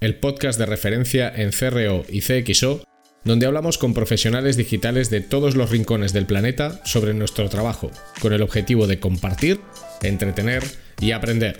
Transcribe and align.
el 0.00 0.16
podcast 0.16 0.58
de 0.58 0.64
referencia 0.64 1.30
en 1.34 1.50
CRO 1.50 2.04
y 2.08 2.22
CXO, 2.22 2.82
donde 3.22 3.44
hablamos 3.44 3.76
con 3.76 3.92
profesionales 3.92 4.56
digitales 4.56 5.10
de 5.10 5.20
todos 5.20 5.56
los 5.56 5.70
rincones 5.70 6.14
del 6.14 6.24
planeta 6.24 6.80
sobre 6.86 7.12
nuestro 7.12 7.50
trabajo, 7.50 7.90
con 8.20 8.32
el 8.32 8.40
objetivo 8.40 8.86
de 8.86 8.98
compartir, 8.98 9.60
entretener 10.02 10.62
y 11.02 11.12
aprender. 11.12 11.58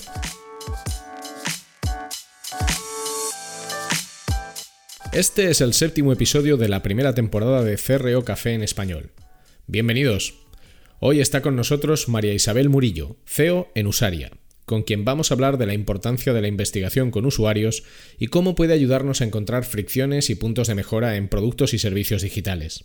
Este 5.13 5.51
es 5.51 5.61
el 5.61 5.75
séptimo 5.75 6.13
episodio 6.13 6.57
de 6.57 6.69
la 6.69 6.83
primera 6.83 7.15
temporada 7.15 7.63
de 7.63 7.77
CRO 7.77 8.25
Café 8.25 8.55
en 8.55 8.63
español. 8.63 9.11
Bienvenidos. 9.67 10.35
Hoy 10.99 11.21
está 11.21 11.43
con 11.43 11.57
nosotros 11.57 12.09
María 12.09 12.33
Isabel 12.33 12.71
Murillo, 12.71 13.17
CEO 13.27 13.71
en 13.75 13.87
Usaria, 13.87 14.31
con 14.71 14.85
quien 14.85 15.05
vamos 15.05 15.31
a 15.31 15.35
hablar 15.35 15.59
de 15.59 15.67
la 15.67 15.75
importancia 15.75 16.33
de 16.33 16.41
la 16.41 16.47
investigación 16.47 17.11
con 17.11 17.27
usuarios 17.27 17.83
y 18.21 18.29
cómo 18.29 18.55
puede 18.55 18.73
ayudarnos 18.73 19.21
a 19.21 19.25
encontrar 19.25 19.65
fricciones 19.65 20.31
y 20.31 20.37
puntos 20.37 20.69
de 20.69 20.77
mejora 20.77 21.17
en 21.17 21.27
productos 21.27 21.75
y 21.75 21.81
servicios 21.81 22.23
digitales. 22.23 22.85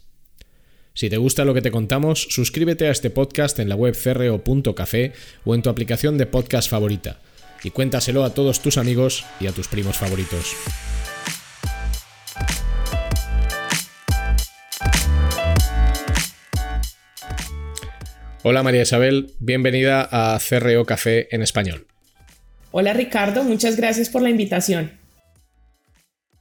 Si 0.95 1.11
te 1.11 1.17
gusta 1.17 1.45
lo 1.45 1.53
que 1.53 1.61
te 1.61 1.69
contamos, 1.69 2.25
suscríbete 2.31 2.88
a 2.88 2.91
este 2.91 3.11
podcast 3.11 3.59
en 3.59 3.69
la 3.69 3.75
web 3.75 3.94
cerreo.café 3.94 5.13
o 5.44 5.53
en 5.53 5.61
tu 5.61 5.69
aplicación 5.69 6.17
de 6.17 6.25
podcast 6.25 6.72
favorita 6.72 7.22
y 7.63 7.69
cuéntaselo 7.69 8.23
a 8.23 8.33
todos 8.33 8.63
tus 8.63 8.80
amigos 8.80 9.23
y 9.39 9.45
a 9.45 9.52
tus 9.52 9.67
primos 9.67 9.95
favoritos. 9.95 10.56
Hola 18.47 18.61
María 18.61 18.83
Isabel, 18.83 19.31
bienvenida 19.39 20.07
a 20.11 20.38
CRO 20.38 20.85
Café 20.85 21.35
en 21.35 21.41
español. 21.41 21.88
Hola 22.69 22.93
Ricardo, 22.93 23.43
muchas 23.43 23.75
gracias 23.75 24.07
por 24.09 24.21
la 24.21 24.29
invitación. 24.29 24.91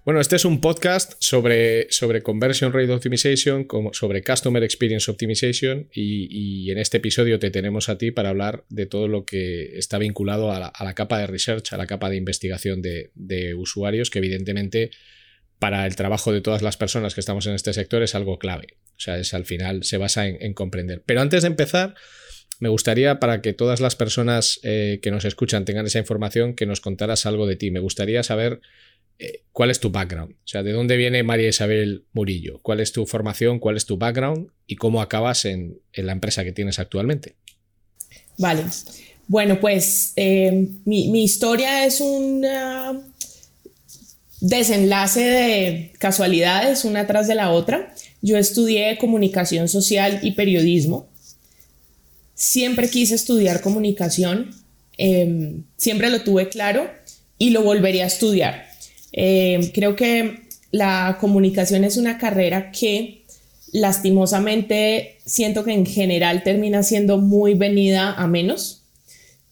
Bueno, 0.04 0.20
este 0.20 0.36
es 0.36 0.44
un 0.44 0.60
podcast 0.60 1.14
sobre, 1.20 1.90
sobre 1.90 2.22
Conversion 2.22 2.74
Rate 2.74 2.92
Optimization, 2.92 3.64
como, 3.64 3.94
sobre 3.94 4.22
Customer 4.22 4.62
Experience 4.62 5.10
Optimization 5.10 5.88
y, 5.94 6.70
en 6.70 6.76
este 6.76 6.98
episodio 6.98 7.38
te 7.38 7.50
tenemos 7.50 7.88
a 7.88 7.96
ti 7.96 8.10
para 8.10 8.28
hablar 8.28 8.66
de 8.68 8.84
todo 8.84 9.08
lo 9.08 9.24
que 9.24 9.78
está 9.78 9.96
vinculado 9.96 10.52
a 10.52 10.72
la, 10.78 10.94
capa 10.94 11.18
de 11.20 11.26
research, 11.26 11.72
a 11.72 11.78
la 11.78 11.86
capa 11.86 12.10
de 12.10 12.16
investigación 12.16 12.82
de, 12.82 13.12
de, 13.14 13.54
usuarios, 13.54 14.10
que 14.10 14.18
evidentemente 14.18 14.90
para 15.58 15.86
el 15.86 15.96
trabajo 15.96 16.32
de 16.32 16.40
todas 16.40 16.62
las 16.62 16.76
personas 16.76 17.14
que 17.14 17.20
estamos 17.20 17.46
en 17.46 17.54
este 17.54 17.72
sector 17.72 18.02
es 18.02 18.14
algo 18.14 18.38
clave. 18.38 18.78
O 18.96 19.00
sea, 19.00 19.18
es 19.18 19.34
al 19.34 19.44
final 19.44 19.84
se 19.84 19.96
basa 19.96 20.26
en, 20.26 20.54
comprender. 20.54 21.02
Pero 21.06 21.20
antes 21.20 21.42
de 21.42 21.48
empezar, 21.48 21.94
me 22.60 22.68
gustaría, 22.68 23.18
para 23.18 23.40
que 23.40 23.52
todas 23.52 23.80
las 23.80 23.96
personas 23.96 24.60
eh, 24.62 25.00
que 25.02 25.10
nos 25.10 25.24
escuchan 25.24 25.64
tengan 25.64 25.86
esa 25.86 25.98
información, 25.98 26.54
que 26.54 26.66
nos 26.66 26.80
contaras 26.80 27.26
algo 27.26 27.46
de 27.46 27.56
ti. 27.56 27.70
Me 27.70 27.80
gustaría 27.80 28.22
saber 28.22 28.60
eh, 29.18 29.42
cuál 29.52 29.70
es 29.70 29.80
tu 29.80 29.90
background. 29.90 30.32
O 30.32 30.46
sea, 30.46 30.62
de 30.62 30.72
dónde 30.72 30.96
viene 30.96 31.22
María 31.22 31.48
Isabel 31.48 32.04
Murillo. 32.12 32.60
¿Cuál 32.62 32.80
es 32.80 32.92
tu 32.92 33.06
formación? 33.06 33.58
¿Cuál 33.58 33.76
es 33.76 33.86
tu 33.86 33.96
background? 33.96 34.48
Y 34.66 34.76
cómo 34.76 35.00
acabas 35.00 35.44
en, 35.44 35.80
la 35.92 36.12
empresa 36.12 36.44
que 36.44 36.52
tienes 36.52 36.78
actualmente. 36.78 37.36
Vale. 38.38 38.64
Bueno, 39.26 39.58
pues 39.60 40.12
eh, 40.16 40.68
mi, 40.84 41.08
mi, 41.08 41.24
historia 41.24 41.86
es 41.86 42.00
un 42.00 42.44
desenlace 44.44 45.20
de 45.20 45.92
casualidades 45.98 46.84
una 46.84 47.06
tras 47.06 47.26
de 47.26 47.34
la 47.34 47.50
otra. 47.50 47.94
Yo 48.20 48.36
estudié 48.36 48.98
comunicación 48.98 49.68
social 49.68 50.20
y 50.22 50.32
periodismo. 50.32 51.08
Siempre 52.34 52.90
quise 52.90 53.14
estudiar 53.14 53.62
comunicación, 53.62 54.50
em, 54.98 55.64
siempre 55.78 56.10
lo 56.10 56.22
tuve 56.22 56.50
claro 56.50 56.90
y 57.38 57.50
lo 57.50 57.62
volvería 57.62 58.04
a 58.04 58.08
estudiar. 58.08 58.66
Em, 59.12 59.70
creo 59.70 59.96
que 59.96 60.42
la 60.72 61.16
comunicación 61.20 61.82
es 61.84 61.96
una 61.96 62.18
carrera 62.18 62.70
que 62.70 63.24
lastimosamente 63.72 65.20
siento 65.24 65.64
que 65.64 65.72
en 65.72 65.86
general 65.86 66.42
termina 66.42 66.82
siendo 66.82 67.16
muy 67.16 67.54
venida 67.54 68.12
a 68.12 68.26
menos 68.26 68.82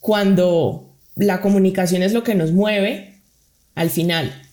cuando 0.01 0.95
la 1.17 1.41
comunicación 1.41 2.03
es 2.03 2.13
lo 2.13 2.25
que 2.25 2.35
nos 2.35 2.53
mueve 2.53 3.15
al 3.75 3.89
final, 3.89 4.52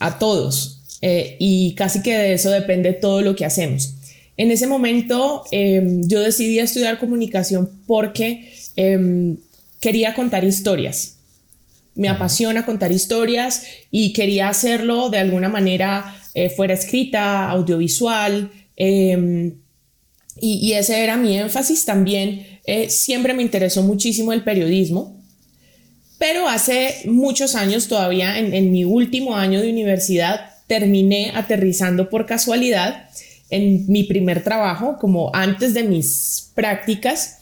a 0.00 0.18
todos. 0.18 0.80
Eh, 1.02 1.36
y 1.38 1.74
casi 1.76 2.02
que 2.02 2.14
de 2.14 2.32
eso 2.34 2.50
depende 2.50 2.92
todo 2.92 3.22
lo 3.22 3.36
que 3.36 3.44
hacemos. 3.44 3.94
En 4.36 4.50
ese 4.50 4.66
momento 4.66 5.44
em, 5.52 6.02
yo 6.08 6.20
decidí 6.20 6.58
estudiar 6.58 6.98
comunicación 6.98 7.70
porque 7.86 8.52
em, 8.76 9.36
quería 9.80 10.14
contar 10.14 10.44
historias. 10.44 11.18
Me 11.94 12.08
apasiona 12.08 12.64
contar 12.64 12.92
historias 12.92 13.64
y 13.90 14.12
quería 14.12 14.48
hacerlo 14.48 15.10
de 15.10 15.18
alguna 15.18 15.48
manera 15.48 16.16
eh, 16.34 16.50
fuera 16.50 16.74
escrita, 16.74 17.50
audiovisual. 17.50 18.50
Em, 18.76 19.54
y, 20.40 20.72
ese 20.72 21.02
era 21.02 21.16
mi 21.16 21.36
énfasis 21.36 21.84
también. 21.84 22.46
Eh, 22.64 22.88
siempre 22.88 23.34
me 23.34 23.42
interesó 23.42 23.82
muchísimo 23.82 24.32
el 24.32 24.42
periodismo. 24.42 25.19
Pero 26.20 26.48
hace 26.48 27.02
muchos 27.06 27.56
años, 27.56 27.88
todavía 27.88 28.38
en 28.38 28.70
mi 28.70 28.84
último 28.84 29.34
año 29.34 29.60
de 29.60 29.70
universidad, 29.70 30.50
terminé 30.68 31.32
aterrizando 31.34 32.08
por 32.08 32.26
casualidad 32.26 33.08
en 33.50 33.86
mi 33.88 34.04
primer 34.04 34.44
trabajo, 34.44 34.98
como 35.00 35.34
antes 35.34 35.74
de 35.74 35.82
mis 35.82 36.52
prácticas, 36.54 37.38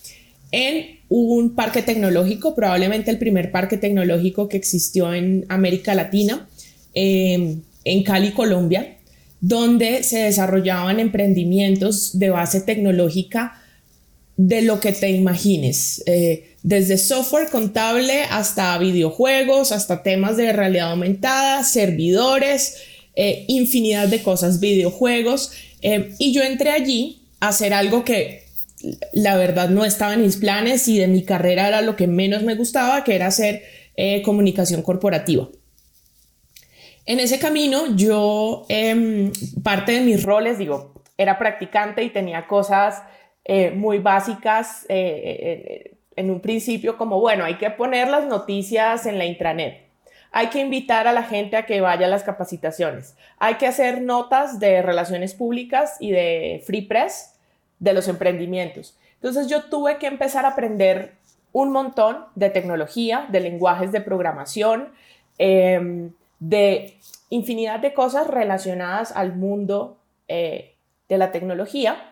en 0.50 0.98
un 1.10 1.54
parque 1.54 1.82
tecnológico, 1.82 2.54
probablemente 2.54 3.10
el 3.10 3.18
primer 3.18 3.50
parque 3.50 3.76
tecnológico 3.76 4.48
que 4.48 4.56
existió 4.56 5.12
en 5.12 5.44
América 5.50 5.94
Latina, 5.94 6.48
em, 6.94 7.60
en 7.84 8.02
Cali, 8.02 8.32
Colombia, 8.32 8.96
donde 9.42 10.02
se 10.04 10.20
desarrollaban 10.20 10.98
emprendimientos 10.98 12.18
de 12.18 12.30
base 12.30 12.62
tecnológica 12.62 13.60
de 14.38 14.62
lo 14.62 14.78
que 14.78 14.92
te 14.92 15.10
imagines, 15.10 16.00
eh, 16.06 16.54
desde 16.62 16.96
software 16.96 17.50
contable 17.50 18.22
hasta 18.30 18.78
videojuegos, 18.78 19.72
hasta 19.72 20.04
temas 20.04 20.36
de 20.36 20.52
realidad 20.52 20.92
aumentada, 20.92 21.64
servidores, 21.64 22.76
eh, 23.16 23.44
infinidad 23.48 24.06
de 24.06 24.22
cosas, 24.22 24.60
videojuegos, 24.60 25.50
eh, 25.82 26.14
y 26.20 26.32
yo 26.32 26.44
entré 26.44 26.70
allí 26.70 27.22
a 27.40 27.48
hacer 27.48 27.74
algo 27.74 28.04
que 28.04 28.44
la 29.12 29.36
verdad 29.36 29.70
no 29.70 29.84
estaba 29.84 30.14
en 30.14 30.22
mis 30.22 30.36
planes 30.36 30.86
y 30.86 30.98
de 30.98 31.08
mi 31.08 31.24
carrera 31.24 31.66
era 31.66 31.82
lo 31.82 31.96
que 31.96 32.06
menos 32.06 32.44
me 32.44 32.54
gustaba, 32.54 33.02
que 33.02 33.16
era 33.16 33.26
hacer 33.26 33.64
eh, 33.96 34.22
comunicación 34.22 34.82
corporativa. 34.82 35.48
En 37.06 37.18
ese 37.18 37.40
camino 37.40 37.96
yo, 37.96 38.66
em, 38.68 39.32
parte 39.64 39.90
de 39.90 40.00
mis 40.02 40.22
roles, 40.22 40.58
digo, 40.58 41.02
era 41.16 41.40
practicante 41.40 42.04
y 42.04 42.10
tenía 42.10 42.46
cosas 42.46 43.02
muy 43.74 43.98
básicas 43.98 44.84
en 44.88 46.30
un 46.30 46.40
principio 46.40 46.96
como, 46.98 47.18
bueno, 47.18 47.44
hay 47.44 47.56
que 47.56 47.70
poner 47.70 48.08
las 48.08 48.26
noticias 48.26 49.06
en 49.06 49.18
la 49.18 49.24
intranet 49.24 49.88
hay 50.30 50.48
que 50.48 50.60
invitar 50.60 51.06
a 51.06 51.12
la 51.12 51.22
gente 51.22 51.56
a 51.56 51.66
que 51.66 51.80
vaya 51.80 52.06
a 52.06 52.10
las 52.10 52.22
capacitaciones. 52.22 53.16
Hay 53.38 53.54
que 53.54 53.66
hacer 53.66 54.02
notas 54.02 54.60
de 54.60 54.82
relaciones 54.82 55.34
públicas 55.34 55.96
y 56.00 56.10
de 56.10 56.62
free 56.66 56.82
press 56.82 57.34
de 57.78 57.92
los 57.92 58.08
emprendimientos. 58.08 58.96
Entonces 59.14 59.48
yo 59.48 59.64
tuve 59.64 59.98
que 59.98 60.06
empezar 60.06 60.44
a 60.44 60.50
aprender 60.50 61.14
un 61.52 61.72
montón 61.72 62.26
de 62.34 62.50
tecnología, 62.50 63.26
de 63.30 63.40
lenguajes 63.40 63.90
de 63.90 64.00
programación, 64.00 64.90
em, 65.38 66.12
de 66.40 66.96
infinidad 67.30 67.80
de 67.80 67.94
cosas 67.94 68.26
relacionadas 68.26 69.12
al 69.12 69.34
mundo 69.34 69.96
eh, 70.28 70.74
de 71.08 71.18
la 71.18 71.32
tecnología 71.32 72.07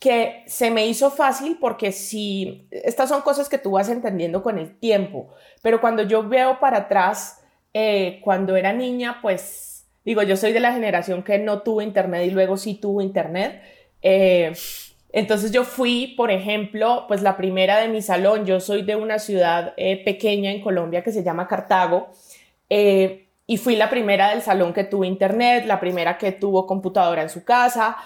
que 0.00 0.44
se 0.46 0.70
me 0.70 0.86
hizo 0.86 1.10
fácil 1.10 1.58
porque 1.60 1.92
si 1.92 2.66
estas 2.70 3.10
son 3.10 3.20
cosas 3.20 3.50
que 3.50 3.58
tú 3.58 3.72
vas 3.72 3.90
entendiendo 3.90 4.42
con 4.42 4.58
el 4.58 4.76
tiempo, 4.78 5.28
pero 5.62 5.80
cuando 5.80 6.02
yo 6.02 6.26
veo 6.26 6.58
para 6.58 6.78
atrás 6.78 7.44
eh, 7.74 8.18
cuando 8.24 8.56
era 8.56 8.72
niña, 8.72 9.18
pues 9.20 9.86
digo, 10.04 10.22
yo 10.22 10.38
soy 10.38 10.52
de 10.52 10.60
la 10.60 10.72
generación 10.72 11.22
que 11.22 11.38
no 11.38 11.60
tuvo 11.60 11.82
internet 11.82 12.26
y 12.26 12.30
luego 12.30 12.56
sí 12.56 12.74
tuvo 12.74 13.02
internet. 13.02 13.60
Eh, 14.00 14.52
entonces 15.12 15.52
yo 15.52 15.64
fui, 15.64 16.14
por 16.16 16.30
ejemplo, 16.30 17.04
pues 17.06 17.20
la 17.20 17.36
primera 17.36 17.78
de 17.78 17.88
mi 17.88 18.00
salón, 18.00 18.46
yo 18.46 18.58
soy 18.58 18.82
de 18.82 18.96
una 18.96 19.18
ciudad 19.18 19.74
eh, 19.76 20.02
pequeña 20.02 20.50
en 20.50 20.62
Colombia 20.62 21.02
que 21.02 21.12
se 21.12 21.22
llama 21.22 21.46
Cartago, 21.46 22.08
y 22.70 23.56
fui 23.56 23.74
la 23.74 23.90
primera 23.90 24.30
del 24.30 24.42
salón 24.42 24.72
que 24.72 24.84
tuvo 24.84 25.02
internet, 25.02 25.66
la 25.66 25.80
primera 25.80 26.16
que 26.16 26.30
tuvo 26.30 26.66
computadora 26.68 27.22
en 27.22 27.28
su 27.28 27.42
casa. 27.44 27.96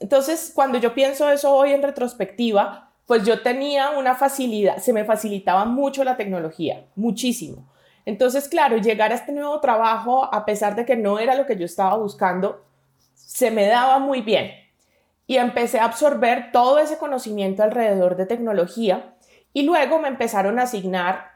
Entonces, 0.00 0.52
cuando 0.54 0.78
yo 0.78 0.94
pienso 0.94 1.28
eso 1.30 1.52
hoy 1.52 1.72
en 1.72 1.82
retrospectiva, 1.82 2.92
pues 3.06 3.24
yo 3.24 3.42
tenía 3.42 3.90
una 3.90 4.14
facilidad, 4.14 4.78
se 4.78 4.92
me 4.92 5.04
facilitaba 5.04 5.64
mucho 5.64 6.04
la 6.04 6.16
tecnología, 6.16 6.86
muchísimo. 6.94 7.72
Entonces, 8.04 8.48
claro, 8.48 8.76
llegar 8.76 9.12
a 9.12 9.16
este 9.16 9.32
nuevo 9.32 9.60
trabajo, 9.60 10.32
a 10.32 10.44
pesar 10.44 10.76
de 10.76 10.84
que 10.84 10.96
no 10.96 11.18
era 11.18 11.34
lo 11.34 11.46
que 11.46 11.56
yo 11.56 11.64
estaba 11.64 11.96
buscando, 11.96 12.64
se 13.14 13.50
me 13.50 13.66
daba 13.66 13.98
muy 13.98 14.20
bien. 14.22 14.52
Y 15.26 15.36
empecé 15.36 15.78
a 15.80 15.84
absorber 15.84 16.52
todo 16.52 16.78
ese 16.78 16.96
conocimiento 16.96 17.62
alrededor 17.62 18.16
de 18.16 18.26
tecnología 18.26 19.14
y 19.52 19.62
luego 19.62 19.98
me 19.98 20.08
empezaron 20.08 20.58
a 20.58 20.62
asignar 20.62 21.32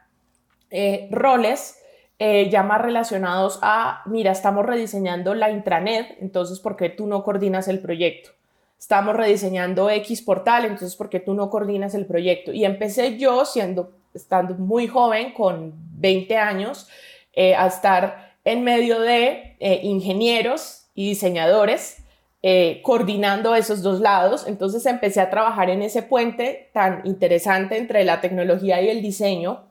eh, 0.71 1.09
roles 1.11 1.79
eh, 2.19 2.49
ya 2.49 2.63
más 2.63 2.81
relacionados 2.81 3.59
a, 3.63 4.03
mira, 4.07 4.31
estamos 4.31 4.65
rediseñando 4.65 5.35
la 5.35 5.51
intranet, 5.51 6.17
entonces, 6.21 6.61
¿por 6.61 6.77
qué 6.77 6.89
tú 6.89 7.07
no 7.07 7.25
coordinas 7.25 7.69
el 7.69 7.81
proyecto? 7.81 8.31
Estamos 8.83 9.15
rediseñando 9.15 9.89
X 9.91 10.23
portal, 10.23 10.65
entonces, 10.65 10.97
¿por 10.97 11.09
qué 11.09 11.21
tú 11.21 11.35
no 11.35 11.51
coordinas 11.51 11.95
el 11.95 12.05
proyecto? 12.05 12.53
Y 12.53 12.65
empecé 12.65 13.17
yo 13.17 13.45
siendo 13.45 13.93
estando 14.13 14.57
muy 14.57 14.89
joven, 14.89 15.35
con 15.35 15.73
20 16.01 16.37
años, 16.37 16.89
eh, 17.33 17.55
a 17.55 17.69
estar 17.69 18.35
en 18.45 18.65
medio 18.65 18.99
de 18.99 19.55
eh, 19.61 19.79
ingenieros 19.85 20.89
y 20.97 21.11
diseñadores 21.11 21.99
eh, 22.43 22.81
coordinando 22.83 23.55
esos 23.55 23.83
dos 23.83 24.01
lados. 24.01 24.49
Entonces 24.49 24.85
empecé 24.87 25.21
a 25.21 25.31
trabajar 25.31 25.71
en 25.71 25.83
ese 25.83 26.03
puente 26.03 26.69
tan 26.75 27.03
interesante 27.05 27.79
entre 27.79 28.03
la 28.03 28.21
tecnología 28.21 28.83
y 28.83 28.89
el 28.89 29.01
diseño, 29.01 29.63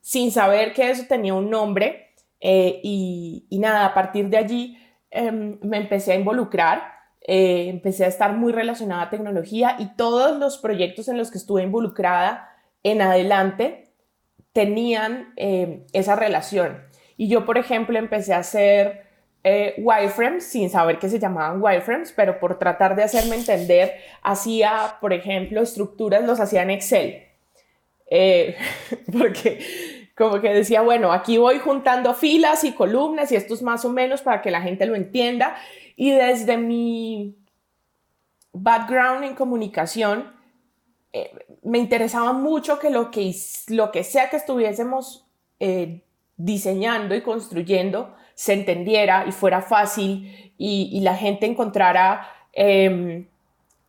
sin 0.00 0.32
saber 0.32 0.72
que 0.72 0.90
eso 0.90 1.04
tenía 1.08 1.34
un 1.34 1.48
nombre. 1.48 2.08
Y, 2.40 3.46
y, 3.48 3.58
nada, 3.60 3.86
a 3.86 3.94
partir 3.94 4.28
de 4.28 4.36
allí 4.36 4.78
em, 5.12 5.60
me 5.62 5.76
empecé 5.76 6.10
a 6.10 6.16
involucrar. 6.16 6.97
Empecé 7.30 8.06
a 8.06 8.08
estar 8.08 8.32
muy 8.32 8.52
relacionada 8.52 9.02
a 9.02 9.10
tecnología 9.10 9.76
y 9.78 9.94
todos 9.96 10.38
los 10.38 10.56
proyectos 10.56 11.08
en 11.08 11.18
los 11.18 11.30
que 11.30 11.36
estuve 11.36 11.62
involucrada 11.62 12.48
en 12.82 13.02
adelante 13.02 13.88
tenían 14.52 15.32
eh, 15.36 15.86
esa 15.92 16.16
relación. 16.16 16.82
Y 17.16 17.28
yo, 17.28 17.44
por 17.44 17.58
ejemplo, 17.58 17.98
empecé 17.98 18.32
a 18.32 18.38
hacer 18.38 19.04
eh, 19.44 19.74
wireframes 19.78 20.44
sin 20.44 20.70
saber 20.70 20.98
que 20.98 21.08
se 21.08 21.18
llamaban 21.18 21.62
wireframes, 21.62 22.12
pero 22.12 22.40
por 22.40 22.58
tratar 22.58 22.96
de 22.96 23.02
hacerme 23.02 23.36
entender, 23.36 23.92
hacía, 24.22 24.96
por 25.00 25.12
ejemplo, 25.12 25.60
estructuras, 25.60 26.24
los 26.24 26.40
hacía 26.40 26.62
en 26.62 26.70
Excel. 26.70 27.24
Eh, 28.10 28.56
porque 29.18 29.58
como 30.16 30.40
que 30.40 30.52
decía, 30.52 30.80
bueno, 30.80 31.12
aquí 31.12 31.38
voy 31.38 31.58
juntando 31.58 32.14
filas 32.14 32.64
y 32.64 32.72
columnas 32.72 33.30
y 33.30 33.36
esto 33.36 33.54
es 33.54 33.62
más 33.62 33.84
o 33.84 33.90
menos 33.90 34.22
para 34.22 34.42
que 34.42 34.50
la 34.50 34.62
gente 34.62 34.86
lo 34.86 34.96
entienda. 34.96 35.56
Y 36.00 36.12
desde 36.12 36.56
mi 36.56 37.34
background 38.52 39.24
en 39.24 39.34
comunicación, 39.34 40.32
eh, 41.12 41.32
me 41.64 41.78
interesaba 41.78 42.32
mucho 42.32 42.78
que 42.78 42.88
lo 42.88 43.10
que, 43.10 43.34
lo 43.66 43.90
que 43.90 44.04
sea 44.04 44.30
que 44.30 44.36
estuviésemos 44.36 45.26
eh, 45.58 46.04
diseñando 46.36 47.16
y 47.16 47.22
construyendo 47.22 48.14
se 48.36 48.52
entendiera 48.52 49.24
y 49.26 49.32
fuera 49.32 49.60
fácil 49.60 50.52
y, 50.56 51.00
la 51.00 51.16
gente 51.16 51.46
encontrara 51.46 52.30
em, 52.52 53.26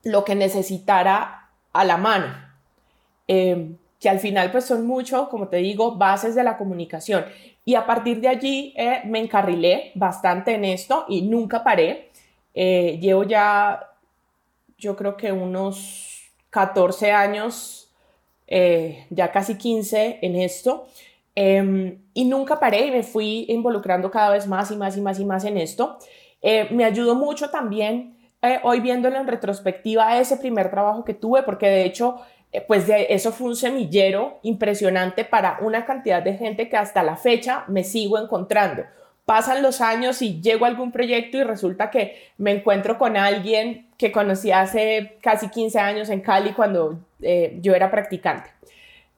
lo 0.04 0.26
que 0.26 0.34
necesitara 0.34 1.52
a 1.74 1.86
la 1.86 1.98
mano. 1.98 2.34
Em, 3.28 3.78
que 4.00 4.10
al 4.10 4.20
final 4.20 4.50
pues 4.52 4.66
son 4.66 4.88
mucho, 4.88 5.30
como 5.30 5.50
te 5.50 5.58
digo, 5.58 5.96
bases 5.96 6.34
de 6.34 6.44
la 6.44 6.58
comunicación. 6.58 7.26
Y 7.69 7.75
a 7.75 7.86
partir 7.86 8.19
de 8.19 8.27
allí 8.27 8.74
eh, 8.75 9.01
me 9.06 9.19
encarrilé 9.19 9.92
bastante 9.94 10.56
en 10.56 10.66
esto 10.66 11.06
y 11.07 11.21
nunca 11.21 11.63
paré. 11.63 12.10
llevo 12.54 13.24
ya, 13.24 13.80
yo 14.77 14.95
creo 14.95 15.16
que 15.16 15.31
unos 15.31 16.31
14 16.50 17.12
años, 17.12 17.92
eh, 18.48 19.06
ya 19.12 19.31
casi 19.31 19.56
15 19.57 20.18
en 20.21 20.36
esto. 20.36 20.88
Em, 21.36 22.01
y 22.13 22.25
nunca 22.25 22.60
paré 22.60 22.88
y 22.88 22.92
me 22.92 23.04
fui 23.04 23.45
involucrando 23.50 24.10
cada 24.10 24.31
vez 24.31 24.48
más 24.48 24.71
y 24.71 24.75
más 24.75 24.98
y 24.98 25.01
más 25.01 25.19
y 25.19 25.25
más 25.25 25.45
en 25.45 25.57
esto. 25.57 25.98
Eh, 26.42 26.68
me 26.71 26.86
ayudó 26.86 27.16
mucho 27.16 27.50
también, 27.50 28.18
eh, 28.42 28.60
hoy 28.63 28.80
viéndolo 28.80 29.18
en 29.18 29.27
retrospectiva, 29.27 30.19
ese 30.19 30.38
primer 30.38 30.71
trabajo 30.71 31.04
que 31.04 31.13
tuve, 31.13 31.44
porque 31.44 31.68
de 31.68 31.86
hecho, 31.86 32.19
pues 32.68 32.88
de 32.88 33.07
eso 33.10 33.31
fue 33.31 33.48
un 33.48 33.56
semillero 33.56 34.40
impresionante 34.42 35.24
para 35.24 35.60
una 35.62 35.86
cantidad 35.86 36.24
de 36.24 36.34
gente 36.34 36.68
que 36.68 36.78
hasta 36.78 37.04
la 37.04 37.16
fecha 37.16 37.63
me 37.68 37.84
sigo 37.84 38.18
encontrando 38.18 38.84
pasan 39.30 39.62
los 39.62 39.80
años 39.80 40.24
y 40.24 40.42
llego 40.42 40.66
a 40.66 40.69
algún 40.69 40.92
proyecto 40.92 41.38
y 41.38 41.44
resulta 41.44 41.92
que 41.92 42.31
me 42.40 42.50
encuentro 42.50 42.98
con 42.98 43.16
alguien 43.16 43.86
que 43.96 44.12
conocí 44.12 44.51
hace 44.51 45.19
casi 45.22 45.50
15 45.50 45.78
años 45.78 46.10
en 46.10 46.22
Cali 46.22 46.54
cuando 46.54 47.00
eh, 47.22 47.60
yo 47.62 47.75
era 47.75 47.92
practicante. 47.92 48.50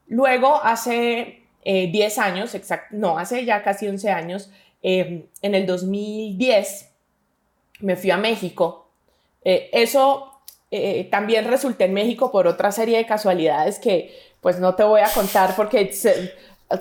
Luego, 0.10 0.62
hace 0.62 1.44
10 1.64 2.18
eh, 2.18 2.20
años, 2.20 2.54
no, 2.90 3.18
hace 3.18 3.46
ya 3.46 3.64
casi 3.64 3.88
11 3.88 4.12
años, 4.12 4.52
eh, 4.84 5.28
en 5.42 5.56
el 5.56 5.66
2010, 5.66 6.92
me 7.80 7.96
fui 7.96 8.12
a 8.12 8.18
México. 8.18 8.90
eso 9.46 10.31
también 11.10 11.46
resulté 11.46 11.86
en 11.86 11.94
México 11.94 12.32
por 12.32 12.48
otra 12.48 12.72
serie 12.72 12.98
de 12.98 13.06
casualidades 13.06 13.78
que 13.78 14.16
pues 14.40 14.60
no 14.60 14.74
te 14.76 14.84
voy 14.84 15.02
a 15.02 15.10
contar 15.14 15.56
porque 15.56 15.92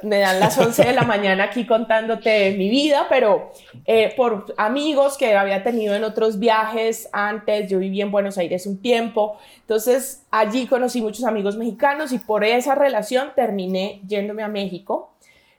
me 0.02 0.18
dan 0.18 0.40
las 0.40 0.56
11 0.58 0.84
de 0.84 0.92
la 0.92 1.02
mañana 1.02 1.44
aquí 1.44 1.66
contándote 1.66 2.52
mi 2.52 2.68
vida, 2.68 3.06
pero 3.08 3.52
eh, 3.86 4.12
por 4.16 4.54
amigos 4.56 5.16
que 5.16 5.34
había 5.34 5.62
tenido 5.62 5.94
en 5.94 6.04
otros 6.04 6.38
viajes 6.38 7.08
antes, 7.12 7.68
yo 7.70 7.78
viví 7.78 8.00
en 8.00 8.10
Buenos 8.10 8.38
Aires 8.38 8.66
un 8.66 8.80
tiempo, 8.80 9.38
entonces 9.60 10.24
allí 10.30 10.66
conocí 10.66 11.00
muchos 11.00 11.24
amigos 11.24 11.56
mexicanos 11.56 12.12
y 12.12 12.18
por 12.18 12.44
esa 12.44 12.74
relación 12.74 13.30
terminé 13.34 14.00
yéndome 14.06 14.42
a 14.42 14.48
México, 14.48 15.12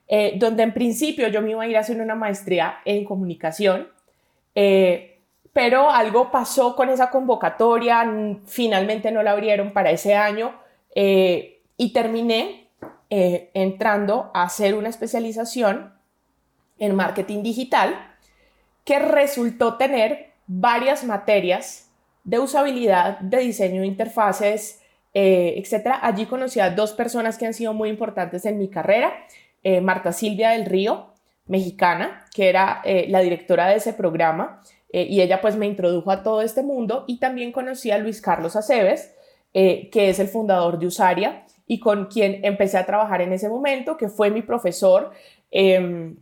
eh, 0.08 0.34
donde 0.38 0.64
en 0.64 0.74
principio 0.74 1.28
yo 1.30 1.42
me 1.42 1.52
iba 1.52 1.64
a 1.64 1.68
ir 1.68 1.78
a 1.78 1.82
hacer 1.82 2.00
una 2.02 2.16
maestría 2.16 2.80
en 2.86 3.06
comunicación, 3.06 3.88
eh, 4.56 5.11
pero 5.54 5.90
algo 5.90 6.32
pasó 6.32 6.76
con 6.76 6.90
esa 6.90 7.10
convocatoria, 7.10 8.06
finalmente 8.46 9.12
no 9.12 9.24
la 9.24 9.32
abrieron 9.32 9.74
para 9.74 9.92
ese 9.92 10.16
año 10.16 10.54
y 10.94 11.94
terminé 11.94 12.62
eh, 13.14 13.52
entrando 13.54 14.32
a 14.34 14.44
hacer 14.44 14.74
una 14.74 14.88
especialización 14.88 15.94
en 16.80 16.96
marketing 16.96 17.44
digital 17.44 18.16
que 18.86 19.00
resultó 19.00 19.76
tener 19.76 20.32
varias 20.48 21.04
materias 21.04 21.92
de 22.24 22.40
usabilidad, 22.40 23.20
de 23.20 23.40
diseño 23.40 23.82
de 23.82 23.88
interfaces, 23.88 24.82
eh, 25.14 25.56
etc. 25.58 25.96
Allí 26.02 26.26
conocí 26.26 26.62
a 26.62 26.70
dos 26.70 26.94
personas 26.94 27.38
que 27.38 27.46
han 27.46 27.54
sido 27.54 27.74
muy 27.74 27.90
importantes 27.90 28.46
en 28.46 28.58
mi 28.58 28.70
carrera. 28.70 29.12
Eh, 29.62 29.82
Marta 29.82 30.14
Silvia 30.14 30.52
del 30.52 30.66
Río, 30.66 31.14
mexicana, 31.48 32.24
que 32.34 32.48
era 32.48 32.82
la 32.86 33.20
directora 33.20 33.68
de 33.68 33.76
ese 33.76 33.92
programa, 33.92 34.62
y 34.94 35.22
ella 35.22 35.42
pues 35.42 35.56
me 35.56 35.68
introdujo 35.68 36.12
a 36.12 36.24
todo 36.24 36.42
este 36.42 36.64
mundo. 36.64 37.06
Y 37.08 37.20
también 37.20 37.52
conocí 37.52 37.92
a 37.92 37.98
Luis 37.98 38.22
Carlos 38.22 38.56
Aceves, 38.56 39.16
que 39.54 39.90
es 39.94 40.20
el 40.20 40.28
fundador 40.28 40.80
de 40.80 40.88
Usaria, 40.88 41.46
y 41.66 41.80
con 41.80 42.08
quien 42.08 42.44
empecé 42.44 42.78
a 42.78 42.86
trabajar 42.86 43.22
en 43.22 43.32
ese 43.32 43.48
momento, 43.48 43.96
que 43.96 44.10
fue 44.10 44.30
mi 44.30 44.42
profesor. 44.42 45.12
Em, 45.50 46.18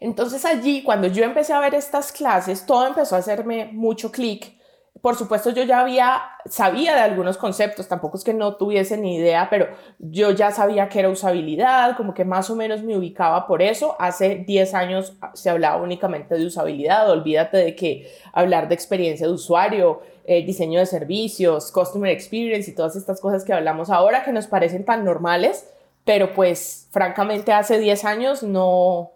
entonces 0.00 0.44
allí, 0.44 0.82
cuando 0.82 1.08
yo 1.08 1.24
empecé 1.24 1.52
a 1.52 1.60
ver 1.60 1.74
estas 1.74 2.12
clases, 2.12 2.66
todo 2.66 2.86
empezó 2.86 3.16
a 3.16 3.18
hacerme 3.18 3.70
mucho 3.72 4.10
clic. 4.10 4.55
Por 5.02 5.14
supuesto, 5.14 5.50
yo 5.50 5.62
ya 5.64 5.80
había, 5.80 6.22
sabía 6.46 6.94
de 6.94 7.00
algunos 7.00 7.36
conceptos, 7.36 7.86
tampoco 7.86 8.16
es 8.16 8.24
que 8.24 8.32
no 8.32 8.56
tuviese 8.56 8.96
ni 8.96 9.16
idea, 9.16 9.48
pero 9.50 9.68
yo 9.98 10.30
ya 10.30 10.50
sabía 10.50 10.88
que 10.88 11.00
era 11.00 11.10
usabilidad, 11.10 11.96
como 11.96 12.14
que 12.14 12.24
más 12.24 12.48
o 12.48 12.56
menos 12.56 12.82
me 12.82 12.96
ubicaba 12.96 13.46
por 13.46 13.60
eso. 13.60 13.94
Hace 13.98 14.36
10 14.36 14.74
años 14.74 15.12
se 15.34 15.50
hablaba 15.50 15.82
únicamente 15.82 16.34
de 16.34 16.46
usabilidad, 16.46 17.10
olvídate 17.10 17.58
de 17.58 17.76
que 17.76 18.10
hablar 18.32 18.68
de 18.68 18.74
experiencia 18.74 19.26
de 19.26 19.32
usuario, 19.34 20.00
eh, 20.24 20.44
diseño 20.44 20.80
de 20.80 20.86
servicios, 20.86 21.70
customer 21.70 22.10
experience 22.10 22.70
y 22.70 22.74
todas 22.74 22.96
estas 22.96 23.20
cosas 23.20 23.44
que 23.44 23.52
hablamos 23.52 23.90
ahora 23.90 24.24
que 24.24 24.32
nos 24.32 24.46
parecen 24.46 24.84
tan 24.84 25.04
normales, 25.04 25.68
pero 26.04 26.32
pues 26.32 26.88
francamente 26.90 27.52
hace 27.52 27.78
10 27.78 28.04
años 28.04 28.42
no, 28.42 29.12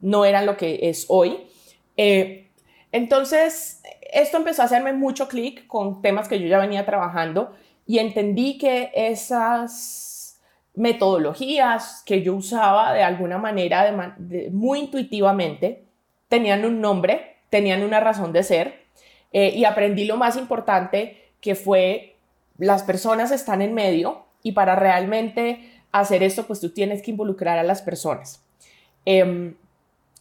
no 0.00 0.24
eran 0.26 0.44
lo 0.44 0.56
que 0.58 0.80
es 0.82 1.06
hoy. 1.08 1.46
Eh, 1.96 2.50
entonces, 2.92 3.80
esto 4.12 4.36
empezó 4.36 4.62
a 4.62 4.66
hacerme 4.66 4.92
mucho 4.92 5.28
clic 5.28 5.66
con 5.66 6.02
temas 6.02 6.28
que 6.28 6.40
yo 6.40 6.46
ya 6.46 6.58
venía 6.58 6.84
trabajando 6.84 7.54
y 7.86 7.98
entendí 7.98 8.58
que 8.58 8.90
esas 8.94 10.40
metodologías 10.74 12.02
que 12.04 12.22
yo 12.22 12.34
usaba 12.34 12.92
de 12.92 13.02
alguna 13.02 13.38
manera, 13.38 14.16
muy 14.50 14.80
intuitivamente, 14.80 15.84
tenían 16.28 16.64
un 16.64 16.80
nombre, 16.80 17.36
tenían 17.50 17.82
una 17.82 18.00
razón 18.00 18.32
de 18.32 18.42
ser 18.42 18.84
eh, 19.32 19.50
y 19.54 19.64
aprendí 19.64 20.04
lo 20.04 20.16
más 20.16 20.36
importante 20.36 21.32
que 21.40 21.54
fue 21.54 22.16
las 22.58 22.82
personas 22.82 23.30
están 23.30 23.62
en 23.62 23.74
medio 23.74 24.24
y 24.42 24.52
para 24.52 24.76
realmente 24.76 25.70
hacer 25.92 26.22
esto 26.22 26.44
pues 26.44 26.60
tú 26.60 26.70
tienes 26.70 27.02
que 27.02 27.10
involucrar 27.10 27.58
a 27.58 27.62
las 27.62 27.82
personas. 27.82 28.44
Em, 29.04 29.54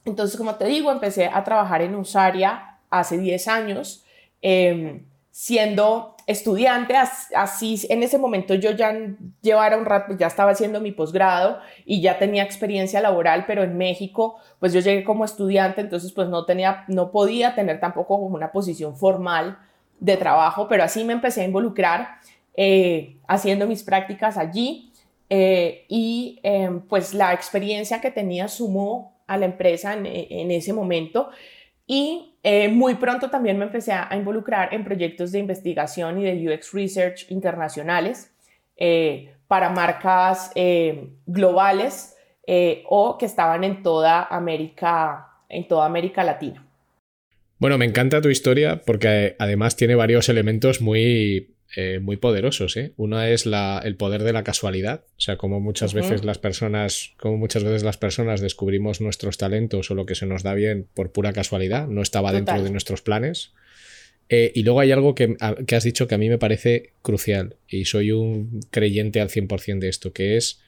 Entonces, 0.06 0.38
como 0.38 0.56
te 0.56 0.66
digo, 0.66 0.92
empecé 0.92 1.28
a 1.28 1.44
trabajar 1.44 1.82
en 1.82 1.96
Usaria 1.96 2.73
hace 3.00 3.18
10 3.18 3.48
años, 3.48 4.04
em, 4.42 5.06
siendo 5.32 6.16
estudiante, 6.28 6.96
así 7.36 7.82
en 7.90 8.04
ese 8.04 8.18
momento 8.18 8.54
yo 8.54 8.72
ya 8.72 8.96
llevara 9.42 9.78
un 9.78 9.86
rato, 9.86 10.16
ya 10.16 10.28
estaba 10.28 10.52
haciendo 10.52 10.80
mi 10.80 10.92
posgrado 10.92 11.60
y 11.86 12.02
ya 12.02 12.20
tenía 12.20 12.44
experiencia 12.44 13.02
laboral, 13.02 13.46
pero 13.48 13.64
en 13.64 13.78
México, 13.78 14.38
pues 14.60 14.74
yo 14.74 14.80
llegué 14.80 15.04
como 15.04 15.26
estudiante, 15.26 15.82
entonces 15.82 16.12
pues 16.14 16.30
no 16.30 16.46
tenía, 16.46 16.86
no 16.88 17.12
podía 17.12 17.56
tener 17.56 17.80
tampoco 17.80 18.16
una 18.16 18.52
posición 18.52 18.96
formal 18.96 19.58
de 20.00 20.16
trabajo, 20.18 20.68
pero 20.68 20.84
así 20.84 21.04
me 21.04 21.14
empecé 21.14 21.42
a 21.42 21.46
involucrar 21.46 22.20
eh, 22.56 23.18
haciendo 23.28 23.66
mis 23.66 23.84
prácticas 23.84 24.38
allí 24.38 24.94
eh, 25.30 25.86
y 25.90 26.40
em, 26.44 26.82
pues 26.82 27.14
la 27.14 27.34
experiencia 27.34 28.00
que 28.00 28.12
tenía 28.12 28.48
sumó 28.48 29.14
a 29.26 29.38
la 29.38 29.46
empresa 29.46 29.94
en, 29.94 30.52
ese 30.52 30.74
momento 30.74 31.30
y 31.88 32.36
eh, 32.44 32.70
muy 32.70 32.96
pronto 32.96 33.30
también 33.30 33.58
me 33.58 33.66
empecé 33.66 33.92
a, 33.92 34.10
involucrar 34.16 34.74
en 34.74 34.84
proyectos 34.84 35.32
de 35.32 35.40
investigación 35.40 36.20
y 36.20 36.24
de 36.24 36.54
UX 36.54 36.74
Research 36.74 37.30
internacionales 37.30 38.30
para 39.48 39.70
marcas 39.70 40.52
globales 41.26 42.18
o 42.90 43.18
que 43.18 43.26
estaban 43.26 43.64
en 43.64 43.84
toda 43.84 44.24
América, 44.24 45.28
en 45.48 45.68
toda 45.68 45.86
América 45.86 46.24
Latina. 46.24 46.66
Bueno, 47.60 47.78
me 47.78 47.86
encanta 47.86 48.20
tu 48.20 48.28
historia 48.28 48.82
porque 48.86 49.38
además 49.40 49.78
tiene 49.78 49.96
varios 49.96 50.28
elementos 50.28 50.82
muy, 50.82 51.53
eh, 51.76 52.00
muy 52.00 52.18
poderosos. 52.18 52.78
¿eh? 52.78 52.94
Uno 52.98 53.22
es 53.24 53.46
el 53.48 53.96
poder 53.96 54.24
de 54.24 54.32
la 54.32 54.44
casualidad, 54.44 55.06
o 55.18 55.20
sea, 55.20 55.38
como 55.38 55.60
muchas 55.60 55.94
veces 55.96 56.24
las 56.24 56.38
personas, 56.38 57.14
como 57.18 57.38
muchas 57.38 57.64
veces 57.64 57.84
las 57.84 57.98
personas 57.98 58.42
descubrimos 58.42 59.02
nuestros 59.02 59.38
talentos 59.38 59.90
o 59.90 59.96
lo 59.96 60.06
que 60.06 60.14
se 60.14 60.28
nos 60.28 60.44
da 60.44 60.54
bien 60.54 60.88
por 60.94 61.12
pura 61.12 61.34
casualidad, 61.34 61.88
no 61.88 62.04
estaba 62.04 62.32
dentro 62.32 62.62
de 62.62 62.70
nuestros 62.70 63.02
planes. 63.02 63.54
Eh, 64.30 64.52
y 64.54 64.64
luego 64.64 64.82
hay 64.82 64.92
algo 64.92 65.16
que, 65.16 65.36
que, 65.66 65.76
has 65.76 65.84
dicho 65.84 66.08
que 66.08 66.16
a 66.16 66.18
mí 66.20 66.30
me 66.30 66.38
parece 66.38 66.94
crucial 67.02 67.58
y 67.68 67.86
soy 67.86 68.12
un 68.12 68.62
creyente 68.70 69.20
al 69.20 69.30
100% 69.30 69.80
de 69.80 69.90
esto, 69.90 70.14
que 70.14 70.38
es 70.38 70.62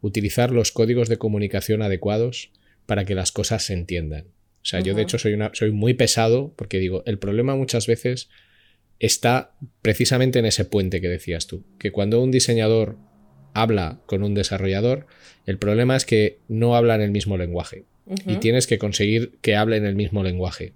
utilizar 0.00 0.50
los 0.50 0.72
códigos 0.72 1.08
de 1.08 1.18
comunicación 1.18 1.82
adecuados 1.82 2.50
para 2.86 3.04
que 3.04 3.14
las 3.14 3.32
cosas 3.32 3.64
se 3.64 3.74
entiendan. 3.74 4.24
O 4.62 4.66
sea, 4.68 4.80
yo 4.80 4.94
de 4.94 5.02
hecho 5.02 5.18
soy, 5.18 5.34
una, 5.34 5.50
soy 5.52 5.70
muy 5.70 5.94
pesado 5.94 6.52
porque 6.56 6.78
digo, 6.78 7.02
el 7.06 7.18
problema 7.18 7.54
muchas 7.54 7.86
veces 7.86 8.28
está 9.00 9.52
precisamente 9.82 10.38
en 10.38 10.46
ese 10.46 10.64
puente 10.64 11.00
que 11.00 11.08
decías 11.08 11.46
tú, 11.46 11.64
que 11.78 11.92
cuando 11.92 12.22
un 12.22 12.30
diseñador 12.30 12.96
habla 13.54 14.00
con 14.06 14.22
un 14.22 14.34
desarrollador, 14.34 15.06
el 15.46 15.58
problema 15.58 15.96
es 15.96 16.04
que 16.04 16.38
no 16.48 16.76
hablan 16.76 17.00
el 17.00 17.10
mismo 17.10 17.36
lenguaje 17.36 17.84
y 18.26 18.36
tienes 18.36 18.66
que 18.66 18.78
conseguir 18.78 19.38
que 19.42 19.54
hablen 19.54 19.84
el 19.84 19.94
mismo 19.94 20.22
lenguaje. 20.22 20.72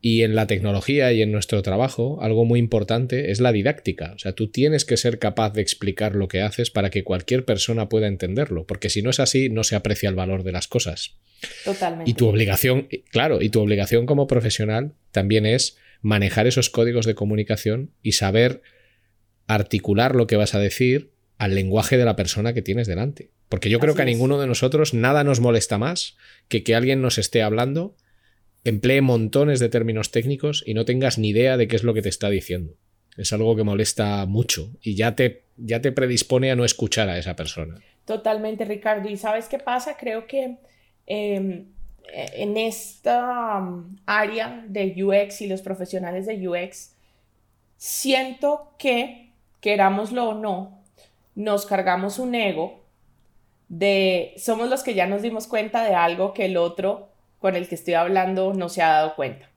Y 0.00 0.22
en 0.22 0.36
la 0.36 0.46
tecnología 0.46 1.12
y 1.12 1.22
en 1.22 1.32
nuestro 1.32 1.60
trabajo, 1.62 2.18
algo 2.22 2.44
muy 2.44 2.60
importante 2.60 3.32
es 3.32 3.40
la 3.40 3.50
didáctica. 3.50 4.12
O 4.14 4.18
sea, 4.18 4.32
tú 4.32 4.48
tienes 4.48 4.84
que 4.84 4.96
ser 4.96 5.18
capaz 5.18 5.50
de 5.54 5.62
explicar 5.62 6.14
lo 6.14 6.28
que 6.28 6.40
haces 6.40 6.70
para 6.70 6.90
que 6.90 7.02
cualquier 7.02 7.44
persona 7.44 7.88
pueda 7.88 8.06
entenderlo, 8.06 8.64
porque 8.64 8.90
si 8.90 9.02
no 9.02 9.10
es 9.10 9.18
así, 9.18 9.48
no 9.48 9.64
se 9.64 9.74
aprecia 9.74 10.08
el 10.08 10.14
valor 10.14 10.44
de 10.44 10.52
las 10.52 10.68
cosas. 10.68 11.16
Totalmente. 11.64 12.08
Y 12.08 12.14
tu 12.14 12.28
obligación, 12.28 12.86
claro, 13.10 13.42
y 13.42 13.48
tu 13.48 13.60
obligación 13.60 14.06
como 14.06 14.28
profesional 14.28 14.92
también 15.10 15.46
es 15.46 15.78
manejar 16.00 16.46
esos 16.46 16.70
códigos 16.70 17.06
de 17.06 17.14
comunicación 17.14 17.92
y 18.02 18.12
saber 18.12 18.62
articular 19.46 20.14
lo 20.14 20.26
que 20.26 20.36
vas 20.36 20.54
a 20.54 20.58
decir 20.58 21.12
al 21.38 21.54
lenguaje 21.54 21.96
de 21.96 22.04
la 22.04 22.16
persona 22.16 22.52
que 22.52 22.62
tienes 22.62 22.86
delante. 22.86 23.30
Porque 23.48 23.70
yo 23.70 23.80
creo 23.80 23.94
que 23.94 24.02
a 24.02 24.06
ninguno 24.06 24.38
de 24.38 24.46
nosotros 24.46 24.92
nada 24.92 25.24
nos 25.24 25.40
molesta 25.40 25.78
más 25.78 26.16
que 26.48 26.62
que 26.62 26.74
alguien 26.74 27.00
nos 27.00 27.16
esté 27.16 27.42
hablando, 27.42 27.96
emplee 28.64 29.00
montones 29.00 29.58
de 29.60 29.68
términos 29.68 30.10
técnicos 30.10 30.62
y 30.66 30.74
no 30.74 30.84
tengas 30.84 31.18
ni 31.18 31.30
idea 31.30 31.56
de 31.56 31.66
qué 31.66 31.76
es 31.76 31.82
lo 31.82 31.94
que 31.94 32.02
te 32.02 32.10
está 32.10 32.28
diciendo. 32.28 32.74
Es 33.16 33.32
algo 33.32 33.56
que 33.56 33.64
molesta 33.64 34.26
mucho 34.26 34.72
y 34.82 34.94
ya 34.94 35.16
te, 35.16 35.44
ya 35.56 35.80
te 35.80 35.92
predispone 35.92 36.50
a 36.50 36.56
no 36.56 36.64
escuchar 36.64 37.08
a 37.08 37.18
esa 37.18 37.36
persona. 37.36 37.80
Totalmente, 38.04 38.64
Ricardo. 38.64 39.08
¿Y 39.08 39.16
sabes 39.16 39.46
qué 39.46 39.58
pasa? 39.58 39.96
Creo 39.96 40.26
que 40.26 40.58
Em, 41.10 41.64
en 42.12 42.56
esta 42.56 43.58
um, 43.58 43.96
área 44.06 44.64
de 44.66 44.94
UX 45.02 45.40
y 45.42 45.46
los 45.46 45.62
profesionales 45.62 46.26
de 46.26 46.48
UX, 46.48 46.94
siento 47.76 48.72
que, 48.78 49.32
querámoslo 49.60 50.30
o 50.30 50.34
no, 50.34 50.82
nos 51.34 51.66
cargamos 51.66 52.18
un 52.18 52.34
ego 52.34 52.84
de 53.68 54.34
somos 54.38 54.68
los 54.68 54.82
que 54.82 54.94
ya 54.94 55.06
nos 55.06 55.22
dimos 55.22 55.46
cuenta 55.46 55.84
de 55.84 55.94
algo 55.94 56.32
que 56.32 56.46
el 56.46 56.56
otro 56.56 57.10
con 57.38 57.54
el 57.54 57.68
que 57.68 57.74
estoy 57.74 57.94
hablando 57.94 58.54
no 58.54 58.68
se 58.68 58.82
ha 58.82 58.88
dado 58.88 59.14
cuenta. 59.14 59.48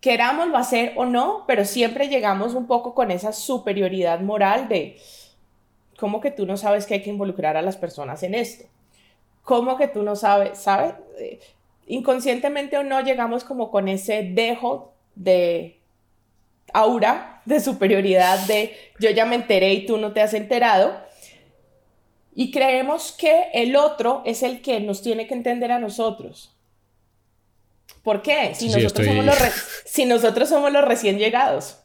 Querámoslo 0.00 0.56
hacer 0.56 0.92
o 0.96 1.04
no, 1.04 1.44
pero 1.46 1.64
siempre 1.64 2.08
llegamos 2.08 2.54
un 2.54 2.66
poco 2.66 2.94
con 2.94 3.10
esa 3.10 3.32
superioridad 3.32 4.20
moral 4.20 4.68
de, 4.68 4.98
¿cómo 5.98 6.20
que 6.20 6.30
tú 6.30 6.46
no 6.46 6.56
sabes 6.56 6.86
que 6.86 6.94
hay 6.94 7.02
que 7.02 7.10
involucrar 7.10 7.56
a 7.56 7.62
las 7.62 7.76
personas 7.76 8.22
en 8.22 8.34
esto? 8.34 8.66
¿Cómo 9.46 9.78
que 9.78 9.86
tú 9.86 10.02
no 10.02 10.16
sabes? 10.16 10.58
¿Sabes? 10.58 10.94
Eh, 11.20 11.38
inconscientemente 11.86 12.76
o 12.78 12.82
no 12.82 13.00
llegamos 13.00 13.44
como 13.44 13.70
con 13.70 13.86
ese 13.86 14.24
dejo 14.24 14.92
de 15.14 15.78
aura 16.72 17.42
de 17.44 17.60
superioridad 17.60 18.40
de 18.48 18.76
yo 18.98 19.08
ya 19.10 19.24
me 19.24 19.36
enteré 19.36 19.72
y 19.72 19.86
tú 19.86 19.98
no 19.98 20.12
te 20.12 20.20
has 20.20 20.34
enterado. 20.34 21.00
Y 22.34 22.50
creemos 22.50 23.12
que 23.12 23.44
el 23.54 23.76
otro 23.76 24.22
es 24.26 24.42
el 24.42 24.62
que 24.62 24.80
nos 24.80 25.00
tiene 25.00 25.28
que 25.28 25.34
entender 25.34 25.70
a 25.70 25.78
nosotros. 25.78 26.52
¿Por 28.02 28.22
qué? 28.22 28.52
Si, 28.56 28.68
nosotros, 28.68 29.06
somos 29.06 29.24
los 29.24 29.36
si 29.84 30.06
nosotros 30.06 30.48
somos 30.48 30.72
los 30.72 30.84
recién 30.84 31.18
llegados. 31.18 31.78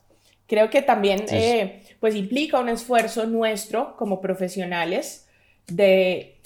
Creo 0.48 0.72
que 0.72 0.82
también 0.82 1.25
eh, 1.30 1.84
pues 2.00 2.15
implica 2.15 2.60
un 2.60 2.70
esfuerzo 2.70 3.27
nuestro 3.27 3.96
como 3.98 4.20
profesionales 4.20 5.27
de 5.68 6.41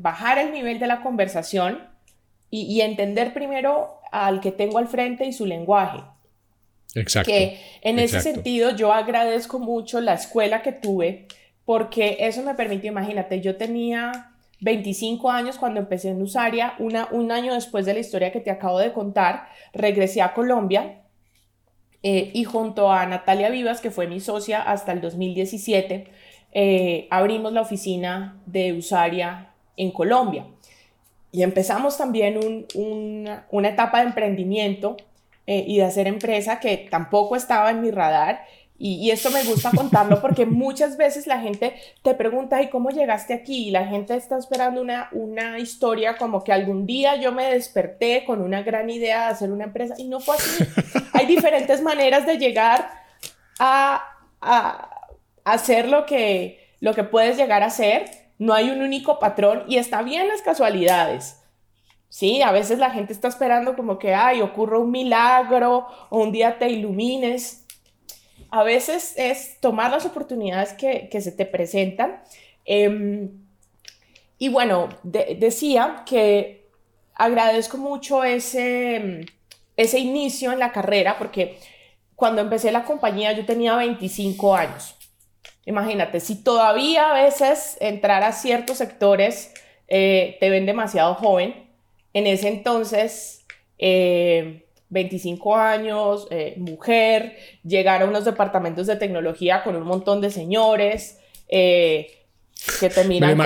bajar 0.00 0.38
el 0.38 0.52
nivel 0.52 0.78
de 0.78 0.86
la 0.86 1.02
conversación 1.02 1.88
y, 2.50 2.80
entender 2.80 3.32
primero 3.32 4.00
al 4.10 4.40
que 4.40 4.50
tengo 4.50 4.78
al 4.78 4.88
frente 4.88 5.24
y 5.24 5.32
su 5.32 5.46
lenguaje. 5.46 6.00
Exacto. 6.96 7.30
Que 7.30 7.60
en 7.82 8.00
ese 8.00 8.20
sentido 8.20 8.74
yo 8.74 8.92
agradezco 8.92 9.60
mucho 9.60 10.00
la 10.00 10.14
escuela 10.14 10.62
que 10.62 10.72
tuve 10.72 11.28
porque 11.64 12.16
eso 12.18 12.42
me 12.42 12.54
permitió, 12.54 12.90
imagínate, 12.90 13.40
yo 13.40 13.56
tenía 13.56 14.32
25 14.60 15.30
años 15.30 15.56
cuando 15.56 15.78
empecé 15.78 16.08
en 16.08 16.20
Usaria, 16.20 16.74
una, 16.80 17.06
un 17.12 17.30
año 17.30 17.54
después 17.54 17.86
de 17.86 17.94
la 17.94 18.00
historia 18.00 18.32
que 18.32 18.40
te 18.40 18.50
acabo 18.50 18.80
de 18.80 18.92
contar, 18.92 19.48
regresé 19.72 20.22
a 20.22 20.34
Colombia 20.34 21.02
eh, 22.02 22.30
y 22.34 22.42
junto 22.42 22.90
a 22.90 23.06
Natalia 23.06 23.50
Vivas, 23.50 23.80
que 23.80 23.92
fue 23.92 24.08
mi 24.08 24.18
socia 24.18 24.62
hasta 24.62 24.90
el 24.90 25.00
2017, 25.00 26.08
eh, 26.52 27.06
abrimos 27.10 27.52
la 27.52 27.60
oficina 27.60 28.40
de 28.46 28.72
Usaria 28.72 29.49
en 29.80 29.90
Colombia. 29.90 30.44
Y 31.32 31.42
empezamos 31.42 31.96
también 31.96 32.66
una 33.50 33.68
etapa 33.68 34.00
de 34.00 34.06
emprendimiento 34.06 34.96
eh, 35.46 35.64
y 35.66 35.78
de 35.78 35.84
hacer 35.84 36.06
empresa 36.06 36.60
que 36.60 36.88
tampoco 36.90 37.36
estaba 37.36 37.70
en 37.70 37.80
mi 37.80 37.90
radar. 37.90 38.44
Y, 38.82 39.10
esto 39.10 39.30
me 39.30 39.44
gusta 39.44 39.70
contarlo 39.76 40.22
porque 40.22 40.46
muchas 40.46 40.96
veces 40.96 41.26
la 41.26 41.38
gente 41.38 41.74
te 42.02 42.14
pregunta, 42.14 42.62
¿y 42.62 42.70
cómo 42.70 42.88
llegaste 42.88 43.34
aquí? 43.34 43.68
Y 43.68 43.70
la 43.70 43.86
gente 43.86 44.16
está 44.16 44.38
esperando 44.38 44.80
una, 44.80 45.10
una 45.12 45.58
historia 45.58 46.16
como 46.16 46.42
que 46.42 46.52
algún 46.52 46.86
día 46.86 47.16
yo 47.16 47.30
me 47.30 47.44
desperté 47.52 48.24
con 48.24 48.40
una 48.40 48.62
gran 48.62 48.88
idea 48.88 49.26
de 49.26 49.32
hacer 49.32 49.52
una 49.52 49.64
empresa 49.64 49.96
y 49.98 50.08
no 50.08 50.18
fue 50.18 50.36
así. 50.36 50.64
Hay 51.12 51.26
diferentes 51.26 51.82
maneras 51.82 52.26
de 52.26 52.38
llegar 52.38 52.90
a, 53.58 54.02
a, 54.40 54.90
a 55.44 55.52
hacer 55.52 55.86
lo 55.86 56.06
que, 56.06 56.70
lo 56.80 56.94
que 56.94 57.04
puedes 57.04 57.36
llegar 57.36 57.62
a 57.62 57.66
hacer 57.66 58.19
no 58.40 58.54
hay 58.54 58.70
un 58.70 58.80
único 58.80 59.18
patrón 59.18 59.64
y 59.68 59.76
está 59.76 60.00
bien 60.02 60.26
las 60.26 60.40
casualidades. 60.40 61.42
Sí, 62.08 62.40
a 62.40 62.52
veces 62.52 62.78
la 62.78 62.90
gente 62.90 63.12
está 63.12 63.28
esperando 63.28 63.76
como 63.76 63.98
que, 63.98 64.14
ay, 64.14 64.40
ocurra 64.40 64.78
un 64.78 64.90
milagro 64.90 65.86
o 66.08 66.22
un 66.22 66.32
día 66.32 66.58
te 66.58 66.70
ilumines. 66.70 67.66
A 68.50 68.62
veces 68.62 69.12
es 69.18 69.60
tomar 69.60 69.90
las 69.90 70.06
oportunidades 70.06 70.72
que, 70.72 71.20
se 71.20 71.32
te 71.32 71.44
presentan. 71.44 72.22
Em, 72.64 73.30
y 74.38 74.48
bueno, 74.48 74.88
decía 75.02 76.02
que 76.06 76.66
agradezco 77.14 77.76
mucho 77.76 78.24
ese, 78.24 79.26
ese 79.76 79.98
inicio 79.98 80.50
en 80.50 80.60
la 80.60 80.72
carrera 80.72 81.18
porque 81.18 81.58
cuando 82.16 82.40
empecé 82.40 82.72
la 82.72 82.84
compañía 82.84 83.32
yo 83.32 83.44
tenía 83.44 83.76
25 83.76 84.56
años. 84.56 84.96
Imagínate, 85.70 86.18
si 86.18 86.42
todavía 86.42 87.10
a 87.10 87.22
veces 87.22 87.76
entrar 87.80 88.24
a 88.24 88.32
ciertos 88.32 88.78
sectores 88.78 89.54
eh, 89.86 90.36
te 90.40 90.50
ven 90.50 90.66
demasiado 90.66 91.14
joven, 91.14 91.54
en 92.12 92.26
ese 92.26 92.48
entonces, 92.48 93.46
25 93.78 93.78
eh, 93.78 95.60
años, 95.60 96.26
eh, 96.32 96.54
mujer, 96.56 97.36
llegar 97.62 98.02
a 98.02 98.06
unos 98.06 98.24
departamentos 98.24 98.88
de 98.88 98.96
tecnología 98.96 99.62
con 99.62 99.76
un 99.76 99.84
montón 99.84 100.20
de 100.20 100.32
señores 100.32 101.20
que 101.48 102.16
te 102.92 103.04
miran 103.04 103.38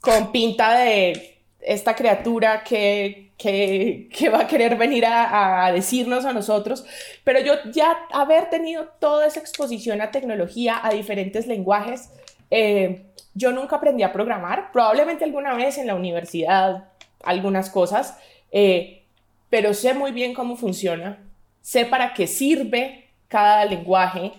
con, 0.00 0.32
pinta 0.32 0.76
de 0.76 1.39
esta 1.62 1.94
criatura 1.94 2.64
que, 2.64 3.30
que, 3.36 4.28
va 4.28 4.40
a 4.40 4.46
querer 4.46 4.76
venir 4.76 5.04
a, 5.06 5.70
decirnos 5.72 6.24
a 6.24 6.32
nosotros, 6.32 6.84
pero 7.24 7.40
yo 7.40 7.54
ya 7.72 7.96
haber 8.12 8.50
tenido 8.50 8.88
toda 8.98 9.26
esa 9.26 9.40
exposición 9.40 10.00
a 10.00 10.10
tecnología, 10.10 10.80
a 10.82 10.90
diferentes 10.90 11.46
lenguajes, 11.46 12.10
eh, 12.50 13.06
yo 13.34 13.52
nunca 13.52 13.76
aprendí 13.76 14.02
a 14.02 14.12
programar, 14.12 14.72
probablemente 14.72 15.24
alguna 15.24 15.54
vez 15.54 15.78
en 15.78 15.86
la 15.86 15.94
universidad, 15.94 16.88
algunas 17.22 17.70
cosas, 17.70 18.18
eh, 18.52 19.02
pero 19.48 19.74
sé 19.74 19.94
muy 19.94 20.12
bien 20.12 20.34
cómo 20.34 20.56
funciona, 20.56 21.18
sé 21.60 21.84
para 21.84 22.14
qué 22.14 22.26
sirve 22.26 23.08
cada 23.28 23.64
lenguaje, 23.64 24.32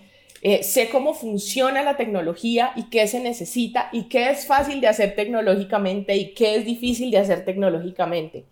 eh, 0.44 0.64
sé 0.64 0.90
cómo 0.90 1.14
funciona 1.14 1.84
la 1.84 1.98
tecnología 1.98 2.72
y 2.76 2.90
qué 2.90 3.08
se 3.08 3.20
necesita 3.20 3.90
y 3.92 4.04
qué 4.04 4.32
es 4.32 4.48
fácil 4.48 4.82
de 4.82 4.88
hacer 4.88 5.16
tecnológicamente 5.16 6.16
y 6.16 6.34
qué 6.34 6.56
es 6.56 6.66
difícil 6.66 7.12
de 7.12 7.20
hacer 7.20 7.46
tecnológicamente. 7.46 8.46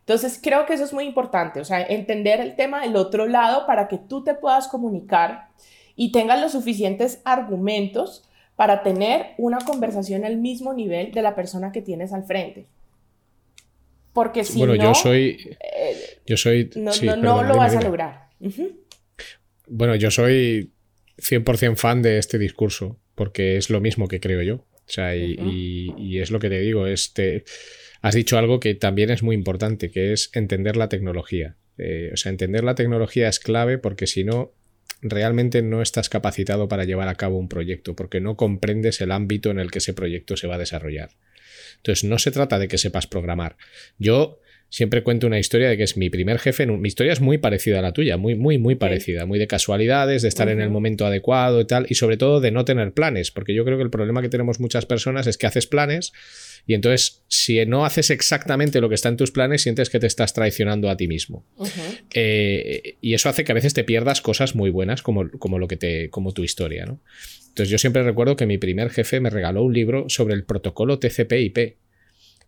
Entonces, 0.00 0.40
creo 0.42 0.66
que 0.66 0.74
eso 0.74 0.84
es 0.84 0.92
muy 0.92 1.04
importante, 1.04 1.60
o 1.60 1.64
sea, 1.64 1.80
entender 1.80 2.40
el 2.40 2.56
tema 2.56 2.82
del 2.82 2.96
otro 2.96 3.28
lado 3.28 3.66
para 3.66 3.86
que 3.86 3.98
tú 3.98 4.24
te 4.24 4.34
puedas 4.34 4.66
comunicar 4.66 5.48
y 5.94 6.10
tengas 6.10 6.40
los 6.40 6.52
suficientes 6.52 7.20
argumentos 7.24 8.28
para 8.56 8.82
tener 8.82 9.34
una 9.38 9.58
conversación 9.58 10.24
al 10.24 10.38
mismo 10.38 10.74
nivel 10.74 11.12
de 11.12 11.22
la 11.22 11.36
persona 11.36 11.70
que 11.70 11.82
tienes 11.82 12.12
al 12.12 12.24
frente. 12.24 12.66
Porque 14.12 14.42
si 14.42 14.58
bueno, 14.58 14.74
no, 14.74 14.82
yo 14.82 14.94
soy, 14.94 15.56
eh, 15.60 16.20
yo 16.26 16.36
soy, 16.36 16.68
no, 16.74 17.16
no, 17.16 17.42
lo 17.44 17.56
vas 17.56 17.76
a 17.76 17.80
lograr. 17.80 18.28
Bueno, 19.68 19.94
yo 19.94 20.10
soy 20.10 20.72
100% 21.18 21.76
fan 21.76 22.02
de 22.02 22.18
este 22.18 22.38
discurso, 22.38 23.00
porque 23.14 23.56
es 23.56 23.70
lo 23.70 23.80
mismo 23.80 24.08
que 24.08 24.20
creo 24.20 24.42
yo. 24.42 24.54
O 24.56 24.92
sea, 24.92 25.16
y, 25.16 26.18
es 26.18 26.30
lo 26.30 26.38
que 26.38 26.48
te 26.48 26.60
digo, 26.60 26.86
este, 26.86 27.44
has 28.00 28.14
dicho 28.14 28.36
algo 28.36 28.60
que 28.60 28.74
también 28.74 29.10
es 29.10 29.22
muy 29.22 29.34
importante, 29.34 29.90
que 29.90 30.12
es 30.12 30.30
entender 30.34 30.76
la 30.76 30.88
tecnología. 30.88 31.56
Eh, 31.78 32.10
o 32.12 32.16
sea, 32.16 32.30
entender 32.30 32.64
la 32.64 32.74
tecnología 32.74 33.28
es 33.28 33.40
clave 33.40 33.78
porque 33.78 34.06
si 34.06 34.24
no, 34.24 34.52
realmente 35.00 35.62
no 35.62 35.82
estás 35.82 36.08
capacitado 36.08 36.68
para 36.68 36.84
llevar 36.84 37.08
a 37.08 37.14
cabo 37.14 37.38
un 37.38 37.48
proyecto, 37.48 37.96
porque 37.96 38.20
no 38.20 38.36
comprendes 38.36 39.00
el 39.00 39.12
ámbito 39.12 39.50
en 39.50 39.58
el 39.58 39.70
que 39.70 39.78
ese 39.78 39.94
proyecto 39.94 40.36
se 40.36 40.46
va 40.46 40.56
a 40.56 40.58
desarrollar. 40.58 41.10
Entonces, 41.76 42.04
no 42.04 42.18
se 42.18 42.30
trata 42.30 42.58
de 42.58 42.68
que 42.68 42.78
sepas 42.78 43.06
programar. 43.06 43.56
Yo 43.98 44.40
siempre 44.72 45.02
cuento 45.02 45.26
una 45.26 45.38
historia 45.38 45.68
de 45.68 45.76
que 45.76 45.82
es 45.82 45.98
mi 45.98 46.08
primer 46.08 46.38
jefe. 46.38 46.66
Mi 46.66 46.88
historia 46.88 47.12
es 47.12 47.20
muy 47.20 47.36
parecida 47.36 47.80
a 47.80 47.82
la 47.82 47.92
tuya, 47.92 48.16
muy, 48.16 48.34
muy, 48.34 48.56
muy 48.56 48.74
parecida, 48.74 49.26
muy 49.26 49.38
de 49.38 49.46
casualidades, 49.46 50.22
de 50.22 50.28
estar 50.28 50.48
en 50.48 50.62
el 50.62 50.70
momento 50.70 51.04
adecuado 51.04 51.60
y 51.60 51.66
tal, 51.66 51.84
y 51.90 51.94
sobre 51.94 52.16
todo 52.16 52.40
de 52.40 52.52
no 52.52 52.64
tener 52.64 52.92
planes, 52.92 53.30
porque 53.30 53.52
yo 53.52 53.66
creo 53.66 53.76
que 53.76 53.84
el 53.84 53.90
problema 53.90 54.22
que 54.22 54.30
tenemos 54.30 54.60
muchas 54.60 54.86
personas 54.86 55.26
es 55.26 55.36
que 55.36 55.46
haces 55.46 55.66
planes 55.66 56.12
y 56.66 56.72
entonces 56.72 57.22
si 57.28 57.64
no 57.66 57.84
haces 57.84 58.08
exactamente 58.08 58.80
lo 58.80 58.88
que 58.88 58.94
está 58.94 59.10
en 59.10 59.18
tus 59.18 59.30
planes, 59.30 59.60
sientes 59.60 59.90
que 59.90 60.00
te 60.00 60.06
estás 60.06 60.32
traicionando 60.32 60.88
a 60.88 60.96
ti 60.96 61.06
mismo. 61.06 61.44
Eh, 62.14 62.96
y 63.02 63.12
eso 63.12 63.28
hace 63.28 63.44
que 63.44 63.52
a 63.52 63.54
veces 63.54 63.74
te 63.74 63.84
pierdas 63.84 64.22
cosas 64.22 64.54
muy 64.54 64.70
buenas 64.70 65.02
como, 65.02 65.30
como 65.32 65.58
lo 65.58 65.68
que 65.68 65.76
te, 65.76 66.08
como 66.08 66.32
tu 66.32 66.44
historia, 66.44 66.86
¿no? 66.86 66.98
Entonces 67.48 67.68
yo 67.68 67.76
siempre 67.76 68.02
recuerdo 68.02 68.36
que 68.36 68.46
mi 68.46 68.56
primer 68.56 68.88
jefe 68.88 69.20
me 69.20 69.28
regaló 69.28 69.64
un 69.64 69.74
libro 69.74 70.08
sobre 70.08 70.32
el 70.32 70.44
protocolo 70.44 70.98
TCP/IP. 70.98 71.76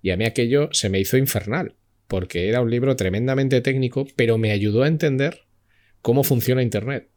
Y 0.00 0.10
a 0.10 0.16
mí 0.16 0.24
aquello 0.24 0.70
se 0.72 0.88
me 0.88 0.98
hizo 1.00 1.18
infernal 1.18 1.74
porque 2.14 2.48
era 2.48 2.60
un 2.60 2.70
libro 2.70 2.94
tremendamente 2.94 3.60
técnico, 3.60 4.06
pero 4.14 4.38
me 4.38 4.52
ayudó 4.52 4.84
a 4.84 4.86
entender 4.86 5.40
cómo 6.00 6.22
funciona 6.22 6.62
Internet. 6.62 7.08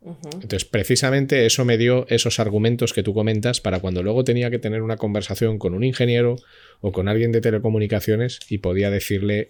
Entonces, 0.00 0.64
precisamente 0.64 1.44
eso 1.44 1.66
me 1.66 1.76
dio 1.76 2.06
esos 2.08 2.40
argumentos 2.40 2.94
que 2.94 3.02
tú 3.02 3.12
comentas 3.12 3.60
para 3.60 3.80
cuando 3.80 4.02
luego 4.02 4.24
tenía 4.24 4.50
que 4.50 4.58
tener 4.58 4.80
una 4.80 4.96
conversación 4.96 5.58
con 5.58 5.74
un 5.74 5.84
ingeniero 5.84 6.36
o 6.80 6.92
con 6.92 7.08
alguien 7.08 7.30
de 7.30 7.42
telecomunicaciones 7.42 8.40
y 8.48 8.56
podía 8.56 8.88
decirle, 8.88 9.48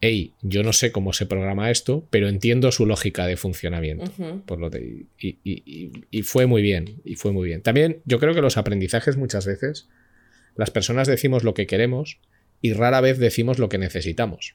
hey, 0.00 0.34
yo 0.42 0.64
no 0.64 0.72
sé 0.72 0.90
cómo 0.90 1.12
se 1.12 1.26
programa 1.26 1.70
esto, 1.70 2.08
pero 2.10 2.28
entiendo 2.28 2.72
su 2.72 2.84
lógica 2.84 3.28
de 3.28 3.36
funcionamiento. 3.36 4.10
Por 4.44 4.58
lo 4.58 4.70
y, 4.76 5.38
y, 6.10 6.22
fue 6.22 6.46
muy 6.46 6.62
bien, 6.62 7.00
y 7.04 7.14
fue 7.14 7.30
muy 7.30 7.46
bien. 7.46 7.62
También 7.62 8.02
yo 8.06 8.18
creo 8.18 8.34
que 8.34 8.42
los 8.42 8.56
aprendizajes 8.56 9.16
muchas 9.16 9.46
veces, 9.46 9.88
las 10.56 10.72
personas 10.72 11.06
decimos 11.06 11.44
lo 11.44 11.54
que 11.54 11.68
queremos, 11.68 12.18
y 12.62 12.72
rara 12.72 13.00
vez 13.00 13.18
decimos 13.18 13.58
lo 13.58 13.68
que 13.68 13.76
necesitamos. 13.76 14.54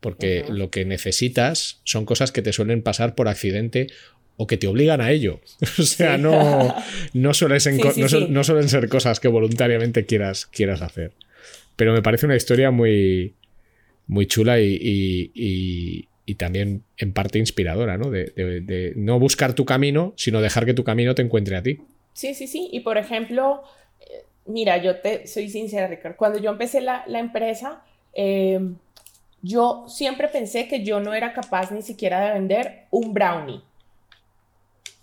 Porque 0.00 0.44
lo 0.48 0.70
que 0.70 0.84
necesitas 0.84 1.80
son 1.82 2.04
cosas 2.04 2.30
que 2.30 2.42
te 2.42 2.52
suelen 2.52 2.82
pasar 2.82 3.16
por 3.16 3.26
accidente 3.26 3.88
o 4.36 4.46
que 4.46 4.56
te 4.56 4.68
obligan 4.68 5.00
a 5.00 5.10
ello. 5.10 5.40
o 5.78 5.82
sea, 5.82 6.18
no, 6.18 6.72
no, 7.14 7.34
suelen 7.34 7.60
ser, 7.60 8.88
cosas 8.88 9.18
que 9.18 9.26
voluntariamente 9.26 10.06
quieras, 10.06 10.46
quieras 10.46 10.82
hacer. 10.82 11.12
Pero 11.74 11.92
me 11.92 12.02
parece 12.02 12.26
una 12.26 12.36
historia 12.36 12.70
muy, 12.70 13.34
muy 14.06 14.26
chula 14.26 14.60
y, 14.60 16.04
también 16.36 16.82
en 16.98 17.12
parte 17.12 17.38
inspiradora, 17.38 17.96
¿no? 17.96 18.10
De, 18.10 18.26
de, 18.36 18.92
no 18.94 19.18
buscar 19.18 19.54
tu 19.54 19.64
camino, 19.64 20.12
sino 20.16 20.40
dejar 20.40 20.66
que 20.66 20.74
tu 20.74 20.84
camino 20.84 21.14
te 21.14 21.22
encuentre 21.22 21.56
a 21.56 21.62
ti. 21.62 21.78
Sí, 22.12 22.34
sí, 22.34 22.46
sí. 22.46 22.68
Y 22.70 22.80
por 22.80 22.98
ejemplo, 22.98 23.62
mira, 24.48 24.78
yo 24.78 25.00
te 25.00 25.26
soy 25.26 25.48
sincera, 25.48 25.86
Ricardo. 25.86 26.16
Cuando 26.16 26.38
yo 26.38 26.50
empecé 26.50 26.80
la, 26.80 27.04
empresa, 27.06 27.82
em, 28.12 28.76
yo 29.42 29.84
siempre 29.88 30.28
pensé 30.28 30.66
que 30.66 30.82
yo 30.82 31.00
no 31.00 31.14
era 31.14 31.32
capaz 31.32 31.70
ni 31.70 31.82
siquiera 31.82 32.20
de 32.20 32.32
vender 32.32 32.86
un 32.90 33.14
brownie. 33.14 33.62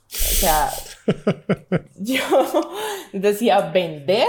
O 0.08 0.38
sea, 0.38 0.70
yo 1.96 2.22
decía, 3.14 3.62
¿vender? 3.62 4.28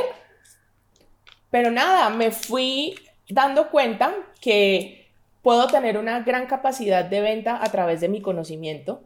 Pero 1.51 1.71
nada, 1.71 2.11
me 2.11 2.31
fui 2.31 2.95
dando 3.29 3.71
cuenta 3.71 4.15
que 4.41 5.09
puedo 5.43 5.67
tener 5.69 5.97
una 5.97 6.21
gran 6.21 6.47
capacidad 6.47 7.05
de 7.05 7.21
venta 7.21 7.63
a 7.63 7.71
través 7.71 8.01
de 8.01 8.09
mi 8.09 8.21
conocimiento, 8.21 9.03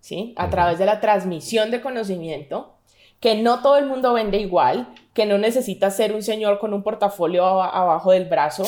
¿sí? 0.00 0.34
A 0.36 0.50
través 0.50 0.78
de 0.78 0.86
la 0.86 1.00
transmisión 1.00 1.70
de 1.70 1.80
conocimiento 1.80 2.77
que 3.20 3.34
no 3.34 3.62
todo 3.62 3.78
el 3.78 3.86
mundo 3.86 4.12
vende 4.12 4.38
igual, 4.38 4.88
que 5.12 5.26
no 5.26 5.38
necesita 5.38 5.90
ser 5.90 6.14
un 6.14 6.22
señor 6.22 6.58
con 6.58 6.72
un 6.72 6.82
portafolio 6.82 7.44
abajo 7.44 8.12
del 8.12 8.26
brazo. 8.26 8.64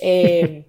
Eh, 0.00 0.64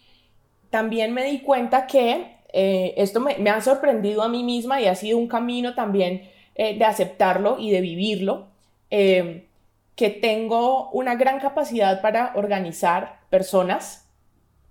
también 0.70 1.14
me 1.14 1.24
di 1.24 1.40
cuenta 1.40 1.86
que 1.86 2.38
eh, 2.52 2.94
esto 2.96 3.20
me, 3.20 3.36
ha 3.48 3.60
sorprendido 3.60 4.22
a 4.22 4.28
mí 4.28 4.42
misma 4.42 4.80
y 4.80 4.86
ha 4.86 4.94
sido 4.94 5.18
un 5.18 5.28
camino 5.28 5.74
también 5.74 6.28
eh, 6.56 6.76
de 6.76 6.84
aceptarlo 6.84 7.56
y 7.60 7.70
de 7.70 7.80
vivirlo, 7.80 8.48
que 8.90 10.10
tengo 10.10 10.90
una 10.90 11.14
gran 11.14 11.40
capacidad 11.40 12.00
para 12.00 12.32
organizar 12.36 13.20
personas, 13.28 14.08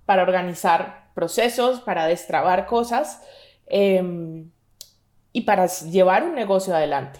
para 0.05 0.23
organizar 0.23 1.11
procesos, 1.13 1.81
para 1.81 2.07
destrabar 2.07 2.65
cosas 2.65 3.21
y 3.69 5.41
para 5.41 5.67
llevar 5.67 6.23
un 6.23 6.33
negocio 6.33 6.75
adelante. 6.75 7.19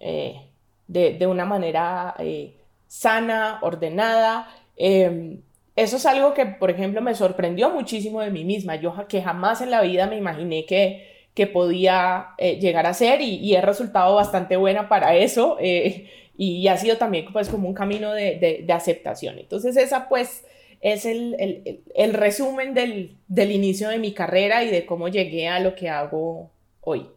Eh, 0.00 0.42
de, 0.86 1.26
una 1.26 1.44
manera 1.44 2.14
eh, 2.18 2.54
sana, 2.86 3.58
ordenada. 3.62 4.48
Em, 4.76 5.42
eso 5.76 5.96
es 5.96 6.06
algo 6.06 6.34
que, 6.34 6.46
por 6.46 6.70
ejemplo, 6.70 7.00
me 7.02 7.14
sorprendió 7.14 7.70
muchísimo 7.70 8.20
de 8.20 8.30
mí 8.30 8.44
misma. 8.44 8.76
Yo 8.76 8.94
que 9.08 9.22
jamás 9.22 9.60
en 9.60 9.70
la 9.70 9.82
vida 9.82 10.06
me 10.06 10.16
imaginé 10.16 10.64
que, 10.66 11.06
que 11.34 11.46
podía 11.46 12.28
eh, 12.38 12.58
llegar 12.58 12.86
a 12.86 12.94
ser 12.94 13.20
y, 13.20 13.54
he 13.54 13.60
resultado 13.60 14.14
bastante 14.14 14.56
buena 14.56 14.88
para 14.88 15.14
eso 15.14 15.58
y, 15.60 16.68
ha 16.68 16.76
sido 16.76 16.96
también 16.96 17.26
pues 17.32 17.48
como 17.48 17.68
un 17.68 17.74
camino 17.74 18.12
de, 18.12 18.64
de, 18.66 18.72
aceptación. 18.72 19.38
Entonces 19.38 19.76
esa 19.76 20.08
pues 20.08 20.44
es 20.80 21.04
el, 21.04 21.36
el, 21.38 21.80
el 21.94 22.14
resumen 22.14 22.74
del, 22.74 23.16
del, 23.28 23.52
inicio 23.52 23.88
de 23.88 23.98
mi 23.98 24.12
carrera 24.12 24.64
y 24.64 24.70
de 24.70 24.86
cómo 24.86 25.08
llegué 25.08 25.48
a 25.48 25.60
lo 25.60 25.74
que 25.74 25.88
hago 25.88 26.50
hoy. 26.80 27.08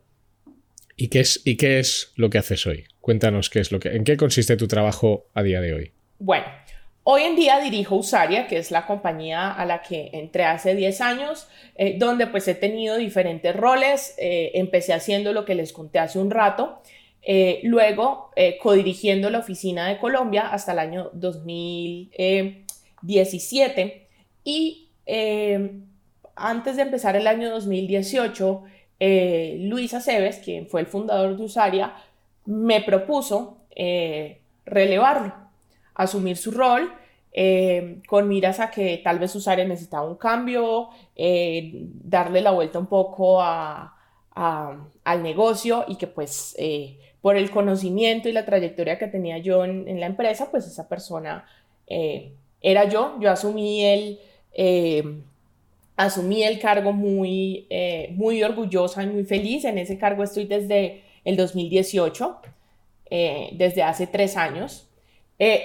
¿Y 1.02 1.08
qué 1.08 1.22
es, 1.22 1.42
y 1.46 1.58
qué 1.58 1.80
es 1.80 2.12
lo 2.16 2.30
que 2.30 2.38
haces 2.38 2.68
hoy? 2.68 2.84
Cuéntanos 3.00 3.50
qué 3.50 3.60
es 3.60 3.72
lo 3.72 3.80
que, 3.80 3.96
en 3.96 4.04
qué 4.04 4.18
consiste 4.18 4.56
tu 4.56 4.68
trabajo 4.68 5.26
a 5.34 5.42
día 5.42 5.60
de 5.60 5.74
hoy. 5.74 5.94
Bueno, 6.20 6.46
hoy 7.02 7.24
en 7.24 7.36
día 7.36 7.60
dirijo 7.60 7.96
Usaria, 7.96 8.46
que 8.46 8.60
es 8.60 8.70
la 8.70 8.86
compañía 8.86 9.52
a 9.52 9.66
la 9.66 9.82
que 9.82 10.12
entré 10.14 10.44
hace 10.44 10.76
10 10.76 11.02
años, 11.02 11.48
eh, 11.74 11.96
donde 11.98 12.28
pues 12.28 12.48
he 12.48 12.54
tenido 12.54 12.98
diferentes 12.98 13.56
roles. 13.56 14.14
Eh, 14.20 14.52
empecé 14.54 14.94
haciendo 14.94 15.34
lo 15.34 15.44
que 15.44 15.56
les 15.56 15.74
conté 15.74 15.98
hace 15.98 16.20
un 16.20 16.30
rato. 16.30 16.84
Eh, 17.24 17.62
luego, 17.64 18.30
codirigiendo 18.62 19.32
la 19.32 19.40
oficina 19.40 19.88
de 19.88 19.98
Colombia 19.98 20.50
hasta 20.50 20.74
el 20.74 20.78
año 20.78 21.10
2017. 21.14 24.08
Y 24.44 24.90
antes 26.36 26.76
de 26.76 26.84
empezar 26.84 27.16
el 27.16 27.26
año 27.26 27.50
2018, 27.50 28.66
eh, 29.04 29.58
Luis 29.62 29.96
Aceves, 29.96 30.38
quien 30.38 30.68
fue 30.68 30.82
el 30.82 30.86
fundador 30.86 31.36
de 31.36 31.44
Usaria, 31.44 31.96
me 32.46 32.82
propuso 32.82 33.58
eh, 33.76 34.42
relevarlo, 34.64 35.34
asumir 35.96 36.38
su 36.38 36.52
rol, 36.52 36.94
eh, 37.34 38.02
con 38.08 38.28
miras 38.28 38.60
a 38.60 38.70
que 38.70 39.02
tal 39.04 39.18
vez 39.18 39.36
Usaria 39.36 39.66
necesitaba 39.66 40.08
un 40.08 40.18
cambio, 40.18 40.90
darle 41.16 42.42
la 42.42 42.52
vuelta 42.52 42.78
un 42.78 42.86
poco 42.86 43.42
al 43.42 45.24
negocio 45.24 45.86
y 45.88 45.96
que 45.96 46.06
pues 46.06 46.56
por 47.22 47.38
el 47.38 47.50
conocimiento 47.50 48.30
y 48.30 48.34
la 48.34 48.46
trayectoria 48.46 49.00
que 49.00 49.08
tenía 49.08 49.40
yo 49.40 49.66
en, 49.66 50.00
la 50.00 50.06
empresa, 50.06 50.52
pues 50.52 50.68
esa 50.68 50.88
persona 50.88 51.46
era 51.88 52.88
yo. 52.88 53.18
Yo 53.20 53.32
asumí 53.32 53.84
el, 53.84 54.20
eh, 54.54 55.24
asumí 56.06 56.44
el 56.44 56.60
cargo 56.60 56.94
muy, 56.94 57.68
eh, 57.70 58.10
muy 58.16 58.44
orgullosa 58.44 59.04
y 59.04 59.08
muy 59.08 59.24
feliz. 59.24 59.66
En 59.66 59.78
ese 59.78 59.98
cargo 59.98 60.24
estoy 60.24 60.46
desde 60.46 61.04
el 61.24 61.38
2018, 61.38 62.42
eh, 63.10 63.50
desde 63.54 63.84
hace 63.84 64.08
tres 64.08 64.38
años. 64.38 64.88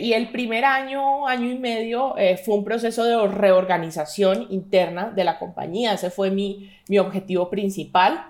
y 0.00 0.14
el 0.14 0.30
primer 0.30 0.64
año, 0.64 1.26
año 1.26 1.50
y 1.50 1.58
medio, 1.58 2.14
fue 2.46 2.54
un 2.54 2.64
proceso 2.64 3.04
de 3.04 3.28
reorganización 3.28 4.46
interna 4.48 5.12
de 5.14 5.22
la 5.22 5.38
compañía. 5.38 5.92
Ese 5.92 6.08
fue 6.08 6.30
mi, 6.30 6.70
mi 6.88 6.98
objetivo 6.98 7.50
principal 7.50 8.24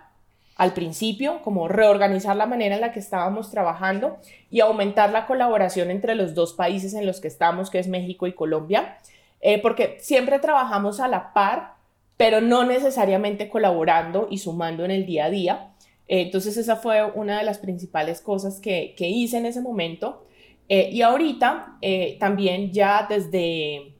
al 0.56 0.72
principio, 0.72 1.42
como 1.42 1.68
reorganizar 1.68 2.34
la 2.34 2.46
manera 2.46 2.74
en 2.74 2.80
la 2.80 2.92
que 2.92 2.98
estábamos 2.98 3.50
trabajando 3.50 4.16
y 4.50 4.60
aumentar 4.60 5.10
la 5.10 5.26
colaboración 5.26 5.90
entre 5.90 6.14
los 6.14 6.34
dos 6.34 6.54
países 6.54 6.94
en 6.94 7.04
los 7.04 7.20
que 7.20 7.28
estamos, 7.28 7.70
que 7.70 7.78
es 7.78 7.88
México 7.88 8.26
y 8.26 8.32
Colombia, 8.32 8.96
eh, 9.42 9.60
porque 9.60 9.98
siempre 10.00 10.38
trabajamos 10.38 10.98
a 10.98 11.08
la 11.08 11.34
par, 11.34 11.74
pero 12.16 12.40
no 12.40 12.64
necesariamente 12.64 13.48
colaborando 13.48 14.28
y 14.30 14.38
sumando 14.38 14.84
en 14.84 14.90
el 14.90 15.06
día 15.06 15.26
a 15.26 15.30
día. 15.30 15.74
Eh, 16.08 16.22
entonces 16.22 16.56
esa 16.56 16.76
fue 16.76 17.02
una 17.02 17.38
de 17.38 17.44
las 17.44 17.58
principales 17.58 18.20
cosas 18.20 18.60
que, 18.60 18.94
que 18.96 19.08
hice 19.08 19.38
en 19.38 19.46
ese 19.46 19.60
momento. 19.60 20.26
Eh, 20.68 20.90
y 20.92 21.02
ahorita 21.02 21.78
también 22.18 22.72
ya 22.72 23.06
desde 23.08 23.94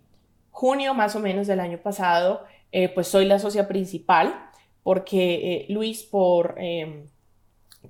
junio 0.51 0.95
más 0.95 1.15
o 1.15 1.21
menos 1.21 1.47
del 1.47 1.61
año 1.61 1.79
pasado, 1.79 2.45
pues 2.95 3.09
soy 3.09 3.25
la 3.25 3.39
socia 3.39 3.69
principal 3.69 4.47
porque 4.87 5.35
eh, 5.35 5.67
Luis 5.69 6.05
por 6.05 6.55
em, 6.59 7.09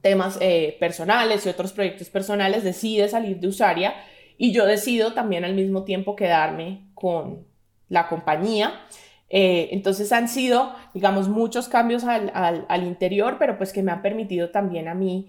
temas 0.01 0.39
eh, 0.41 0.79
personales 0.81 1.45
y 1.45 1.51
otros 1.51 1.75
proyectos 1.75 2.09
personales 2.09 2.65
decide 2.65 3.07
salir 3.11 3.39
de 3.39 3.49
Usaria 3.49 3.93
y 4.39 4.51
yo 4.53 4.65
decido 4.65 5.13
también 5.13 5.45
al 5.45 5.53
mismo 5.53 5.85
tiempo 5.85 6.17
quedarme 6.17 6.87
con 6.95 7.45
la 7.91 8.09
compañía. 8.09 8.81
Eh, 9.29 9.69
entonces 9.73 10.13
han 10.13 10.29
sido, 10.29 10.73
digamos, 10.95 11.29
muchos 11.29 11.69
cambios 11.69 12.05
al, 12.05 12.83
interior, 12.85 13.37
pero 13.39 13.59
pues 13.59 13.73
que 13.73 13.83
me 13.83 13.93
han 13.93 14.03
permitido 14.03 14.51
también 14.51 14.89
a 14.89 14.95
mí 14.95 15.29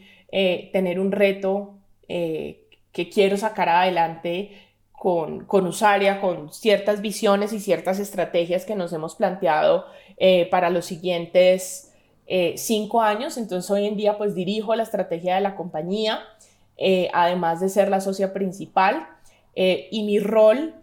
tener 0.73 0.99
un 0.99 1.11
reto 1.11 1.75
que 2.07 3.09
quiero 3.09 3.37
sacar 3.37 3.69
adelante 3.69 4.51
con, 4.97 5.45
con 5.45 5.67
Usaria, 5.67 6.19
con 6.19 6.51
ciertas 6.51 7.01
visiones 7.01 7.53
y 7.53 7.59
ciertas 7.59 7.99
estrategias 7.99 8.65
que 8.65 8.75
nos 8.75 8.91
hemos 8.93 9.15
planteado 9.15 9.85
eh, 10.17 10.47
para 10.49 10.71
los 10.71 10.85
siguientes 10.85 11.93
eh, 12.25 12.55
cinco 12.57 13.01
años. 13.01 13.37
Entonces 13.37 13.69
hoy 13.69 13.85
en 13.85 13.95
día 13.95 14.17
pues 14.17 14.33
dirijo 14.33 14.73
la 14.73 14.81
estrategia 14.81 15.35
de 15.35 15.41
la 15.41 15.55
compañía, 15.55 16.21
eh, 16.77 17.09
además 17.13 17.59
de 17.61 17.69
ser 17.69 17.89
la 17.89 18.01
socia 18.01 18.33
principal. 18.33 19.07
y 19.55 20.03
mi 20.03 20.19
rol 20.19 20.75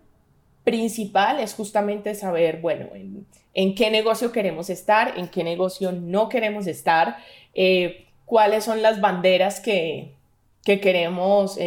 principal 0.64 1.40
es 1.40 1.54
justamente 1.54 2.14
saber, 2.14 2.60
bueno, 2.60 2.88
en, 3.54 3.74
qué 3.74 3.90
negocio 3.90 4.32
queremos 4.32 4.70
estar, 4.70 5.16
en 5.16 5.28
qué 5.28 5.44
negocio 5.44 5.92
no 5.92 6.28
queremos 6.28 6.66
estar, 6.66 7.18
cuáles 8.24 8.64
son 8.64 8.82
las 8.82 9.00
banderas 9.00 9.60
que, 9.60 10.14
que 10.64 10.80
queremos 10.80 11.58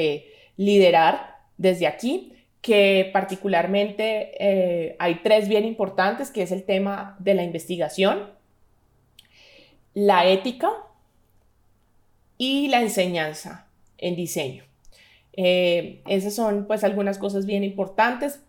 liderar 0.57 1.38
desde 1.57 1.88
aquí 1.88 2.33
que 2.67 3.10
particularmente 3.13 4.31
eh, 4.39 4.97
hay 4.99 5.21
tres 5.23 5.47
bien 5.47 5.63
importantes, 5.63 6.31
que 6.31 6.41
es 6.41 6.51
el 6.51 6.63
tema 6.63 7.15
de 7.19 7.33
la 7.33 7.43
investigación, 7.43 8.29
la 9.93 10.27
ética 10.27 10.69
y 12.38 12.67
la 12.67 12.81
enseñanza 12.81 13.67
en 13.97 14.17
diseño. 14.17 14.65
Eh, 15.31 16.01
esas 16.07 16.33
son 16.33 16.65
pues 16.67 16.83
algunas 16.83 17.17
cosas 17.17 17.45
bien 17.45 17.63
importantes, 17.63 18.41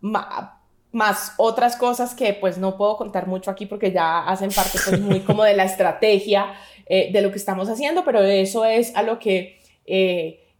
más 0.00 1.34
otras 1.36 1.76
cosas 1.76 2.14
que 2.14 2.34
pues 2.34 2.58
no 2.58 2.76
puedo 2.76 2.96
contar 2.96 3.26
mucho 3.26 3.50
aquí 3.50 3.66
porque 3.66 3.92
ya 3.92 4.20
hacen 4.26 4.50
parte 4.50 4.78
pues 4.84 5.00
muy 5.00 5.20
como 5.20 5.42
de 5.42 5.54
la 5.54 5.64
estrategia 5.64 6.54
eh, 6.86 7.10
de 7.12 7.20
lo 7.20 7.30
que 7.30 7.38
estamos 7.38 7.68
haciendo, 7.68 8.04
pero 8.04 8.22
eso 8.22 8.64
es 8.64 8.94
a 8.94 9.02
lo 9.02 9.18
que 9.18 9.60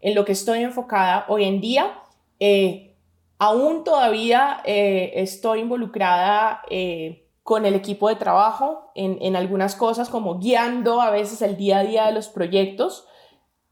en 0.05 0.15
lo 0.15 0.27
que 0.27 0.33
estoy 0.33 0.63
enfocada 0.63 1.25
hoy 1.29 1.45
en 1.45 1.63
día. 1.63 1.99
Eh, 2.39 2.95
aún 3.39 3.85
todavía 3.85 4.61
eh, 4.65 5.13
estoy 5.17 5.61
involucrada 5.61 6.61
eh, 6.69 7.27
con 7.43 7.65
el 7.65 7.75
equipo 7.75 8.11
de 8.11 8.17
trabajo 8.17 8.91
en, 8.95 9.35
algunas 9.35 9.75
cosas, 9.77 10.11
como 10.11 10.39
guiando 10.39 11.01
a 11.01 11.11
veces 11.11 11.41
el 11.41 11.57
día 11.57 11.79
a 11.79 11.85
día 11.85 12.07
de 12.07 12.13
los 12.13 12.29
proyectos, 12.29 13.07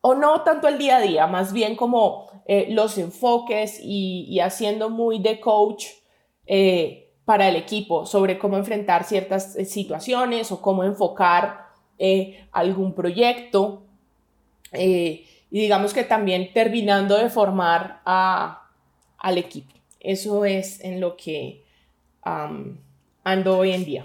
o 0.01 0.15
no 0.15 0.41
tanto 0.41 0.69
el 0.69 0.79
día 0.79 0.97
a 0.97 1.01
día, 1.01 1.27
más 1.27 1.53
bien 1.53 1.77
como 1.77 2.29
los 2.47 2.99
enfoques 2.99 3.79
y, 3.83 4.41
haciendo 4.41 4.91
muy 4.91 5.19
de 5.19 5.41
coach 5.41 5.87
para 7.25 7.49
el 7.49 7.57
equipo 7.57 8.05
sobre 8.05 8.39
cómo 8.39 8.57
enfrentar 8.57 9.05
ciertas 9.05 9.55
situaciones 9.69 10.51
o 10.53 10.61
cómo 10.61 10.85
enfocar 10.85 11.67
algún 12.53 12.95
proyecto. 12.95 13.83
y 14.73 15.25
digamos 15.51 15.93
que 15.93 16.05
también 16.05 16.53
terminando 16.53 17.17
de 17.17 17.29
formar 17.31 18.01
a, 18.05 18.69
al 19.19 19.39
equipo. 19.39 19.75
Eso 20.01 20.45
es 20.45 20.83
en 20.83 21.01
lo 21.01 21.17
que 21.17 21.63
ando 23.25 23.59
hoy 23.59 23.73
en 23.73 23.85
día. 23.85 24.05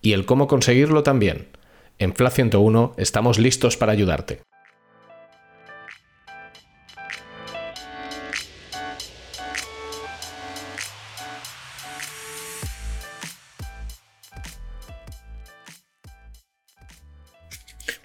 y 0.00 0.12
el 0.12 0.24
cómo 0.26 0.46
conseguirlo 0.46 1.02
también. 1.02 1.48
En 1.98 2.14
FLA 2.14 2.30
101 2.30 2.94
estamos 2.96 3.38
listos 3.38 3.76
para 3.76 3.92
ayudarte. 3.92 4.40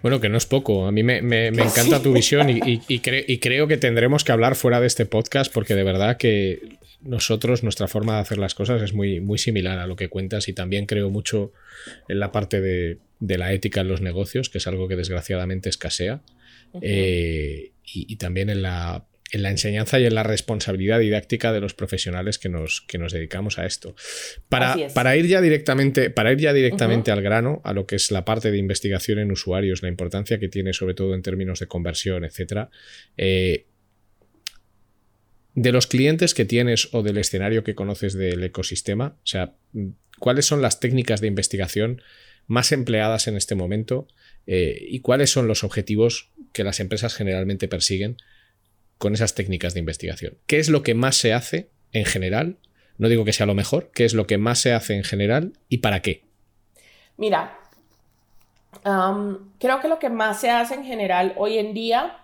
Bueno, 0.03 0.19
que 0.19 0.27
no 0.27 0.37
es 0.37 0.45
poco. 0.45 0.85
A 0.85 0.91
mí 0.91 1.01
me, 1.01 1.47
encanta 1.47 2.01
tu 2.01 2.11
visión 2.13 2.49
y, 2.49 3.39
creo 3.39 3.67
que 3.67 3.77
tendremos 3.77 4.25
que 4.25 4.33
hablar 4.33 4.55
fuera 4.55 4.81
de 4.81 4.87
este 4.87 5.05
podcast 5.05 5.51
porque 5.51 5.75
de 5.75 5.83
verdad 5.83 6.17
que 6.17 6.77
nosotros, 7.03 7.63
nuestra 7.63 7.87
forma 7.87 8.15
de 8.15 8.21
hacer 8.21 8.37
las 8.37 8.55
cosas 8.55 8.81
es 8.81 8.93
muy, 8.93 9.19
muy 9.19 9.37
similar 9.37 9.79
a 9.79 9.87
lo 9.87 9.95
que 9.95 10.09
cuentas 10.09 10.47
y 10.47 10.53
también 10.53 10.85
creo 10.85 11.09
mucho 11.09 11.51
en 12.07 12.19
la 12.19 12.31
parte 12.31 12.61
de, 12.61 12.99
la 13.19 13.53
ética 13.53 13.81
en 13.81 13.87
los 13.87 14.01
negocios, 14.01 14.49
que 14.49 14.57
es 14.57 14.67
algo 14.67 14.87
que 14.87 14.95
desgraciadamente 14.95 15.69
escasea, 15.69 16.21
eh, 16.81 17.71
y, 17.83 18.15
también 18.15 18.49
en 18.49 18.61
la 18.61 19.05
en 19.33 19.41
la 19.41 19.49
enseñanza 19.49 19.99
y 19.99 20.05
en 20.05 20.13
la 20.13 20.21
responsabilidad 20.21 20.99
didáctica 20.99 21.51
de 21.51 21.59
los 21.59 21.73
profesionales 21.73 22.37
que 22.37 22.49
nos, 22.49 22.81
que 22.81 22.99
nos 22.99 23.11
dedicamos 23.11 23.57
a 23.57 23.65
esto. 23.65 23.95
Para, 24.47 24.75
para, 24.93 25.17
ir 25.17 25.25
ya 25.25 25.41
directamente, 25.41 26.11
para 26.11 26.31
ir 26.31 26.37
ya 26.37 26.53
directamente 26.53 27.09
al 27.09 27.23
grano, 27.23 27.59
a 27.63 27.73
lo 27.73 27.87
que 27.87 27.95
es 27.95 28.11
la 28.11 28.25
parte 28.25 28.51
de 28.51 28.59
investigación 28.59 29.17
en 29.17 29.31
usuarios, 29.31 29.81
la 29.81 29.89
importancia 29.89 30.37
que 30.37 30.49
tiene 30.49 30.71
sobre 30.73 30.93
todo 30.93 31.15
en 31.15 31.23
términos 31.23 31.59
de 31.59 31.65
conversión, 31.65 32.25
etc. 32.25 32.67
Eh, 33.17 33.65
de 35.55 35.71
los 35.71 35.87
clientes 35.87 36.33
que 36.33 36.45
tienes 36.45 36.89
o 36.93 37.03
del 37.03 37.17
escenario 37.17 37.63
que 37.63 37.75
conoces 37.75 38.13
del 38.13 38.43
ecosistema, 38.43 39.17
o 39.23 39.27
sea, 39.27 39.53
¿cuáles 40.19 40.45
son 40.45 40.61
las 40.61 40.79
técnicas 40.79 41.21
de 41.21 41.27
investigación 41.27 42.01
más 42.47 42.71
empleadas 42.71 43.27
en 43.27 43.37
este 43.37 43.55
momento 43.55 44.07
eh, 44.47 44.77
y 44.87 44.99
cuáles 44.99 45.29
son 45.29 45.47
los 45.47 45.63
objetivos 45.63 46.31
que 46.51 46.63
las 46.63 46.79
empresas 46.79 47.15
generalmente 47.15 47.67
persiguen 47.67 48.17
con 48.97 49.13
esas 49.13 49.35
técnicas 49.35 49.73
de 49.73 49.79
investigación. 49.79 50.37
¿Qué 50.45 50.59
es 50.59 50.69
lo 50.69 50.83
que 50.83 50.93
más 50.93 51.15
se 51.15 51.33
hace 51.33 51.69
en 51.91 52.05
general? 52.05 52.57
No 52.97 53.09
digo 53.09 53.25
que 53.25 53.33
sea 53.33 53.45
lo 53.45 53.55
mejor, 53.55 53.91
¿qué 53.93 54.05
es 54.05 54.13
lo 54.13 54.27
que 54.27 54.37
más 54.37 54.59
se 54.59 54.73
hace 54.73 54.95
en 54.95 55.03
general 55.03 55.53
y 55.67 55.79
para 55.79 56.01
qué? 56.01 56.23
Mira, 57.17 57.57
creo 58.83 59.81
que 59.81 59.87
lo 59.87 59.99
que 59.99 60.09
más 60.09 60.41
se 60.41 60.49
hace 60.49 60.75
en 60.75 60.85
general 60.85 61.33
hoy 61.37 61.57
en 61.57 61.73
día, 61.73 62.22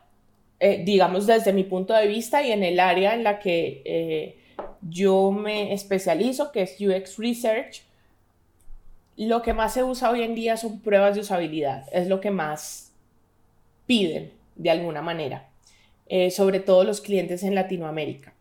eh, 0.59 0.83
digamos 0.83 1.25
desde 1.25 1.53
mi 1.53 1.63
punto 1.63 1.93
de 1.93 2.07
vista 2.07 2.43
y 2.43 2.51
en 2.51 2.63
el 2.63 2.79
área 2.79 3.13
en 3.13 3.23
la 3.23 3.39
que 3.39 3.81
eh, 3.85 4.39
yo 4.81 5.31
me 5.31 5.73
especializo, 5.73 6.51
que 6.51 6.63
es 6.63 6.77
UX 6.81 7.17
Research, 7.17 7.83
lo 9.15 9.41
que 9.41 9.53
más 9.53 9.73
se 9.73 9.83
usa 9.83 10.09
hoy 10.09 10.23
en 10.23 10.35
día 10.35 10.57
son 10.57 10.79
pruebas 10.79 11.15
de 11.15 11.21
usabilidad, 11.21 11.85
es 11.91 12.07
lo 12.07 12.19
que 12.19 12.31
más 12.31 12.91
piden 13.85 14.31
de 14.55 14.69
alguna 14.69 15.01
manera, 15.01 15.49
eh, 16.07 16.31
sobre 16.31 16.59
todo 16.59 16.83
los 16.83 17.01
clientes 17.01 17.43
en 17.43 17.55
Latinoamérica. 17.55 18.33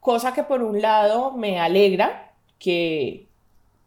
Cosa 0.00 0.32
que 0.32 0.42
por 0.42 0.62
un 0.62 0.80
lado 0.80 1.32
me 1.32 1.58
alegra 1.58 2.32
que 2.58 3.26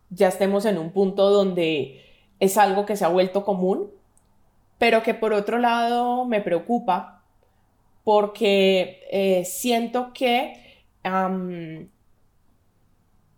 ya 0.10 0.28
estemos 0.28 0.66
en 0.66 0.78
un 0.78 0.92
punto 0.92 1.30
donde 1.30 2.02
es 2.40 2.58
algo 2.58 2.86
que 2.86 2.96
se 2.96 3.06
ha 3.06 3.10
vuelto 3.10 3.44
común, 3.44 3.90
pero 4.78 5.02
que 5.02 5.14
por 5.14 5.34
otro 5.34 5.58
lado 5.58 6.26
me 6.26 6.42
preocupa 6.42 7.23
porque 8.04 9.02
eh, 9.12 9.46
siento 9.46 10.12
que 10.14 10.62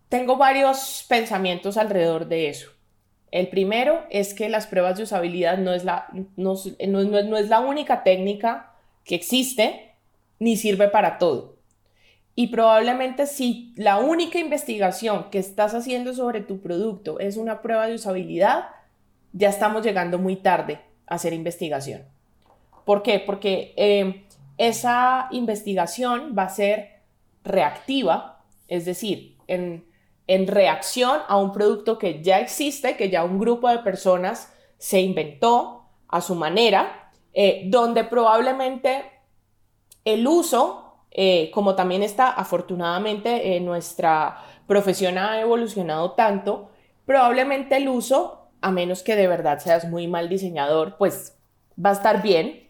tengo 0.10 0.38
varios 0.38 1.06
pensamientos 1.08 1.78
alrededor 1.78 2.28
de 2.28 2.50
eso. 2.50 2.70
El 3.32 3.50
primero 3.50 4.06
es 4.10 4.34
que 4.34 4.50
las 4.50 4.68
pruebas 4.68 4.98
de 4.98 5.04
usabilidad 5.04 5.58
no 5.58 5.74
es 5.74 5.84
la, 5.84 6.08
no, 6.38 6.54
es 6.54 7.50
la 7.50 7.60
única 7.60 8.04
técnica 8.04 8.74
que 9.04 9.16
existe 9.16 9.96
ni 10.40 10.58
sirve 10.58 10.88
para 10.90 11.18
todo. 11.18 11.58
Y 12.36 12.48
probablemente 12.48 13.28
si 13.28 13.74
la 13.76 13.98
única 13.98 14.40
investigación 14.40 15.30
que 15.32 15.40
estás 15.40 15.74
haciendo 15.74 16.14
sobre 16.14 16.42
tu 16.42 16.62
producto 16.62 17.20
es 17.20 17.38
una 17.38 17.62
prueba 17.62 17.88
de 17.88 17.96
usabilidad, 17.96 18.66
ya 19.34 19.50
estamos 19.50 19.84
llegando 19.84 20.20
muy 20.20 20.36
tarde 20.36 20.80
a 21.08 21.16
hacer 21.16 21.34
investigación. 21.34 22.04
¿Por 22.86 23.04
qué? 23.04 23.20
Porque 23.20 23.74
eh, 23.78 24.26
esa 24.58 25.28
investigación 25.32 26.36
va 26.38 26.44
a 26.44 26.50
ser 26.50 27.02
reactiva, 27.44 28.44
es 28.68 28.86
decir, 28.86 29.38
en, 29.48 29.86
reacción 30.48 31.20
a 31.28 31.38
un 31.38 31.52
producto 31.52 32.00
que 32.00 32.24
ya 32.24 32.40
existe, 32.40 32.98
que 32.98 33.10
ya 33.10 33.24
un 33.24 33.40
grupo 33.40 33.70
de 33.70 33.80
personas 33.80 34.52
se 34.78 35.02
inventó 35.02 35.86
a 36.08 36.22
su 36.22 36.36
manera, 36.36 37.12
eh, 37.34 37.64
donde 37.68 38.04
probablemente 38.04 39.04
el 40.04 40.28
uso, 40.28 40.96
eh, 41.12 41.52
como 41.54 41.76
también 41.76 42.02
está 42.02 42.32
afortunadamente 42.32 43.56
en 43.56 43.66
nuestra 43.66 44.38
profesión 44.68 45.18
ha 45.18 45.40
evolucionado 45.40 46.12
tanto, 46.12 46.72
probablemente 47.06 47.78
el 47.78 47.88
uso, 47.88 48.50
a 48.62 48.72
menos 48.72 49.04
que 49.04 49.16
de 49.16 49.28
verdad 49.28 49.60
seas 49.60 49.88
muy 49.88 50.08
mal 50.08 50.28
diseñador, 50.28 50.98
pues 50.98 51.38
va 51.84 51.92
a 51.92 51.94
estar 51.94 52.22
bien, 52.22 52.65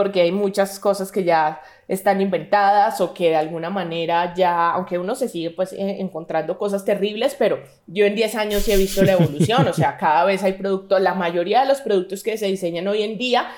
porque 0.00 0.22
hay 0.22 0.32
muchas 0.32 0.80
cosas 0.80 1.12
que 1.12 1.24
ya 1.24 1.60
están 1.86 2.22
inventadas 2.22 3.02
o 3.02 3.12
que 3.12 3.28
de 3.28 3.36
alguna 3.36 3.68
manera 3.68 4.32
ya, 4.34 4.70
aunque 4.70 4.98
uno 4.98 5.14
se 5.14 5.28
sigue 5.28 5.50
pues 5.50 5.74
eh, 5.74 5.96
encontrando 5.98 6.56
cosas 6.56 6.86
terribles, 6.86 7.36
pero 7.38 7.62
yo 7.86 8.06
en 8.06 8.14
10 8.14 8.34
años 8.36 8.62
sí 8.62 8.72
he 8.72 8.78
visto 8.78 9.04
la 9.04 9.12
evolución, 9.12 9.68
o 9.68 9.74
sea, 9.74 9.98
cada 9.98 10.24
vez 10.24 10.42
hay 10.42 10.54
productos, 10.54 11.02
la 11.02 11.12
mayoría 11.12 11.60
de 11.60 11.66
los 11.66 11.82
productos 11.82 12.22
que 12.22 12.38
se 12.38 12.46
diseñan 12.46 12.88
hoy 12.88 13.02
en 13.02 13.18
día, 13.18 13.50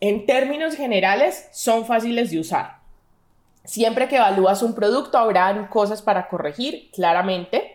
en 0.00 0.26
términos 0.26 0.74
generales, 0.74 1.48
son 1.50 1.86
fáciles 1.86 2.30
de 2.30 2.40
usar. 2.40 2.80
Siempre 3.64 4.06
que 4.08 4.16
evalúas 4.16 4.62
un 4.62 4.74
producto 4.74 5.16
habrá 5.16 5.70
cosas 5.70 6.02
para 6.02 6.28
corregir, 6.28 6.90
claramente, 6.92 7.67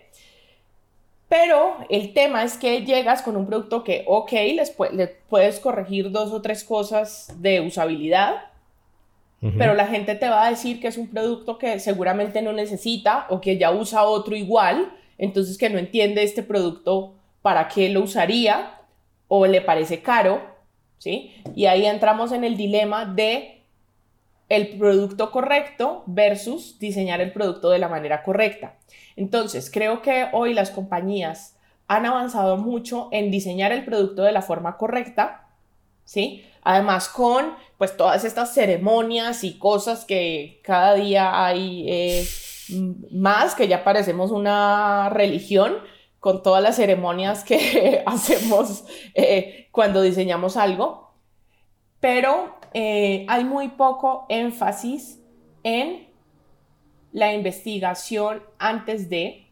pero 1.34 1.78
el 1.90 2.14
tema 2.14 2.44
es 2.44 2.60
que 2.60 2.86
llegas 2.86 3.24
con 3.24 3.36
un 3.36 3.48
producto 3.48 3.84
que, 3.84 4.04
ok, 4.06 4.32
les 4.54 4.72
le 4.92 5.08
puedes 5.08 5.60
corregir 5.60 6.12
dos 6.12 6.32
o 6.32 6.44
tres 6.44 6.64
cosas 6.64 7.34
de 7.42 7.60
usabilidad, 7.60 8.52
pero 9.58 9.74
la 9.74 9.88
gente 9.88 10.14
te 10.14 10.30
va 10.30 10.46
a 10.46 10.52
decir 10.52 10.80
que 10.80 10.88
es 10.88 10.96
un 10.96 11.08
producto 11.08 11.58
que 11.58 11.80
seguramente 11.80 12.44
no 12.44 12.54
necesita 12.54 13.26
o 13.32 13.42
que 13.42 13.58
ya 13.58 13.72
usa 13.72 14.04
otro 14.04 14.36
igual, 14.36 14.94
entonces 15.18 15.58
que 15.58 15.72
no 15.72 15.80
entiende 15.80 16.22
este 16.22 16.44
producto 16.44 17.16
para 17.42 17.68
qué 17.68 17.90
lo 17.90 18.02
usaría 18.02 18.78
o 19.28 19.48
le 19.48 19.62
parece 19.62 20.04
caro, 20.04 20.40
¿sí? 21.00 21.34
Y 21.56 21.66
ahí 21.66 21.88
entramos 21.88 22.32
en 22.32 22.44
el 22.44 22.58
dilema 22.58 23.06
de 23.06 23.63
el 24.56 24.78
producto 24.78 25.32
correcto 25.32 26.04
versus 26.06 26.78
diseñar 26.78 27.22
el 27.22 27.32
producto 27.32 27.70
de 27.70 27.80
la 27.80 27.88
manera 27.90 28.24
correcta. 28.24 28.76
Entonces, 29.16 29.72
creo 29.72 30.02
que 30.02 30.28
hoy 30.32 30.54
las 30.54 30.70
compañías 30.70 31.56
han 31.88 32.06
avanzado 32.06 32.58
mucho 32.58 33.10
en 33.12 33.32
diseñar 33.32 33.72
el 33.72 33.84
producto 33.84 34.22
de 34.22 34.32
la 34.32 34.42
forma 34.42 34.78
correcta, 34.78 35.48
¿sí? 36.06 36.46
Además, 36.62 37.10
con 37.10 37.56
pues 37.78 37.98
todas 37.98 38.24
estas 38.26 38.54
ceremonias 38.54 39.44
y 39.44 39.58
cosas 39.58 40.06
que 40.06 40.62
cada 40.64 40.94
día 40.94 41.46
hay 41.46 41.86
eh, 41.90 42.28
más, 43.12 43.56
que 43.56 43.68
ya 43.68 43.84
parecemos 43.84 44.32
una 44.32 45.10
religión, 45.10 45.78
con 46.20 46.42
todas 46.42 46.64
las 46.64 46.78
ceremonias 46.78 47.44
que 47.44 48.04
hacemos 48.06 48.86
eh, 49.16 49.68
cuando 49.72 50.02
diseñamos 50.02 50.58
algo, 50.58 51.12
pero 52.00 52.56
eh, 52.74 53.26
hay 53.30 53.44
muy 53.44 53.70
poco 53.70 54.26
énfasis 54.30 55.20
en 55.64 56.08
la 57.12 57.34
investigación 57.34 58.42
antes 58.58 59.10
de, 59.10 59.48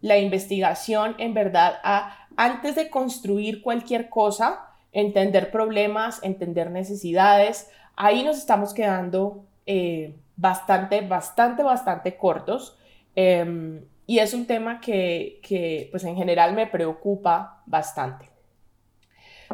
la 0.00 0.18
investigación 0.18 1.14
en 1.18 1.32
verdad 1.32 1.80
a, 1.82 2.28
antes 2.36 2.76
de 2.76 2.90
construir 2.90 3.62
cualquier 3.62 4.10
cosa, 4.10 4.66
entender 4.92 5.50
problemas, 5.50 6.22
entender 6.22 6.70
necesidades. 6.70 7.70
Ahí 7.96 8.22
nos 8.22 8.36
estamos 8.36 8.74
quedando 8.74 9.44
eh, 9.66 10.14
bastante, 10.36 11.00
bastante, 11.00 11.62
bastante 11.62 12.16
cortos. 12.16 12.76
Em, 13.16 13.84
y 14.06 14.18
es 14.18 14.34
un 14.34 14.46
tema 14.46 14.80
que, 14.80 15.40
que, 15.42 15.88
pues 15.90 16.04
en 16.04 16.16
general 16.16 16.54
me 16.54 16.66
preocupa 16.66 17.62
bastante. 17.64 18.33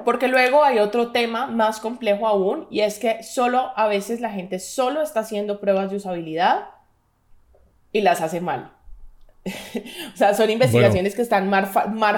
Porque 0.04 0.28
luego 0.28 0.64
hay 0.64 0.78
otro 0.78 1.12
tema 1.12 1.46
más 1.46 1.80
complejo 1.80 2.26
aún 2.26 2.66
y 2.70 2.80
es 2.80 2.98
que 2.98 3.22
solo 3.22 3.72
a 3.76 3.88
veces 3.88 4.20
la 4.20 4.30
gente 4.30 4.58
solo 4.58 5.02
está 5.02 5.20
haciendo 5.20 5.60
pruebas 5.60 5.90
de 5.90 5.96
usabilidad 5.96 6.66
y 7.92 8.00
las 8.00 8.20
hace 8.20 8.40
mal. 8.40 8.72
o 10.14 10.16
sea, 10.16 10.34
son 10.34 10.50
investigaciones 10.50 11.14
que 11.14 11.22
están 11.22 11.48
mal, 11.48 11.66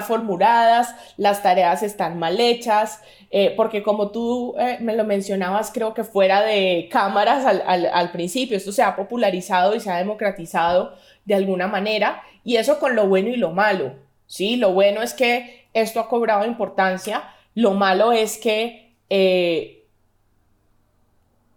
formuladas, 0.01 0.93
las 1.15 1.41
tareas 1.41 1.81
están 1.81 2.19
mal 2.19 2.39
hechas, 2.39 3.01
eh, 3.31 3.53
porque 3.55 3.81
como 3.81 4.11
tú 4.11 4.55
eh, 4.59 4.77
me 4.81 4.95
lo 4.95 5.05
mencionabas, 5.05 5.71
creo 5.71 5.93
que 5.93 6.03
fuera 6.03 6.41
de 6.41 6.89
cámaras 6.91 7.45
al, 7.45 7.61
al, 7.85 8.11
principio, 8.11 8.57
esto 8.57 8.73
se 8.73 8.83
ha 8.83 8.95
popularizado 8.97 9.73
y 9.73 9.79
se 9.79 9.89
ha 9.89 9.97
democratizado 9.97 10.95
de 11.23 11.35
alguna 11.35 11.67
manera, 11.67 12.21
y 12.43 12.57
eso 12.57 12.77
con 12.77 12.93
lo 12.95 13.07
bueno 13.07 13.29
y 13.29 13.37
lo 13.37 13.51
malo, 13.51 13.93
¿sí? 14.27 14.57
Lo 14.57 14.73
bueno 14.73 15.01
es 15.01 15.13
que 15.13 15.67
esto 15.73 16.01
ha 16.01 16.09
cobrado 16.09 16.45
importancia, 16.45 17.23
lo 17.55 17.73
malo 17.73 18.11
es 18.11 18.37
que... 18.37 18.95
Eh, 19.09 19.83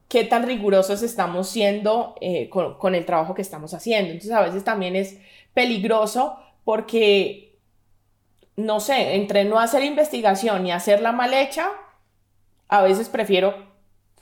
qué 0.09 0.25
tan 0.25 0.45
rigurosos 0.45 1.03
estamos 1.03 1.49
siendo 1.49 2.15
eh, 2.21 2.49
con, 2.49 2.95
el 2.95 3.05
trabajo 3.05 3.35
que 3.35 3.43
estamos 3.43 3.75
haciendo. 3.75 4.13
Entonces 4.13 4.33
a 4.33 4.43
veces 4.43 4.65
también 4.65 4.97
es 4.97 5.19
peligroso 5.55 6.39
porque, 6.65 7.59
no 8.57 8.81
sé, 8.81 9.17
entre 9.17 9.45
no 9.45 9.59
hacer 9.59 9.85
investigación 9.85 10.67
y 10.67 10.73
hacerla 10.73 11.13
mal 11.13 11.35
hecha, 11.35 11.71
a 12.69 12.83
veces 12.83 13.09
prefiero 13.09 13.67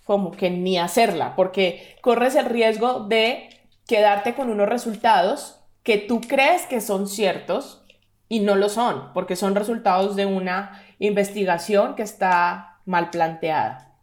como 0.04 0.32
que 0.32 0.50
ni 0.50 0.78
hacerla, 0.78 1.34
porque 1.34 1.96
corres 2.02 2.34
el 2.34 2.44
riesgo 2.44 3.00
de 3.00 3.48
quedarte 3.86 4.34
con 4.34 4.50
unos 4.50 4.68
resultados 4.68 5.60
que 5.82 5.96
tú 5.96 6.20
crees 6.20 6.66
que 6.66 6.82
son 6.82 7.08
ciertos 7.08 7.82
y 8.28 8.40
no 8.40 8.54
lo 8.54 8.68
son, 8.68 9.12
porque 9.14 9.36
son 9.36 9.54
resultados 9.54 10.16
de 10.16 10.26
una 10.26 10.83
investigación 10.98 11.94
que 11.96 12.02
está 12.02 12.80
mal 12.84 13.10
planteada. 13.10 13.94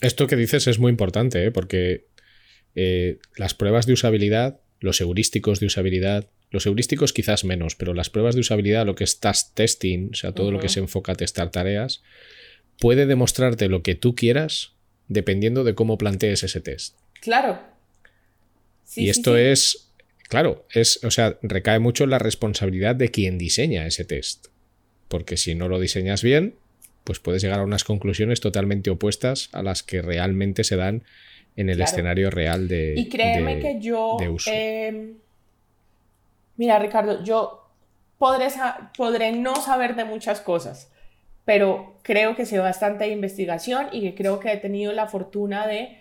Esto 0.00 0.26
que 0.26 0.36
dices 0.36 0.66
es 0.66 0.78
muy 0.78 0.90
importante, 0.90 1.44
¿eh? 1.44 1.50
porque 1.50 2.06
eh, 2.74 3.18
las 3.36 3.54
pruebas 3.54 3.86
de 3.86 3.92
usabilidad, 3.94 4.60
los 4.80 5.00
heurísticos 5.00 5.60
de 5.60 5.66
usabilidad, 5.66 6.30
los 6.50 6.66
heurísticos 6.66 7.12
quizás 7.12 7.44
menos, 7.44 7.74
pero 7.74 7.94
las 7.94 8.10
pruebas 8.10 8.34
de 8.34 8.40
usabilidad, 8.40 8.86
lo 8.86 8.94
que 8.94 9.04
es 9.04 9.20
task 9.20 9.54
testing, 9.54 10.10
o 10.12 10.14
sea, 10.14 10.32
todo 10.32 10.50
lo 10.50 10.60
que 10.60 10.68
se 10.68 10.80
enfoca 10.80 11.12
a 11.12 11.16
testar 11.16 11.50
tareas, 11.50 12.02
puede 12.78 13.06
demostrarte 13.06 13.68
lo 13.68 13.82
que 13.82 13.94
tú 13.94 14.14
quieras 14.14 14.74
dependiendo 15.08 15.64
de 15.64 15.74
cómo 15.74 15.98
plantees 15.98 16.42
ese 16.42 16.60
test. 16.60 16.96
Claro. 17.20 17.60
y 18.94 19.08
esto 19.08 19.36
es, 19.36 19.92
claro, 20.28 20.66
es, 20.72 21.02
o 21.04 21.10
sea, 21.10 21.38
recae 21.42 21.80
mucho 21.80 22.04
en 22.04 22.10
la 22.10 22.18
responsabilidad 22.18 22.94
de 22.94 23.10
quien 23.10 23.36
diseña 23.38 23.86
ese 23.86 24.04
test. 24.04 24.46
Porque 25.08 25.36
si 25.36 25.54
no 25.54 25.68
lo 25.68 25.80
diseñas 25.80 26.22
bien, 26.22 26.54
pues 27.04 27.18
puedes 27.18 27.42
llegar 27.42 27.60
a 27.60 27.64
unas 27.64 27.84
conclusiones 27.84 28.40
totalmente 28.40 28.90
opuestas 28.90 29.48
a 29.52 29.62
las 29.62 29.82
que 29.82 30.02
realmente 30.02 30.64
se 30.64 30.76
dan 30.76 31.04
en 31.56 31.70
el 31.70 31.80
escenario 31.80 32.30
real 32.30 32.68
de 32.68 32.94
Y 32.96 33.08
créeme 33.08 33.58
que 33.58 33.80
yo... 33.80 34.16
Em, 34.46 35.14
mira, 36.56 36.78
Ricardo, 36.78 37.24
yo 37.24 37.68
podré, 38.18 38.48
podré 38.96 39.32
no 39.32 39.56
saber 39.56 39.96
de 39.96 40.04
muchas 40.04 40.40
cosas, 40.40 40.92
pero 41.44 41.96
creo 42.02 42.36
que 42.36 42.46
sé 42.46 42.58
bastante 42.58 43.04
de 43.04 43.10
investigación 43.10 43.88
y 43.90 44.02
que 44.02 44.14
creo 44.14 44.38
que 44.38 44.52
he 44.52 44.56
tenido 44.58 44.92
la 44.92 45.06
fortuna 45.06 45.66
de 45.66 45.97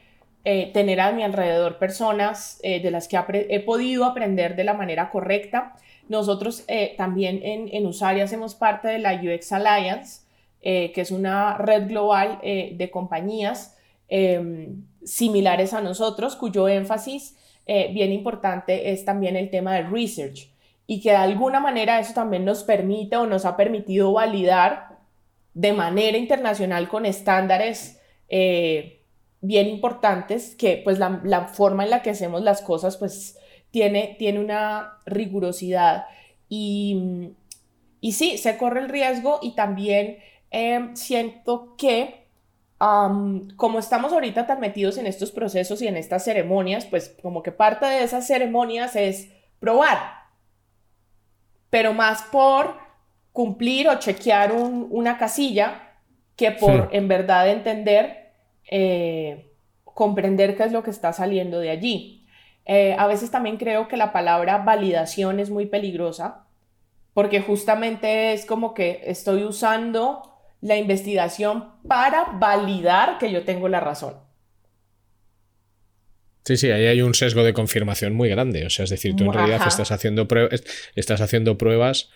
eh, 0.50 0.72
tener 0.72 1.02
a 1.02 1.12
mi 1.12 1.24
alrededor 1.24 1.78
personas 1.78 2.58
eh, 2.64 2.80
de 2.80 2.90
las 2.90 3.10
que 3.10 3.20
he 3.50 3.60
podido 3.60 4.06
aprender 4.06 4.56
de 4.56 4.64
la 4.64 4.74
manera 4.74 5.10
correcta. 5.10 5.76
Nosotros 6.08 6.64
eh, 6.70 6.96
también 6.96 7.42
en, 7.44 7.68
en 7.70 7.86
Usari 7.86 8.22
hacemos 8.22 8.56
parte 8.56 8.88
de 8.88 9.00
la 9.00 9.16
UX 9.16 9.52
Alliance, 9.52 10.22
que 10.62 10.94
es 10.96 11.12
una 11.12 11.58
red 11.58 11.90
global 11.90 12.40
de 12.42 12.90
compañías 12.92 13.78
em, 14.08 14.86
similares 15.04 15.74
a 15.74 15.82
nosotros, 15.82 16.38
cuyo 16.38 16.70
énfasis 16.70 17.36
bien 17.66 18.14
importante 18.14 18.92
es 18.92 19.04
también 19.04 19.36
el 19.36 19.50
tema 19.50 19.76
de 19.76 19.84
research 19.84 20.50
y 20.88 21.02
que 21.02 21.12
de 21.12 21.18
alguna 21.18 21.60
manera 21.60 22.00
eso 22.00 22.14
también 22.14 22.46
nos 22.46 22.64
permite 22.64 23.18
o 23.18 23.26
nos 23.26 23.44
ha 23.46 23.58
permitido 23.58 24.14
validar 24.14 24.98
de 25.54 25.74
manera 25.74 26.18
internacional 26.18 26.88
con 26.88 27.06
estándares 27.06 28.02
bien 29.48 29.68
importantes 29.68 30.56
que 30.56 30.82
pues 30.84 31.00
la, 31.00 31.48
forma 31.48 31.84
en 31.84 31.90
la 31.90 32.02
que 32.02 32.10
hacemos 32.10 32.42
las 32.42 32.62
cosas 32.62 32.98
pues 32.98 33.40
tiene, 33.72 34.16
tiene 34.20 34.40
una 34.40 35.00
rigurosidad. 35.06 36.06
Y, 36.50 37.32
y 38.02 38.12
sí, 38.12 38.38
se 38.38 38.58
corre 38.58 38.82
el 38.82 38.90
riesgo 38.90 39.40
y 39.42 39.56
también 39.56 40.18
em, 40.52 40.96
siento 40.96 41.76
que 41.78 42.28
como 42.78 43.80
estamos 43.80 44.14
ahorita 44.14 44.46
tan 44.46 44.60
metidos 44.60 45.00
en 45.00 45.08
estos 45.08 45.32
procesos 45.32 45.82
y 45.82 45.88
en 45.88 45.98
estas 45.98 46.24
ceremonias, 46.24 46.86
pues 46.86 47.16
como 47.24 47.42
que 47.42 47.52
parte 47.52 47.88
de 47.88 48.04
esas 48.04 48.28
ceremonias 48.28 48.96
es 48.96 49.30
probar, 49.60 49.98
pero 51.72 51.94
más 51.94 52.22
por 52.24 52.78
cumplir 53.32 53.90
o 53.90 53.98
chequear 53.98 54.52
una 54.52 55.18
casilla 55.18 55.96
que 56.36 56.52
por 56.52 56.90
en 56.92 57.08
verdad 57.08 57.50
entender 57.50 58.27
eh, 58.70 59.52
comprender 59.84 60.56
qué 60.56 60.64
es 60.64 60.72
lo 60.72 60.84
que 60.84 60.92
está 60.92 61.14
saliendo 61.14 61.60
de 61.60 61.70
allí. 61.70 62.26
Eh, 62.66 62.96
a 62.98 63.08
veces 63.08 63.32
también 63.32 63.58
creo 63.58 63.88
que 63.88 63.98
la 63.98 64.12
palabra 64.12 64.58
validación 64.60 65.40
es 65.40 65.50
muy 65.50 65.68
peligrosa 65.68 66.46
porque 67.14 67.42
justamente 67.42 68.34
es 68.34 68.46
como 68.46 68.74
que 68.74 69.02
estoy 69.06 69.44
usando 69.44 70.22
la 70.62 70.76
investigación 70.76 71.72
para 71.88 72.26
validar 72.34 73.18
que 73.18 73.32
yo 73.32 73.44
tengo 73.44 73.70
la 73.70 73.80
razón. 73.80 74.16
Sí, 76.46 76.58
sí, 76.58 76.72
ahí 76.72 76.86
hay 76.86 77.02
un 77.02 77.14
sesgo 77.14 77.44
de 77.44 77.54
confirmación 77.54 78.14
muy 78.14 78.30
grande. 78.30 78.66
O 78.66 78.70
sea, 78.70 78.84
es 78.84 78.90
decir, 78.90 79.16
tú 79.16 79.26
en 79.26 79.34
realidad 79.34 79.68
estás 79.68 79.92
haciendo, 79.92 80.28
estás 80.96 81.20
haciendo 81.20 81.58
pruebas 81.58 82.10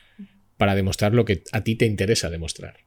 para 0.57 0.75
demostrar 0.75 1.13
lo 1.13 1.25
que 1.25 1.43
a 1.51 1.63
ti 1.63 1.75
te 1.75 1.85
interesa 1.85 2.29
demostrar. 2.29 2.77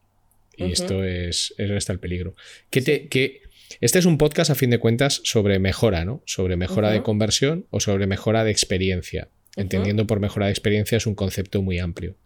Y 0.56 0.70
esto 0.70 1.02
es, 1.02 1.52
eso 1.58 1.76
está 1.76 1.92
el 1.92 1.98
peligro. 1.98 2.34
¿Qué, 2.70 2.80
te, 2.80 3.08
qué, 3.08 3.42
este 3.80 3.98
es 3.98 4.06
un 4.06 4.18
podcast, 4.18 4.50
a 4.50 4.54
fin 4.54 4.70
de 4.70 4.78
cuentas, 4.78 5.20
sobre 5.24 5.58
mejora, 5.58 6.04
¿no? 6.04 6.22
Sobre 6.26 6.56
mejora 6.56 6.90
de 6.90 7.02
conversión 7.02 7.66
o 7.70 7.80
sobre 7.80 8.06
mejora 8.06 8.44
de 8.44 8.50
experiencia. 8.50 9.28
Entendiendo 9.56 10.06
por 10.06 10.20
mejora 10.20 10.46
de 10.46 10.52
experiencia 10.52 10.96
es 10.96 11.06
un 11.06 11.14
concepto 11.14 11.62
muy 11.62 11.78
amplio. 11.78 12.16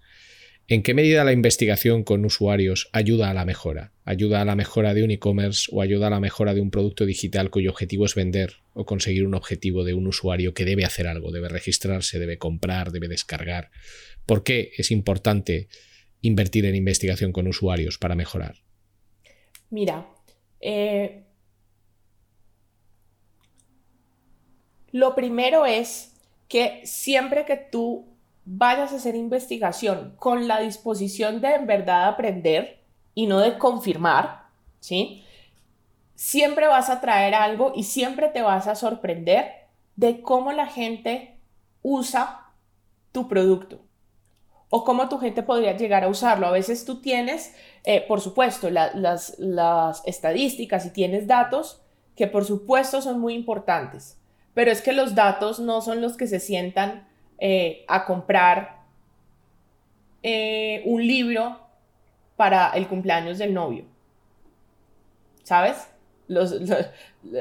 ¿En 0.70 0.82
qué 0.82 0.92
medida 0.92 1.24
la 1.24 1.32
investigación 1.32 2.04
con 2.04 2.26
usuarios 2.26 2.90
ayuda 2.92 3.30
a 3.30 3.34
la 3.34 3.46
mejora? 3.46 3.94
¿Ayuda 4.04 4.42
a 4.42 4.44
la 4.44 4.54
mejora 4.54 4.92
de 4.92 5.02
un 5.02 5.10
e-commerce 5.10 5.70
o 5.72 5.80
ayuda 5.80 6.08
a 6.08 6.10
la 6.10 6.20
mejora 6.20 6.52
de 6.52 6.60
un 6.60 6.70
producto 6.70 7.06
digital 7.06 7.48
cuyo 7.48 7.70
objetivo 7.70 8.04
es 8.04 8.14
vender 8.14 8.56
o 8.74 8.84
conseguir 8.84 9.24
un 9.24 9.34
objetivo 9.34 9.82
de 9.82 9.94
un 9.94 10.06
usuario 10.06 10.52
que 10.52 10.66
debe 10.66 10.84
hacer 10.84 11.06
algo, 11.06 11.32
debe 11.32 11.48
registrarse, 11.48 12.18
debe 12.18 12.36
comprar, 12.36 12.92
debe 12.92 13.08
descargar? 13.08 13.70
¿Por 14.26 14.44
qué 14.44 14.72
es 14.76 14.90
importante 14.90 15.68
invertir 16.20 16.66
en 16.66 16.74
investigación 16.74 17.32
con 17.32 17.46
usuarios 17.46 17.96
para 17.96 18.14
mejorar? 18.14 18.56
Mira, 19.70 20.06
eh, 20.60 21.27
Lo 24.92 25.14
primero 25.14 25.66
es 25.66 26.14
que 26.48 26.80
siempre 26.84 27.44
que 27.44 27.56
tú 27.56 28.06
vayas 28.44 28.92
a 28.92 28.96
hacer 28.96 29.14
investigación 29.14 30.14
con 30.18 30.48
la 30.48 30.60
disposición 30.60 31.40
de 31.40 31.54
en 31.54 31.66
verdad 31.66 32.08
aprender 32.08 32.80
y 33.14 33.26
no 33.26 33.40
de 33.40 33.58
confirmar, 33.58 34.44
¿sí? 34.80 35.22
Siempre 36.14 36.66
vas 36.66 36.88
a 36.88 37.00
traer 37.00 37.34
algo 37.34 37.72
y 37.76 37.84
siempre 37.84 38.28
te 38.28 38.42
vas 38.42 38.66
a 38.66 38.74
sorprender 38.74 39.66
de 39.96 40.22
cómo 40.22 40.52
la 40.52 40.66
gente 40.66 41.36
usa 41.82 42.46
tu 43.12 43.28
producto 43.28 43.80
o 44.70 44.84
cómo 44.84 45.08
tu 45.08 45.18
gente 45.18 45.42
podría 45.42 45.76
llegar 45.76 46.04
a 46.04 46.08
usarlo. 46.08 46.46
A 46.46 46.52
veces 46.52 46.84
tú 46.84 47.00
tienes, 47.00 47.54
eh, 47.84 48.00
por 48.00 48.20
supuesto, 48.20 48.70
las, 48.70 49.38
las 49.38 50.02
estadísticas 50.06 50.86
y 50.86 50.90
tienes 50.90 51.26
datos 51.26 51.82
que 52.16 52.26
por 52.26 52.44
supuesto 52.44 53.00
son 53.00 53.20
muy 53.20 53.34
importantes 53.34 54.17
pero 54.58 54.72
es 54.72 54.82
que 54.82 54.92
los 54.92 55.14
datos 55.14 55.60
no 55.60 55.80
son 55.82 56.00
los 56.00 56.16
que 56.16 56.26
se 56.26 56.40
sientan 56.40 57.06
eh, 57.38 57.84
a 57.86 58.04
comprar 58.06 58.80
eh, 60.24 60.82
un 60.84 61.06
libro 61.06 61.60
para 62.34 62.70
el 62.70 62.88
cumpleaños 62.88 63.38
del 63.38 63.54
novio. 63.54 63.84
¿Sabes? 65.44 65.76
Los, 66.26 66.56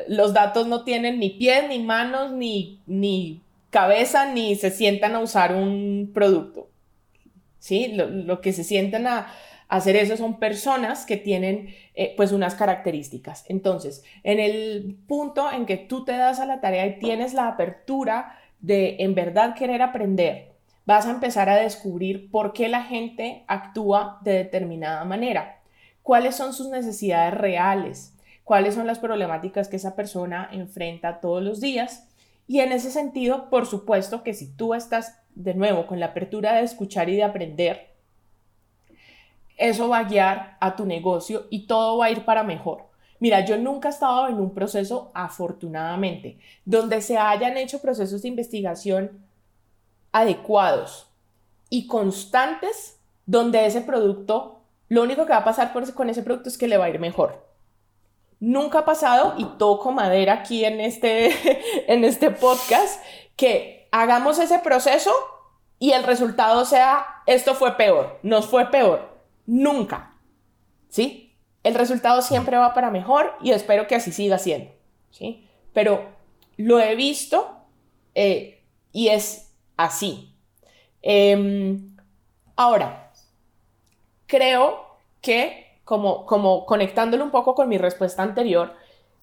los, 0.08 0.34
datos 0.36 0.68
no 0.68 0.84
tienen 0.84 1.18
ni 1.18 1.32
pies, 1.32 1.68
ni 1.68 1.80
manos, 1.80 2.34
ni, 2.34 2.82
ni 2.86 3.42
cabeza, 3.72 4.32
ni 4.32 4.56
se 4.56 4.70
sientan 4.70 5.16
a 5.16 5.20
usar 5.20 5.56
un 5.56 6.12
producto. 6.14 6.70
¿Sí? 7.58 7.94
lo 7.96 8.42
que 8.42 8.54
se 8.54 8.64
sientan 8.64 9.08
a, 9.08 9.34
hacer 9.68 9.96
eso 9.96 10.18
son 10.18 10.40
personas 10.40 11.06
que 11.06 11.18
tienen 11.18 11.74
eh, 11.94 12.14
pues 12.16 12.32
unas 12.32 12.56
características. 12.56 13.46
Entonces, 13.48 14.04
en 14.24 14.40
el 14.40 14.98
punto 15.08 15.52
en 15.52 15.66
que 15.66 15.78
tú 15.78 16.06
te 16.06 16.14
das 16.14 16.40
a 16.40 16.46
la 16.46 16.62
tarea 16.62 16.86
y 16.86 17.00
tienes 17.00 17.34
la 17.34 17.48
apertura 17.48 18.38
de 18.60 18.98
en 19.00 19.14
verdad 19.14 19.56
querer 19.56 19.82
aprender, 19.82 20.54
vas 20.86 21.06
a 21.06 21.12
empezar 21.12 21.50
a 21.50 21.58
descubrir 21.58 22.32
por 22.32 22.54
qué 22.54 22.70
la 22.70 22.84
gente 22.84 23.44
actúa 23.48 24.20
de 24.24 24.34
determinada 24.34 25.04
manera, 25.04 25.60
cuáles 26.02 26.36
son 26.36 26.54
sus 26.54 26.70
necesidades 26.70 27.34
reales, 27.34 28.16
cuáles 28.46 28.76
son 28.76 28.88
las 28.88 29.00
problemáticas 29.00 29.68
que 29.68 29.76
esa 29.76 29.96
persona 29.96 30.50
enfrenta 30.54 31.20
todos 31.20 31.44
los 31.44 31.60
días. 31.60 32.08
Y 32.48 32.62
en 32.62 32.72
ese 32.72 32.92
sentido, 32.92 33.50
por 33.50 33.66
supuesto 33.66 34.24
que 34.24 34.34
si 34.34 34.56
tú 34.56 34.74
estás 34.74 35.20
de 35.36 35.54
nuevo 35.54 35.86
con 35.86 36.00
la 36.00 36.08
apertura 36.08 36.54
de 36.54 36.62
escuchar 36.62 37.10
y 37.10 37.18
de 37.18 37.26
aprender, 37.26 37.97
eso 39.58 39.90
va 39.90 40.00
a 40.00 40.04
guiar 40.04 40.56
a 40.60 40.76
tu 40.76 40.86
negocio 40.86 41.48
y 41.50 41.66
todo 41.66 41.98
va 41.98 42.06
a 42.06 42.12
ir 42.12 42.24
para 42.24 42.44
mejor. 42.44 42.86
Mira, 43.20 43.44
yo 43.44 43.58
nunca 43.58 43.90
he 43.90 43.92
estado 43.92 44.28
en 44.28 44.40
un 44.40 44.54
proceso, 44.54 45.12
afortunadamente, 45.16 46.38
donde 46.66 47.02
se 47.02 47.18
hayan 47.18 47.58
hecho 47.58 47.82
procesos 47.82 48.22
de 48.22 48.28
investigación 48.28 49.26
adecuados 50.12 51.08
y 51.70 51.88
constantes, 51.88 53.00
donde 53.26 53.66
ese 53.66 53.82
producto, 53.82 54.62
lo 54.88 55.02
único 55.02 55.26
que 55.26 55.34
va 55.34 55.40
a 55.40 55.44
pasar 55.44 55.74
con 55.74 56.10
ese 56.10 56.24
producto 56.24 56.50
es 56.50 56.58
que 56.58 56.68
le 56.68 56.78
va 56.78 56.86
a 56.86 56.90
ir 56.90 57.00
mejor. 57.00 57.44
Nunca 58.40 58.80
ha 58.80 58.86
pasado, 58.86 59.34
y 59.38 59.46
toco 59.58 59.92
madera 59.92 60.34
aquí 60.34 60.64
en 60.64 60.80
este, 60.80 61.34
en 61.92 62.04
este 62.04 62.30
podcast, 62.30 63.04
que 63.36 63.88
hagamos 63.92 64.38
ese 64.38 64.60
proceso 64.60 65.12
y 65.80 65.94
el 65.94 66.04
resultado 66.04 66.66
sea, 66.66 67.24
esto 67.26 67.56
fue 67.56 67.76
peor, 67.78 68.20
nos 68.22 68.46
fue 68.46 68.70
peor 68.70 69.17
nunca. 69.48 70.14
¿Sí? 70.90 71.36
El 71.64 71.74
resultado 71.74 72.22
siempre 72.22 72.58
va 72.58 72.74
para 72.74 72.92
mejor 72.92 73.34
y 73.42 73.52
espero 73.52 73.88
que 73.88 73.96
así 73.96 74.12
siga 74.12 74.38
siendo. 74.38 74.72
¿Sí? 75.10 75.48
Pero 75.74 76.06
lo 76.58 76.80
he 76.80 76.96
visto 76.96 77.58
eh, 78.14 78.64
y 78.92 79.08
es 79.08 79.54
así. 79.76 80.36
Em, 81.02 81.96
ahora, 82.56 83.12
creo 84.28 84.86
que, 85.22 85.80
como, 85.84 86.26
como 86.26 86.66
conectándolo 86.66 87.24
un 87.24 87.32
poco 87.32 87.56
con 87.56 87.70
mi 87.70 87.78
respuesta 87.78 88.24
anterior, 88.24 88.74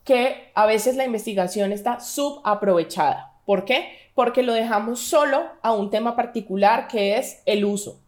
que 0.04 0.50
a 0.54 0.66
veces 0.66 0.96
la 0.96 1.04
investigación 1.04 1.72
está 1.72 2.00
subaprovechada. 2.00 3.32
¿Por 3.46 3.64
qué? 3.64 3.98
Porque 4.14 4.42
lo 4.42 4.52
dejamos 4.52 5.00
solo 5.00 5.44
a 5.62 5.72
un 5.72 5.90
tema 5.90 6.14
particular 6.14 6.88
que 6.88 7.18
es 7.18 7.42
el 7.46 7.64
uso. 7.64 8.00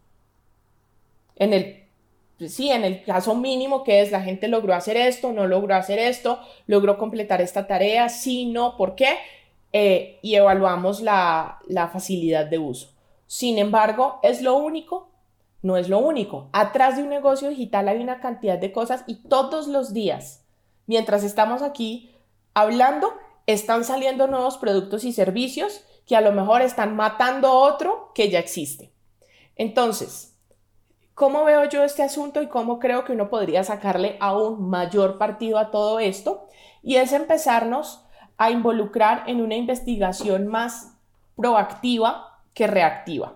En 1.35 1.53
el 1.53 1.86
pues 2.37 2.53
sí, 2.53 2.69
en 2.69 2.83
el 2.83 3.03
caso 3.03 3.35
mínimo 3.35 3.83
que 3.83 4.01
es 4.01 4.11
la 4.11 4.21
gente 4.21 4.47
logró 4.47 4.73
hacer 4.73 4.95
esto, 4.97 5.31
no 5.31 5.47
logró 5.47 5.75
hacer 5.75 5.99
esto, 5.99 6.39
logró 6.67 6.97
completar 6.97 7.41
esta 7.41 7.67
tarea, 7.67 8.09
sí, 8.09 8.45
no, 8.45 8.77
¿por 8.77 8.95
qué? 8.95 9.17
Eh, 9.73 10.19
y 10.21 10.35
evaluamos 10.35 11.01
la, 11.01 11.59
la 11.67 11.87
facilidad 11.87 12.45
de 12.45 12.59
uso. 12.59 12.89
Sin 13.25 13.57
embargo, 13.57 14.19
¿es 14.23 14.41
lo 14.41 14.55
único? 14.55 15.09
No 15.61 15.77
es 15.77 15.89
lo 15.89 15.99
único. 15.99 16.49
Atrás 16.53 16.95
de 16.95 17.03
un 17.03 17.09
negocio 17.09 17.49
digital 17.49 17.87
hay 17.87 17.97
una 17.97 18.21
cantidad 18.21 18.57
de 18.57 18.71
cosas 18.71 19.03
y 19.07 19.15
todos 19.15 19.67
los 19.67 19.93
días, 19.93 20.45
mientras 20.85 21.23
estamos 21.23 21.61
aquí 21.61 22.11
hablando, 22.53 23.13
están 23.47 23.83
saliendo 23.83 24.27
nuevos 24.27 24.57
productos 24.57 25.03
y 25.03 25.11
servicios 25.11 25.81
que 26.05 26.15
a 26.15 26.21
lo 26.21 26.31
mejor 26.31 26.61
están 26.61 26.95
matando 26.95 27.51
otro 27.51 28.11
que 28.13 28.29
ya 28.29 28.39
existe. 28.39 28.91
Entonces, 29.55 30.36
¿Cómo 31.17 31.45
veo 31.45 31.65
yo 31.65 31.83
este 31.83 32.03
asunto 32.03 32.43
y 32.43 32.47
cómo 32.47 32.77
creo 32.77 33.03
que 33.03 33.11
uno 33.11 33.27
podría 33.27 33.63
sacarle 33.63 34.17
aún 34.19 34.69
mayor 34.69 35.17
partido 35.17 35.57
a 35.57 35.71
todo 35.71 35.99
esto? 35.99 36.47
Y 36.83 36.97
es 36.97 37.11
empezarnos 37.11 38.05
a 38.37 38.51
involucrar 38.51 39.23
en 39.25 39.41
una 39.41 39.55
investigación 39.55 40.45
más 40.45 40.95
proactiva 41.35 42.43
que 42.53 42.67
reactiva. 42.67 43.35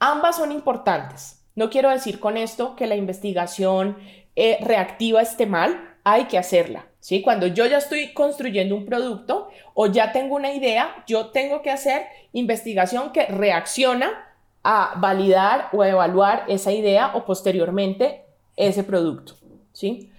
Ambas 0.00 0.38
son 0.38 0.50
importantes. 0.50 1.46
No 1.54 1.70
quiero 1.70 1.90
decir 1.90 2.18
con 2.18 2.36
esto 2.36 2.74
que 2.74 2.88
la 2.88 2.96
investigación 2.96 3.96
eh, 4.34 4.58
reactiva 4.62 5.22
esté 5.22 5.46
mal, 5.46 5.98
hay 6.02 6.24
que 6.24 6.36
hacerla. 6.36 6.88
¿sí? 6.98 7.22
Cuando 7.22 7.46
yo 7.46 7.64
ya 7.64 7.78
estoy 7.78 8.12
construyendo 8.12 8.74
un 8.74 8.86
producto 8.86 9.50
o 9.74 9.86
ya 9.86 10.10
tengo 10.10 10.34
una 10.34 10.52
idea, 10.52 11.04
yo 11.06 11.28
tengo 11.28 11.62
que 11.62 11.70
hacer 11.70 12.08
investigación 12.32 13.12
que 13.12 13.26
reacciona 13.26 14.29
a 14.62 14.94
validar 14.96 15.68
o 15.72 15.84
evaluar 15.84 16.44
esa 16.48 16.72
idea 16.72 17.12
o 17.14 17.24
posteriormente 17.24 18.24
ese 18.56 18.84
producto. 18.84 19.34
¿sí? 19.72 20.10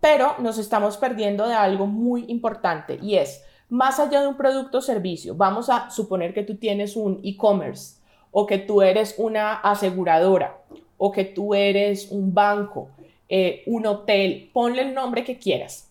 Pero 0.00 0.34
nos 0.38 0.58
estamos 0.58 0.96
perdiendo 0.96 1.46
de 1.46 1.54
algo 1.54 1.86
muy 1.86 2.24
importante 2.28 2.98
y 3.00 3.16
es, 3.16 3.44
más 3.68 3.98
allá 4.00 4.20
de 4.20 4.26
un 4.26 4.36
producto 4.36 4.78
o 4.78 4.82
servicio, 4.82 5.34
vamos 5.34 5.70
a 5.70 5.90
suponer 5.90 6.34
que 6.34 6.42
tú 6.42 6.56
tienes 6.56 6.96
un 6.96 7.20
e-commerce 7.22 8.00
o 8.30 8.46
que 8.46 8.58
tú 8.58 8.82
eres 8.82 9.14
una 9.16 9.54
aseguradora 9.54 10.58
o 10.98 11.12
que 11.12 11.24
tú 11.24 11.54
eres 11.54 12.10
un 12.10 12.34
banco, 12.34 12.90
eh, 13.28 13.62
un 13.66 13.86
hotel, 13.86 14.50
ponle 14.52 14.82
el 14.82 14.94
nombre 14.94 15.24
que 15.24 15.38
quieras. 15.38 15.88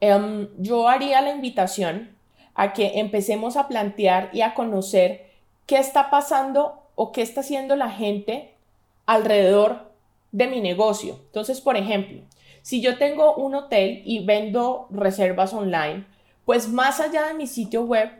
Em, 0.00 0.48
yo 0.58 0.88
haría 0.88 1.20
la 1.20 1.30
invitación 1.30 2.10
a 2.54 2.72
que 2.72 2.98
empecemos 2.98 3.56
a 3.56 3.68
plantear 3.68 4.30
y 4.32 4.42
a 4.42 4.54
conocer 4.54 5.26
qué 5.66 5.78
está 5.78 6.10
pasando 6.10 6.82
o 6.94 7.12
qué 7.12 7.22
está 7.22 7.40
haciendo 7.40 7.76
la 7.76 7.90
gente 7.90 8.54
alrededor 9.04 9.92
de 10.32 10.46
mi 10.46 10.60
negocio. 10.60 11.20
Entonces, 11.26 11.60
por 11.60 11.76
ejemplo, 11.76 12.22
si 12.62 12.80
yo 12.80 12.98
tengo 12.98 13.34
un 13.36 13.54
hotel 13.54 14.02
y 14.04 14.24
vendo 14.24 14.88
reservas 14.90 15.52
online, 15.52 16.04
pues 16.44 16.68
más 16.68 17.00
allá 17.00 17.26
de 17.26 17.34
mi 17.34 17.46
sitio 17.46 17.82
web, 17.82 18.10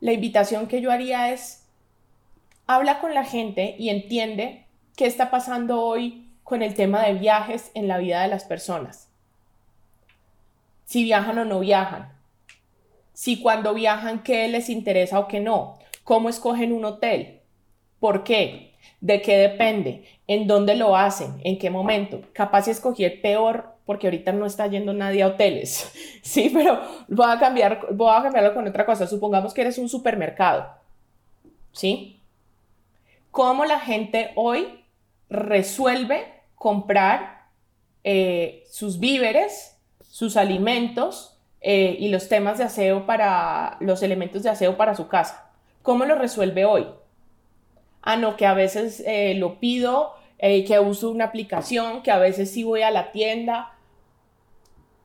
la 0.00 0.12
invitación 0.12 0.66
que 0.66 0.80
yo 0.80 0.90
haría 0.90 1.32
es 1.32 1.66
habla 2.66 3.00
con 3.00 3.14
la 3.14 3.24
gente 3.24 3.76
y 3.78 3.90
entiende 3.90 4.66
qué 4.96 5.06
está 5.06 5.30
pasando 5.30 5.82
hoy 5.82 6.28
con 6.42 6.62
el 6.62 6.74
tema 6.74 7.02
de 7.04 7.14
viajes 7.14 7.70
en 7.74 7.88
la 7.88 7.98
vida 7.98 8.22
de 8.22 8.28
las 8.28 8.44
personas. 8.44 9.08
Si 10.84 11.04
viajan 11.04 11.38
o 11.38 11.44
no 11.44 11.60
viajan. 11.60 12.12
Si 13.12 13.40
cuando 13.40 13.74
viajan, 13.74 14.22
qué 14.22 14.48
les 14.48 14.68
interesa 14.68 15.18
o 15.18 15.28
qué 15.28 15.40
no. 15.40 15.78
Cómo 16.04 16.28
escogen 16.28 16.72
un 16.72 16.84
hotel. 16.84 17.40
¿Por 18.00 18.24
qué? 18.24 18.74
¿De 19.00 19.22
qué 19.22 19.36
depende? 19.36 20.04
¿En 20.26 20.46
dónde 20.46 20.74
lo 20.74 20.96
hacen? 20.96 21.40
¿En 21.44 21.58
qué 21.58 21.70
momento? 21.70 22.22
Capaz 22.32 22.68
escogí 22.68 23.04
el 23.04 23.20
peor 23.20 23.72
porque 23.84 24.06
ahorita 24.06 24.32
no 24.32 24.46
está 24.46 24.66
yendo 24.66 24.92
nadie 24.92 25.22
a 25.22 25.28
hoteles, 25.28 25.92
sí, 26.22 26.50
pero 26.52 26.80
voy 27.08 27.26
a 27.28 27.38
cambiar, 27.38 27.88
voy 27.92 28.14
a 28.14 28.22
cambiarlo 28.22 28.54
con 28.54 28.66
otra 28.66 28.86
cosa. 28.86 29.06
Supongamos 29.06 29.52
que 29.52 29.62
eres 29.62 29.78
un 29.78 29.88
supermercado, 29.88 30.66
¿sí? 31.72 32.20
¿Cómo 33.30 33.64
la 33.64 33.80
gente 33.80 34.30
hoy 34.36 34.84
resuelve 35.28 36.26
comprar 36.54 37.46
eh, 38.04 38.64
sus 38.70 39.00
víveres, 39.00 39.76
sus 40.08 40.36
alimentos 40.36 41.38
eh, 41.60 41.96
y 41.98 42.08
los 42.08 42.28
temas 42.28 42.58
de 42.58 42.64
aseo 42.64 43.06
para 43.06 43.78
los 43.80 44.02
elementos 44.02 44.42
de 44.42 44.50
aseo 44.50 44.76
para 44.76 44.94
su 44.94 45.08
casa? 45.08 45.51
¿Cómo 45.82 46.04
lo 46.04 46.14
resuelve 46.14 46.64
hoy? 46.64 46.86
Ah, 48.02 48.16
no, 48.16 48.36
que 48.36 48.46
a 48.46 48.54
veces 48.54 49.02
eh, 49.06 49.34
lo 49.34 49.60
pido 49.60 50.14
eh, 50.38 50.64
que 50.64 50.78
uso 50.80 51.10
una 51.10 51.26
aplicación, 51.26 52.02
que 52.02 52.10
a 52.10 52.18
veces 52.18 52.50
sí 52.50 52.64
voy 52.64 52.82
a 52.82 52.90
la 52.90 53.12
tienda. 53.12 53.74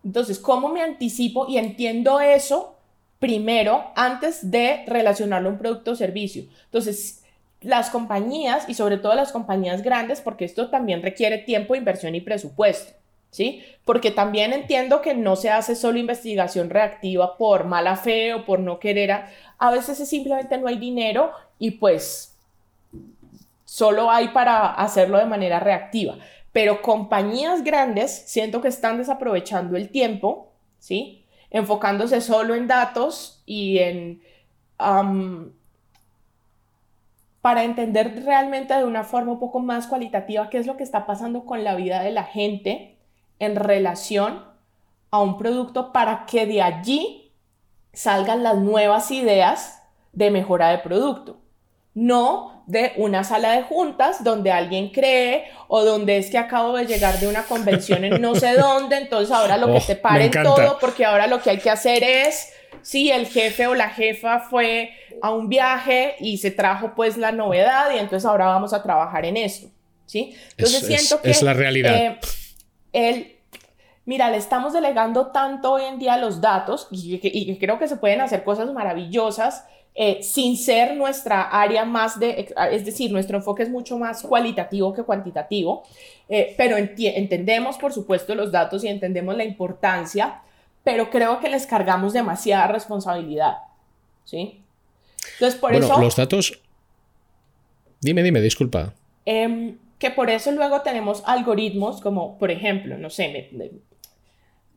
Entonces, 0.03 0.39
¿cómo 0.39 0.69
me 0.69 0.81
anticipo 0.81 1.47
y 1.47 1.57
entiendo 1.57 2.19
eso 2.19 2.75
primero 3.19 3.91
antes 3.95 4.49
de 4.49 4.83
relacionarlo 4.87 5.49
a 5.49 5.51
un 5.51 5.59
producto 5.59 5.91
o 5.91 5.95
servicio? 5.95 6.45
Entonces, 6.65 7.23
las 7.61 7.89
compañías 7.89 8.67
y 8.69 8.73
sobre 8.73 8.97
todo 8.97 9.15
las 9.15 9.31
compañías 9.31 9.81
grandes, 9.81 10.21
porque 10.21 10.45
esto 10.45 10.69
también 10.69 11.01
requiere 11.01 11.39
tiempo, 11.39 11.75
inversión 11.75 12.15
y 12.15 12.21
presupuesto. 12.21 12.93
¿Sí? 13.29 13.61
Porque 13.83 14.09
también 14.09 14.53
entiendo 14.53 15.01
que 15.01 15.13
no 15.13 15.35
se 15.35 15.49
hace 15.49 15.75
solo 15.75 15.99
investigación 15.99 16.69
reactiva 16.69 17.37
por 17.37 17.65
mala 17.65 17.97
fe 17.97 18.33
o 18.33 18.45
por 18.45 18.59
no 18.59 18.79
querer. 18.79 19.25
A 19.57 19.71
veces 19.71 19.97
simplemente 20.07 20.57
no 20.57 20.67
hay 20.67 20.77
dinero 20.77 21.31
y 21.59 21.71
pues 21.71 22.35
solo 23.65 24.09
hay 24.09 24.29
para 24.29 24.73
hacerlo 24.73 25.17
de 25.17 25.25
manera 25.25 25.59
reactiva. 25.59 26.15
Pero 26.51 26.81
compañías 26.81 27.63
grandes 27.63 28.23
siento 28.27 28.61
que 28.61 28.69
están 28.69 28.97
desaprovechando 28.97 29.77
el 29.77 29.89
tiempo, 29.89 30.51
¿sí? 30.79 31.25
Enfocándose 31.49 32.21
solo 32.21 32.55
en 32.55 32.67
datos 32.67 33.43
y 33.45 33.79
en... 33.79 34.21
para 37.41 37.63
entender 37.63 38.23
realmente 38.25 38.73
de 38.73 38.85
una 38.85 39.03
forma 39.03 39.33
un 39.33 39.39
poco 39.39 39.59
más 39.59 39.87
cualitativa 39.87 40.49
qué 40.49 40.57
es 40.57 40.67
lo 40.67 40.77
que 40.77 40.83
está 40.83 41.05
pasando 41.05 41.45
con 41.45 41.63
la 41.63 41.75
vida 41.75 42.01
de 42.01 42.11
la 42.11 42.23
gente 42.23 42.97
en 43.39 43.55
relación 43.55 44.43
a 45.11 45.21
un 45.21 45.37
producto 45.37 45.91
para 45.91 46.25
que 46.25 46.45
de 46.45 46.61
allí 46.61 47.26
salgan 47.97 48.43
las 48.43 48.57
nuevas 48.57 49.09
ideas 49.09 49.81
de 50.13 50.29
mejora 50.29 50.69
de 50.69 50.77
producto. 50.77 51.41
No 51.95 52.63
de 52.67 52.93
una 52.97 53.23
sala 53.23 53.53
de 53.53 53.63
juntas 53.63 54.23
donde 54.23 54.51
alguien 54.51 54.89
cree 54.89 55.45
o 55.67 55.83
donde 55.83 56.17
es 56.17 56.29
que 56.29 56.37
acabo 56.37 56.77
de 56.77 56.85
llegar 56.85 57.19
de 57.19 57.27
una 57.27 57.43
convención 57.43 58.03
en 58.03 58.21
no 58.21 58.35
sé 58.35 58.53
dónde, 58.57 58.97
entonces 58.97 59.33
ahora 59.33 59.57
lo 59.57 59.73
que 59.73 59.79
te 59.79 59.93
oh, 59.93 60.01
paren 60.01 60.31
todo 60.31 60.77
porque 60.79 61.05
ahora 61.05 61.25
lo 61.25 61.41
que 61.41 61.49
hay 61.49 61.57
que 61.57 61.71
hacer 61.71 62.03
es, 62.03 62.53
si 62.83 63.09
el 63.09 63.25
jefe 63.25 63.65
o 63.65 63.73
la 63.73 63.89
jefa 63.89 64.41
fue 64.41 64.91
a 65.23 65.31
un 65.31 65.49
viaje 65.49 66.17
y 66.19 66.37
se 66.37 66.51
trajo 66.51 66.93
pues 66.93 67.17
la 67.17 67.31
novedad 67.31 67.89
y 67.95 67.97
entonces 67.97 68.25
ahora 68.29 68.45
vamos 68.45 68.73
a 68.73 68.83
trabajar 68.83 69.25
en 69.25 69.37
esto, 69.37 69.69
¿sí? 70.05 70.35
Entonces 70.51 70.85
siento 70.85 71.19
que... 71.19 71.31
Es 71.31 71.41
la 71.41 71.53
realidad. 71.53 71.95
Eh, 71.95 72.19
el, 72.93 73.36
mira, 74.07 74.31
le 74.31 74.37
estamos 74.37 74.73
delegando 74.73 75.27
tanto 75.27 75.73
hoy 75.73 75.83
en 75.83 75.99
día 75.99 76.17
los 76.17 76.41
datos 76.41 76.87
y, 76.89 77.19
y 77.21 77.57
creo 77.59 77.77
que 77.77 77.87
se 77.87 77.97
pueden 77.97 78.21
hacer 78.21 78.43
cosas 78.43 78.73
maravillosas 78.73 79.65
eh, 79.99 80.21
sin 80.21 80.57
ser 80.57 80.95
nuestra 80.95 81.41
área 81.41 81.83
más 81.83 82.19
de, 82.19 82.53
es 82.71 82.85
decir, 82.85 83.11
nuestro 83.11 83.37
enfoque 83.37 83.63
es 83.63 83.69
mucho 83.69 83.97
más 83.97 84.21
cualitativo 84.21 84.93
que 84.93 85.01
cuantitativo, 85.01 85.83
eh, 86.29 86.53
pero 86.55 86.77
entendemos, 86.77 87.79
por 87.79 87.91
supuesto, 87.91 88.35
los 88.35 88.51
datos 88.51 88.83
y 88.83 88.89
entendemos 88.89 89.35
la 89.35 89.43
importancia, 89.43 90.41
pero 90.83 91.09
creo 91.09 91.39
que 91.39 91.49
les 91.49 91.65
cargamos 91.65 92.13
demasiada 92.13 92.67
responsabilidad, 92.67 93.57
¿sí? 94.23 94.61
Entonces, 95.33 95.59
por 95.59 95.71
bueno, 95.71 95.87
eso... 95.87 95.99
Los 95.99 96.15
datos... 96.15 96.61
Dime, 97.99 98.21
dime, 98.21 98.39
disculpa. 98.39 98.93
Em, 99.25 99.79
que 99.97 100.11
por 100.11 100.29
eso 100.29 100.51
luego 100.51 100.81
tenemos 100.81 101.23
algoritmos 101.25 102.01
como, 102.01 102.37
por 102.37 102.51
ejemplo, 102.51 102.99
no 102.99 103.09
sé, 103.09 103.49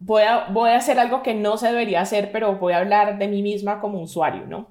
voy, 0.00 0.22
a, 0.22 0.46
voy 0.46 0.70
a 0.70 0.76
hacer 0.76 0.98
algo 0.98 1.22
que 1.22 1.34
no 1.34 1.56
se 1.56 1.68
debería 1.68 2.00
hacer, 2.00 2.32
pero 2.32 2.56
voy 2.56 2.72
a 2.72 2.78
hablar 2.78 3.18
de 3.18 3.28
mí 3.28 3.42
misma 3.42 3.80
como 3.80 4.00
usuario, 4.00 4.46
¿no? 4.46 4.68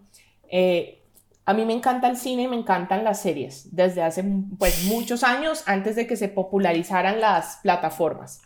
Eh, 0.52 1.02
a 1.46 1.54
mí 1.54 1.66
me 1.66 1.74
encanta 1.74 2.08
el 2.08 2.18
cine 2.18 2.44
y 2.44 2.48
me 2.48 2.56
encantan 2.56 3.04
las 3.04 3.22
series 3.22 3.76
desde 3.76 4.04
hace 4.04 4.24
pues, 4.58 4.84
muchos 4.86 5.24
años 5.24 5.64
antes 5.66 5.96
de 5.96 6.06
que 6.06 6.16
se 6.16 6.28
popularizaran 6.28 7.20
las 7.22 7.58
plataformas. 7.64 8.42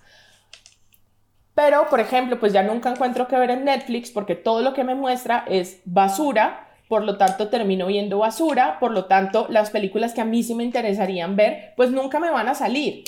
Pero, 1.56 1.88
por 1.90 2.00
ejemplo, 2.00 2.40
pues 2.40 2.54
ya 2.54 2.64
nunca 2.64 2.90
encuentro 2.90 3.28
que 3.28 3.36
ver 3.36 3.52
en 3.52 3.66
Netflix 3.66 4.10
porque 4.12 4.36
todo 4.36 4.62
lo 4.62 4.74
que 4.74 4.84
me 4.84 4.96
muestra 4.96 5.46
es 5.48 5.82
basura, 5.86 6.70
por 6.88 7.04
lo 7.04 7.18
tanto 7.18 7.50
termino 7.50 7.88
viendo 7.88 8.20
basura, 8.20 8.80
por 8.80 8.92
lo 8.92 9.06
tanto 9.06 9.48
las 9.50 9.70
películas 9.70 10.14
que 10.14 10.22
a 10.22 10.26
mí 10.26 10.42
sí 10.42 10.56
me 10.56 10.64
interesarían 10.64 11.36
ver, 11.36 11.74
pues 11.76 11.92
nunca 11.92 12.20
me 12.20 12.32
van 12.32 12.48
a 12.48 12.56
salir. 12.56 13.04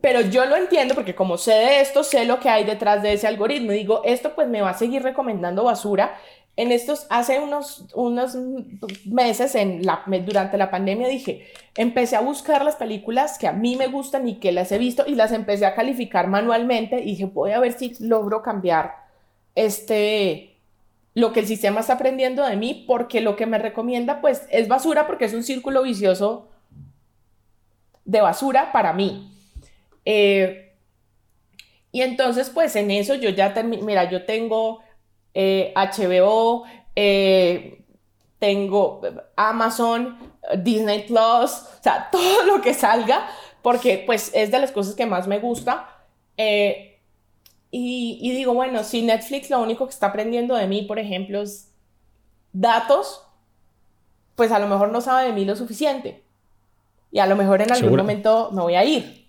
Pero 0.00 0.22
yo 0.22 0.46
lo 0.46 0.56
entiendo 0.56 0.94
porque 0.94 1.14
como 1.14 1.36
sé 1.36 1.52
de 1.52 1.80
esto, 1.80 2.02
sé 2.02 2.24
lo 2.24 2.40
que 2.40 2.48
hay 2.48 2.64
detrás 2.64 3.02
de 3.02 3.12
ese 3.12 3.26
algoritmo. 3.26 3.72
Digo, 3.72 4.02
esto 4.04 4.34
pues 4.34 4.48
me 4.48 4.62
va 4.62 4.70
a 4.70 4.78
seguir 4.78 5.02
recomendando 5.02 5.64
basura 5.64 6.16
en 6.56 6.72
estos, 6.72 7.06
hace 7.08 7.40
unos, 7.40 7.86
unos 7.94 8.36
meses, 9.06 9.56
durante 10.26 10.58
la 10.58 10.70
pandemia, 10.70 11.08
dije, 11.08 11.46
empecé 11.74 12.16
a 12.16 12.20
buscar 12.20 12.64
las 12.64 12.76
películas 12.76 13.38
que 13.38 13.46
a 13.46 13.52
mí 13.52 13.76
me 13.76 13.86
gustan 13.86 14.28
y 14.28 14.40
que 14.40 14.52
las 14.52 14.70
he 14.70 14.76
visto 14.76 15.04
y 15.06 15.14
las 15.14 15.32
empecé 15.32 15.64
a 15.64 15.74
calificar 15.74 16.26
manualmente 16.26 17.00
y 17.00 17.12
dije, 17.12 17.24
voy 17.24 17.52
a 17.52 17.60
ver 17.60 17.72
si 17.72 17.94
logro 18.00 18.42
cambiar 18.42 18.94
este, 19.54 20.56
lo 21.14 21.32
que 21.32 21.40
el 21.40 21.46
sistema 21.46 21.80
está 21.80 21.94
aprendiendo 21.94 22.44
de 22.44 22.56
mí, 22.56 22.84
porque 22.86 23.22
lo 23.22 23.36
que 23.36 23.46
me 23.46 23.58
recomienda, 23.58 24.20
pues, 24.20 24.46
es 24.50 24.68
basura, 24.68 25.06
porque 25.06 25.24
es 25.24 25.32
un 25.32 25.44
círculo 25.44 25.82
vicioso 25.82 26.48
de 28.04 28.20
basura 28.20 28.70
para 28.70 28.92
mí. 28.92 29.29
Eh, 30.12 30.72
y 31.92 32.02
entonces, 32.02 32.50
pues, 32.50 32.74
en 32.74 32.90
eso 32.90 33.14
yo 33.14 33.30
ya 33.30 33.54
terminé, 33.54 33.82
mira, 33.82 34.10
yo 34.10 34.24
tengo 34.24 34.80
HBO, 35.32 36.64
eh, 36.66 36.72
eh, 36.96 37.84
tengo 38.40 39.00
Amazon, 39.36 40.18
Disney 40.58 41.04
Plus, 41.06 41.52
o 41.52 41.82
sea, 41.82 42.08
todo 42.12 42.44
lo 42.44 42.60
que 42.60 42.74
salga, 42.74 43.28
porque 43.62 44.02
pues 44.04 44.32
es 44.34 44.50
de 44.50 44.58
las 44.58 44.72
cosas 44.72 44.94
que 44.94 45.06
más 45.06 45.28
me 45.28 45.38
gusta. 45.38 45.88
Eh, 46.36 46.98
y, 47.70 48.18
y, 48.20 48.32
digo, 48.32 48.52
bueno, 48.52 48.82
si 48.82 49.02
Netflix 49.02 49.48
lo 49.48 49.60
único 49.60 49.86
que 49.86 49.92
está 49.92 50.06
aprendiendo 50.06 50.56
de 50.56 50.66
mí, 50.66 50.82
por 50.82 50.98
ejemplo, 50.98 51.42
es 51.42 51.70
datos, 52.52 53.22
pues 54.34 54.50
a 54.50 54.58
lo 54.58 54.66
mejor 54.66 54.90
no 54.90 55.00
sabe 55.00 55.26
de 55.28 55.32
mí 55.32 55.44
lo 55.44 55.54
suficiente. 55.54 56.24
Y 57.12 57.20
a 57.20 57.26
lo 57.26 57.36
mejor 57.36 57.62
en 57.62 57.70
algún 57.70 57.96
momento 57.96 58.50
me 58.52 58.62
voy 58.62 58.74
a 58.74 58.84
ir. 58.84 59.19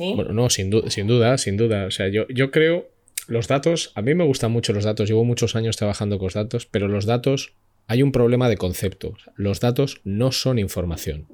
Bueno, 0.00 0.32
no, 0.32 0.48
sin, 0.48 0.72
sin 0.90 1.06
duda, 1.06 1.36
sin 1.36 1.56
duda. 1.56 1.84
O 1.86 1.90
sea, 1.90 2.08
yo, 2.08 2.26
yo 2.28 2.50
creo, 2.50 2.88
los 3.26 3.48
datos, 3.48 3.92
a 3.94 4.02
mí 4.02 4.14
me 4.14 4.24
gustan 4.24 4.50
mucho 4.50 4.72
los 4.72 4.84
datos, 4.84 5.08
llevo 5.08 5.24
muchos 5.24 5.54
años 5.56 5.76
trabajando 5.76 6.18
con 6.18 6.26
los 6.26 6.34
datos, 6.34 6.66
pero 6.66 6.88
los 6.88 7.04
datos, 7.04 7.52
hay 7.86 8.02
un 8.02 8.12
problema 8.12 8.48
de 8.48 8.56
concepto. 8.56 9.14
Los 9.36 9.60
datos 9.60 10.00
no 10.04 10.32
son 10.32 10.58
información. 10.58 11.26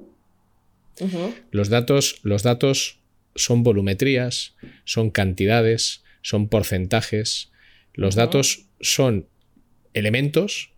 Los 1.51 1.69
datos, 1.69 2.19
los 2.23 2.43
datos 2.43 2.99
son 3.35 3.63
volumetrías, 3.63 4.55
son 4.83 5.11
cantidades, 5.11 6.03
son 6.21 6.49
porcentajes. 6.49 7.51
Los 7.93 8.15
datos 8.15 8.65
son 8.81 9.27
elementos 9.93 10.71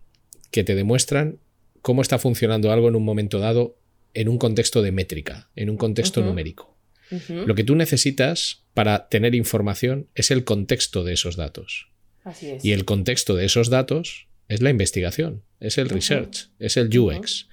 que 0.50 0.62
te 0.62 0.74
demuestran 0.74 1.38
cómo 1.82 2.02
está 2.02 2.18
funcionando 2.18 2.70
algo 2.70 2.88
en 2.88 2.96
un 2.96 3.04
momento 3.04 3.38
dado 3.38 3.76
en 4.14 4.28
un 4.28 4.38
contexto 4.38 4.82
de 4.82 4.92
métrica, 4.92 5.48
en 5.56 5.70
un 5.70 5.76
contexto 5.76 6.22
numérico. 6.22 6.69
Lo 7.28 7.54
que 7.54 7.64
tú 7.64 7.74
necesitas 7.74 8.64
para 8.74 9.08
tener 9.08 9.34
información 9.34 10.08
es 10.14 10.30
el 10.30 10.44
contexto 10.44 11.04
de 11.04 11.14
esos 11.14 11.36
datos. 11.36 11.88
Y 12.62 12.72
el 12.72 12.84
contexto 12.84 13.34
de 13.34 13.46
esos 13.46 13.70
datos 13.70 14.28
es 14.48 14.60
la 14.60 14.70
investigación, 14.70 15.42
es 15.58 15.78
el 15.78 15.88
research, 15.88 16.50
es 16.58 16.76
el 16.76 16.96
UX. 16.96 17.48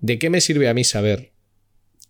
¿De 0.00 0.18
qué 0.18 0.30
me 0.30 0.40
sirve 0.40 0.68
a 0.68 0.74
mí 0.74 0.84
saber 0.84 1.32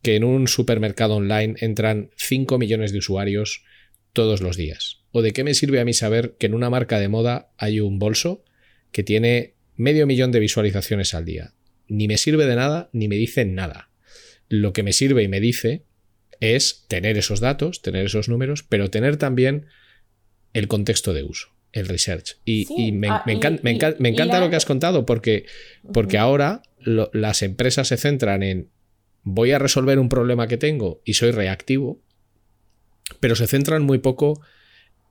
que 0.02 0.16
en 0.16 0.24
un 0.24 0.48
supermercado 0.48 1.16
online 1.16 1.54
entran 1.60 2.10
5 2.16 2.58
millones 2.58 2.92
de 2.92 2.98
usuarios 2.98 3.64
todos 4.12 4.40
los 4.40 4.56
días? 4.56 5.02
¿O 5.12 5.22
de 5.22 5.32
qué 5.32 5.44
me 5.44 5.54
sirve 5.54 5.80
a 5.80 5.84
mí 5.84 5.92
saber 5.92 6.36
que 6.38 6.46
en 6.46 6.54
una 6.54 6.70
marca 6.70 6.98
de 6.98 7.08
moda 7.08 7.52
hay 7.58 7.80
un 7.80 7.98
bolso 7.98 8.44
que 8.90 9.02
tiene 9.02 9.54
medio 9.76 10.06
millón 10.06 10.32
de 10.32 10.40
visualizaciones 10.40 11.14
al 11.14 11.24
día? 11.24 11.54
Ni 11.88 12.08
me 12.08 12.16
sirve 12.16 12.46
de 12.46 12.56
nada, 12.56 12.88
ni 12.92 13.08
me 13.08 13.16
dice 13.16 13.44
nada. 13.44 13.90
Lo 14.48 14.72
que 14.72 14.82
me 14.82 14.92
sirve 14.92 15.22
y 15.22 15.28
me 15.28 15.40
dice 15.40 15.84
es 16.42 16.84
tener 16.88 17.16
esos 17.16 17.38
datos, 17.38 17.82
tener 17.82 18.04
esos 18.04 18.28
números, 18.28 18.64
pero 18.68 18.90
tener 18.90 19.16
también 19.16 19.66
el 20.52 20.66
contexto 20.66 21.14
de 21.14 21.22
uso, 21.22 21.50
el 21.70 21.86
research. 21.86 22.38
Y, 22.44 22.90
me, 22.90 23.06
encanta, 23.28 24.40
lo 24.40 24.50
que 24.50 24.56
has 24.56 24.66
contado 24.66 25.06
porque, 25.06 25.46
porque 25.92 26.18
ahora 26.18 26.62
las 26.84 27.42
empresas 27.42 27.88
se 27.88 27.96
centran 27.96 28.42
en 28.42 28.70
voy 29.22 29.52
a 29.52 29.60
resolver 29.60 30.00
un 30.00 30.08
problema 30.08 30.48
que 30.48 30.56
tengo 30.56 31.00
y 31.04 31.14
soy 31.14 31.30
reactivo, 31.30 32.00
pero 33.20 33.36
se 33.36 33.46
centran 33.46 33.84
muy 33.84 33.98
poco 33.98 34.40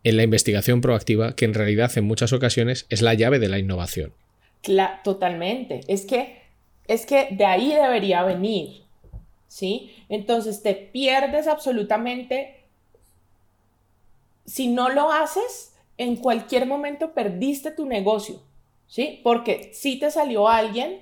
en 0.03 0.17
la 0.17 0.23
investigación 0.23 0.81
proactiva, 0.81 1.37
que 1.37 1.45
en 1.45 1.53
realidad 1.53 1.97
en 1.97 2.03
muchas 2.03 2.33
ocasiones 2.33 2.87
es 2.89 3.01
la 3.01 3.13
llave 3.13 3.39
de 3.39 3.47
la 3.47 3.57
innovación. 3.57 4.13
totalmente. 5.05 5.79
Es 5.87 6.01
que, 6.01 6.41
es 6.89 7.05
que 7.05 7.29
de 7.31 7.45
ahí 7.45 7.73
debería 7.73 8.23
venir, 8.23 8.80
¿sí? 9.51 9.93
Entonces 10.07 10.63
te 10.63 10.73
pierdes 10.73 11.45
absolutamente. 11.45 12.63
Si 14.45 14.69
no 14.69 14.87
lo 14.87 15.11
haces, 15.11 15.75
en 15.97 16.15
cualquier 16.15 16.65
momento 16.65 17.11
perdiste 17.11 17.71
tu 17.71 17.85
negocio, 17.85 18.41
¿sí? 18.87 19.19
Porque 19.23 19.71
si 19.73 19.99
te 19.99 20.09
salió 20.09 20.47
alguien 20.47 21.01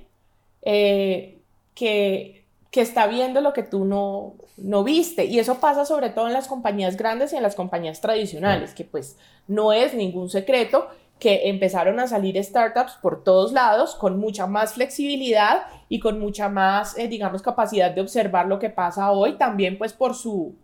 eh, 0.63 1.37
que 1.75 2.39
que 2.71 2.81
está 2.81 3.07
viendo 3.07 3.41
lo 3.41 3.53
que 3.53 3.63
tú 3.63 3.85
no, 3.85 4.35
no 4.57 4.83
viste. 4.83 5.25
Y 5.25 5.39
eso 5.39 5.59
pasa 5.59 5.85
sobre 5.85 6.09
todo 6.09 6.27
en 6.27 6.33
las 6.33 6.47
compañías 6.47 6.97
grandes 6.97 7.33
y 7.33 7.35
en 7.35 7.43
las 7.43 7.55
compañías 7.55 7.99
tradicionales, 7.99 8.75
que 8.75 8.83
pues 8.83 9.17
no 9.47 9.73
es 9.73 9.95
ningún 9.95 10.29
secreto 10.29 10.87
que 11.19 11.49
empezaron 11.49 11.99
a 11.99 12.07
salir 12.07 12.41
startups 12.41 12.93
por 13.01 13.23
todos 13.23 13.51
lados 13.51 13.95
con 13.95 14.19
mucha 14.19 14.47
más 14.47 14.73
flexibilidad 14.73 15.63
y 15.89 15.99
con 15.99 16.19
mucha 16.19 16.47
más, 16.47 16.97
eh, 16.97 17.07
digamos, 17.07 17.41
capacidad 17.41 17.91
de 17.91 18.01
observar 18.01 18.47
lo 18.47 18.57
que 18.57 18.69
pasa 18.69 19.11
hoy, 19.11 19.33
también 19.33 19.77
pues 19.77 19.91
por 19.91 20.15
su 20.15 20.55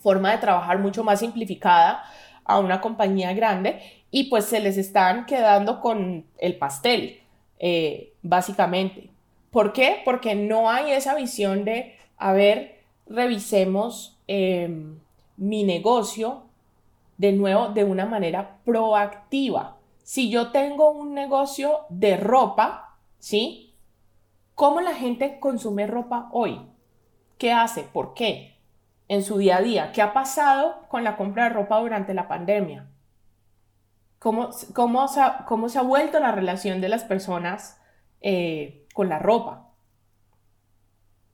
forma 0.00 0.32
de 0.32 0.38
trabajar 0.38 0.78
mucho 0.78 1.04
más 1.04 1.20
simplificada 1.20 2.02
a 2.44 2.58
una 2.58 2.80
compañía 2.80 3.34
grande 3.34 3.80
y 4.10 4.24
pues 4.24 4.46
se 4.46 4.60
les 4.60 4.78
están 4.78 5.26
quedando 5.26 5.80
con 5.80 6.24
el 6.38 6.56
pastel, 6.56 7.20
eh, 7.58 8.14
básicamente. 8.22 9.10
¿Por 9.50 9.72
qué? 9.72 10.00
Porque 10.04 10.34
no 10.34 10.70
hay 10.70 10.92
esa 10.92 11.14
visión 11.14 11.64
de, 11.64 11.96
a 12.16 12.32
ver, 12.32 12.80
revisemos 13.06 14.18
em, 14.26 14.98
mi 15.36 15.64
negocio 15.64 16.47
de 17.18 17.32
nuevo 17.32 17.68
de 17.68 17.84
una 17.84 18.06
manera 18.06 18.60
proactiva. 18.64 19.76
Si 20.02 20.30
yo 20.30 20.50
tengo 20.50 20.90
un 20.90 21.12
negocio 21.12 21.80
de 21.90 22.16
ropa, 22.16 22.96
¿sí? 23.18 23.76
¿Cómo 24.54 24.80
la 24.80 24.94
gente 24.94 25.38
consume 25.38 25.86
ropa 25.86 26.30
hoy? 26.32 26.66
¿Qué 27.36 27.52
hace? 27.52 27.82
¿Por 27.82 28.14
qué? 28.14 28.56
En 29.06 29.22
su 29.22 29.36
día 29.36 29.58
a 29.58 29.62
día. 29.62 29.92
¿Qué 29.92 30.00
ha 30.00 30.14
pasado 30.14 30.86
con 30.88 31.04
la 31.04 31.16
compra 31.16 31.44
de 31.44 31.50
ropa 31.50 31.78
durante 31.78 32.14
la 32.14 32.26
pandemia? 32.26 32.88
¿Cómo, 34.18 34.48
cómo, 34.74 35.06
se, 35.06 35.20
ha, 35.20 35.44
cómo 35.44 35.68
se 35.68 35.78
ha 35.78 35.82
vuelto 35.82 36.18
la 36.18 36.32
relación 36.32 36.80
de 36.80 36.88
las 36.88 37.04
personas 37.04 37.78
eh, 38.20 38.86
con 38.94 39.08
la 39.08 39.20
ropa. 39.20 39.70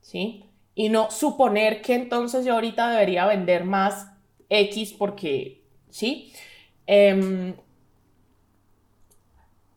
¿Sí? 0.03 0.51
Y 0.75 0.91
no 0.91 1.11
suponer 1.11 1.81
que 1.81 1.95
entonces 1.95 2.45
yo 2.45 2.53
ahorita 2.55 2.91
debería 2.91 3.25
vender 3.25 3.65
más 3.65 4.13
X 4.51 4.93
porque, 4.93 5.64
¿sí? 5.95 6.33
Em, 6.89 7.55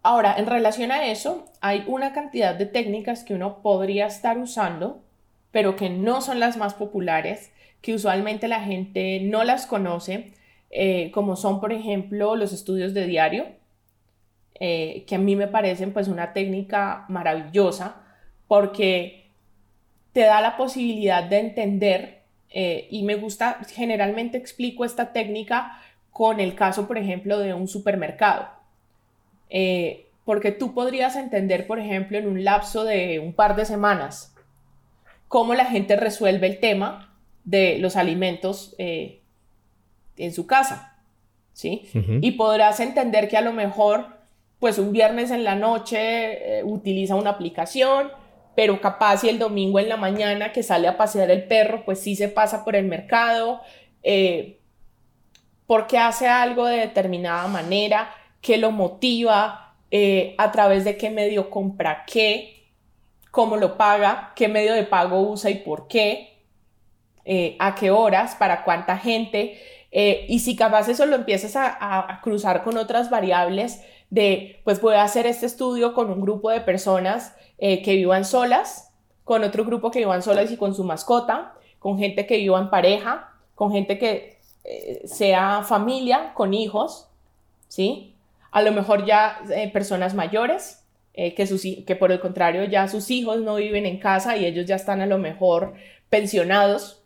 ahora, 0.01 0.35
en 0.39 0.47
relación 0.47 0.91
a 0.91 1.05
eso, 1.05 1.45
hay 1.61 1.83
una 1.85 2.11
cantidad 2.11 2.55
de 2.55 2.65
técnicas 2.65 3.23
que 3.23 3.35
uno 3.35 3.61
podría 3.61 4.07
estar 4.07 4.39
usando, 4.39 5.03
pero 5.51 5.75
que 5.75 5.91
no 5.91 6.21
son 6.21 6.39
las 6.39 6.57
más 6.57 6.73
populares, 6.73 7.51
que 7.81 7.93
usualmente 7.93 8.47
la 8.47 8.61
gente 8.61 9.19
no 9.21 9.43
las 9.43 9.67
conoce, 9.67 10.33
eh, 10.71 11.11
como 11.11 11.35
son, 11.35 11.61
por 11.61 11.71
ejemplo, 11.71 12.35
los 12.35 12.51
estudios 12.51 12.95
de 12.95 13.05
diario, 13.05 13.45
eh, 14.59 15.05
que 15.07 15.15
a 15.15 15.19
mí 15.19 15.35
me 15.35 15.47
parecen 15.47 15.93
pues 15.93 16.07
una 16.07 16.33
técnica 16.33 17.05
maravillosa 17.09 18.01
porque 18.47 19.29
te 20.13 20.21
da 20.21 20.41
la 20.41 20.57
posibilidad 20.57 21.23
de 21.23 21.37
entender 21.37 22.17
eh, 22.49 22.87
y 22.89 23.03
me 23.03 23.15
gusta, 23.15 23.59
generalmente 23.69 24.37
explico 24.37 24.85
esta 24.85 25.11
técnica 25.11 25.79
con 26.17 26.39
el 26.39 26.55
caso, 26.55 26.87
por 26.87 26.97
ejemplo, 26.97 27.37
de 27.37 27.53
un 27.53 27.67
supermercado. 27.67 28.49
Eh, 29.51 30.07
porque 30.25 30.51
tú 30.51 30.73
podrías 30.73 31.15
entender, 31.15 31.67
por 31.67 31.77
ejemplo, 31.77 32.17
en 32.17 32.27
un 32.27 32.43
lapso 32.43 32.83
de 32.85 33.19
un 33.19 33.33
par 33.33 33.55
de 33.55 33.65
semanas, 33.65 34.35
cómo 35.27 35.53
la 35.53 35.65
gente 35.65 35.95
resuelve 35.95 36.47
el 36.47 36.59
tema 36.59 37.15
de 37.43 37.77
los 37.77 37.95
alimentos 37.95 38.75
en 38.79 40.33
su 40.33 40.47
casa, 40.47 40.97
¿sí? 41.53 41.87
Y 42.21 42.31
podrás 42.31 42.79
entender 42.79 43.29
que 43.29 43.37
a 43.37 43.41
lo 43.41 43.53
mejor 43.53 44.17
pues 44.59 44.79
un 44.79 44.91
viernes 44.91 45.31
en 45.31 45.43
la 45.43 45.55
noche 45.55 46.59
eh, 46.59 46.63
utiliza 46.63 47.15
una 47.15 47.31
aplicación, 47.31 48.11
pero 48.55 48.81
capaz 48.81 49.17
si 49.17 49.29
el 49.29 49.37
domingo 49.37 49.79
en 49.79 49.89
la 49.89 49.97
mañana 49.97 50.51
que 50.51 50.63
sale 50.63 50.87
a 50.87 50.97
pasear 50.97 51.29
el 51.29 51.43
perro, 51.43 51.85
pues 51.85 51.99
sí 51.99 52.15
se 52.15 52.27
pasa 52.27 52.65
por 52.65 52.75
el 52.75 52.85
mercado, 52.85 53.61
eh, 54.01 54.56
porque 55.67 55.97
hace 55.97 56.27
algo 56.27 56.65
de 56.65 56.77
determinada 56.77 57.47
manera, 57.47 58.09
que 58.41 58.57
lo 58.57 58.71
motiva, 58.71 59.75
eh, 59.91 60.35
a 60.37 60.51
través 60.51 60.83
de 60.83 60.97
qué 60.97 61.09
medio 61.09 61.49
compra 61.49 62.05
qué, 62.07 62.71
cómo 63.31 63.57
lo 63.57 63.77
paga, 63.77 64.33
qué 64.35 64.47
medio 64.47 64.73
de 64.73 64.83
pago 64.83 65.21
usa 65.21 65.51
y 65.51 65.55
por 65.55 65.87
qué, 65.87 66.33
a 67.59 67.75
qué 67.75 67.91
horas, 67.91 68.35
para 68.35 68.63
cuánta 68.63 68.97
gente, 68.97 69.61
y 69.91 70.39
si 70.39 70.55
capaz 70.55 70.87
eso 70.87 71.05
lo 71.05 71.17
empiezas 71.17 71.55
a 71.57 72.21
cruzar 72.23 72.63
con 72.63 72.77
otras 72.77 73.09
variables, 73.09 73.81
de, 74.09 74.61
pues 74.63 74.81
voy 74.81 74.95
a 74.95 75.03
hacer 75.03 75.25
este 75.25 75.45
estudio 75.45 75.93
con 75.93 76.09
un 76.09 76.21
grupo 76.21 76.49
de 76.49 76.61
personas 76.61 77.35
eh, 77.57 77.81
que 77.81 77.95
vivan 77.95 78.25
solas, 78.25 78.93
con 79.23 79.43
otro 79.43 79.65
grupo 79.65 79.91
que 79.91 79.99
vivan 79.99 80.23
solas 80.23 80.51
y 80.51 80.57
con 80.57 80.73
su 80.73 80.83
mascota, 80.83 81.53
con 81.79 81.97
gente 81.97 82.25
que 82.25 82.37
viva 82.37 82.59
en 82.59 82.69
pareja, 82.69 83.33
con 83.55 83.71
gente 83.71 83.97
que 83.97 84.36
eh, 84.67 85.01
sea 85.05 85.63
familia, 85.63 86.33
con 86.33 86.53
hijos, 86.53 87.09
¿sí? 87.67 88.13
A 88.51 88.61
lo 88.61 88.71
mejor 88.71 89.05
ya 89.05 89.39
eh, 89.53 89.71
personas 89.71 90.13
mayores, 90.13 90.83
que, 91.35 91.47
sus, 91.47 91.63
que 91.63 91.95
por 91.95 92.11
el 92.11 92.19
contrario 92.19 92.63
ya 92.65 92.87
sus 92.87 93.09
hijos 93.09 93.41
no 93.41 93.55
viven 93.55 93.87
en 93.87 93.97
casa 93.97 94.37
y 94.37 94.45
ellos 94.45 94.67
ya 94.67 94.75
están 94.75 95.01
a 95.01 95.07
lo 95.07 95.17
mejor 95.17 95.73
pensionados, 96.11 97.01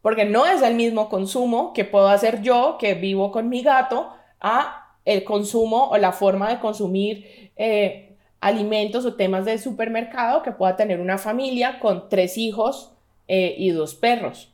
porque 0.00 0.24
no 0.24 0.46
es 0.46 0.62
el 0.62 0.76
mismo 0.76 1.08
consumo 1.08 1.72
que 1.72 1.84
puedo 1.84 2.08
hacer 2.08 2.40
yo, 2.40 2.76
que 2.78 2.94
vivo 2.94 3.32
con 3.32 3.48
mi 3.48 3.62
gato, 3.62 4.12
a 4.40 4.80
el 5.04 5.24
consumo 5.24 5.88
o 5.90 5.98
la 5.98 6.12
forma 6.12 6.48
de 6.48 6.60
consumir 6.60 7.50
eh, 7.56 8.16
alimentos 8.40 9.04
o 9.04 9.14
temas 9.14 9.44
del 9.44 9.58
supermercado 9.58 10.42
que 10.42 10.52
pueda 10.52 10.76
tener 10.76 11.00
una 11.00 11.18
familia 11.18 11.78
con 11.80 12.08
tres 12.08 12.38
hijos 12.38 12.92
eh, 13.28 13.54
y 13.58 13.70
dos 13.70 13.94
perros, 13.94 14.52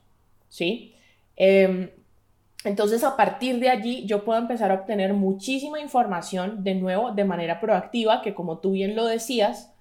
¿sí? 0.48 0.94
Em, 1.36 1.90
entonces, 2.66 3.04
a 3.04 3.16
partir 3.16 3.60
de 3.60 3.70
allí, 3.70 4.04
yo 4.06 4.24
puedo 4.24 4.38
empezar 4.38 4.70
a 4.70 4.74
obtener 4.74 5.14
muchísima 5.14 5.80
información, 5.80 6.64
de 6.64 6.74
nuevo, 6.74 7.12
de 7.12 7.24
manera 7.24 7.60
proactiva, 7.60 8.22
que 8.22 8.34
como 8.34 8.58
tú 8.58 8.72
bien 8.72 8.96
lo 8.96 9.06
decías, 9.06 9.72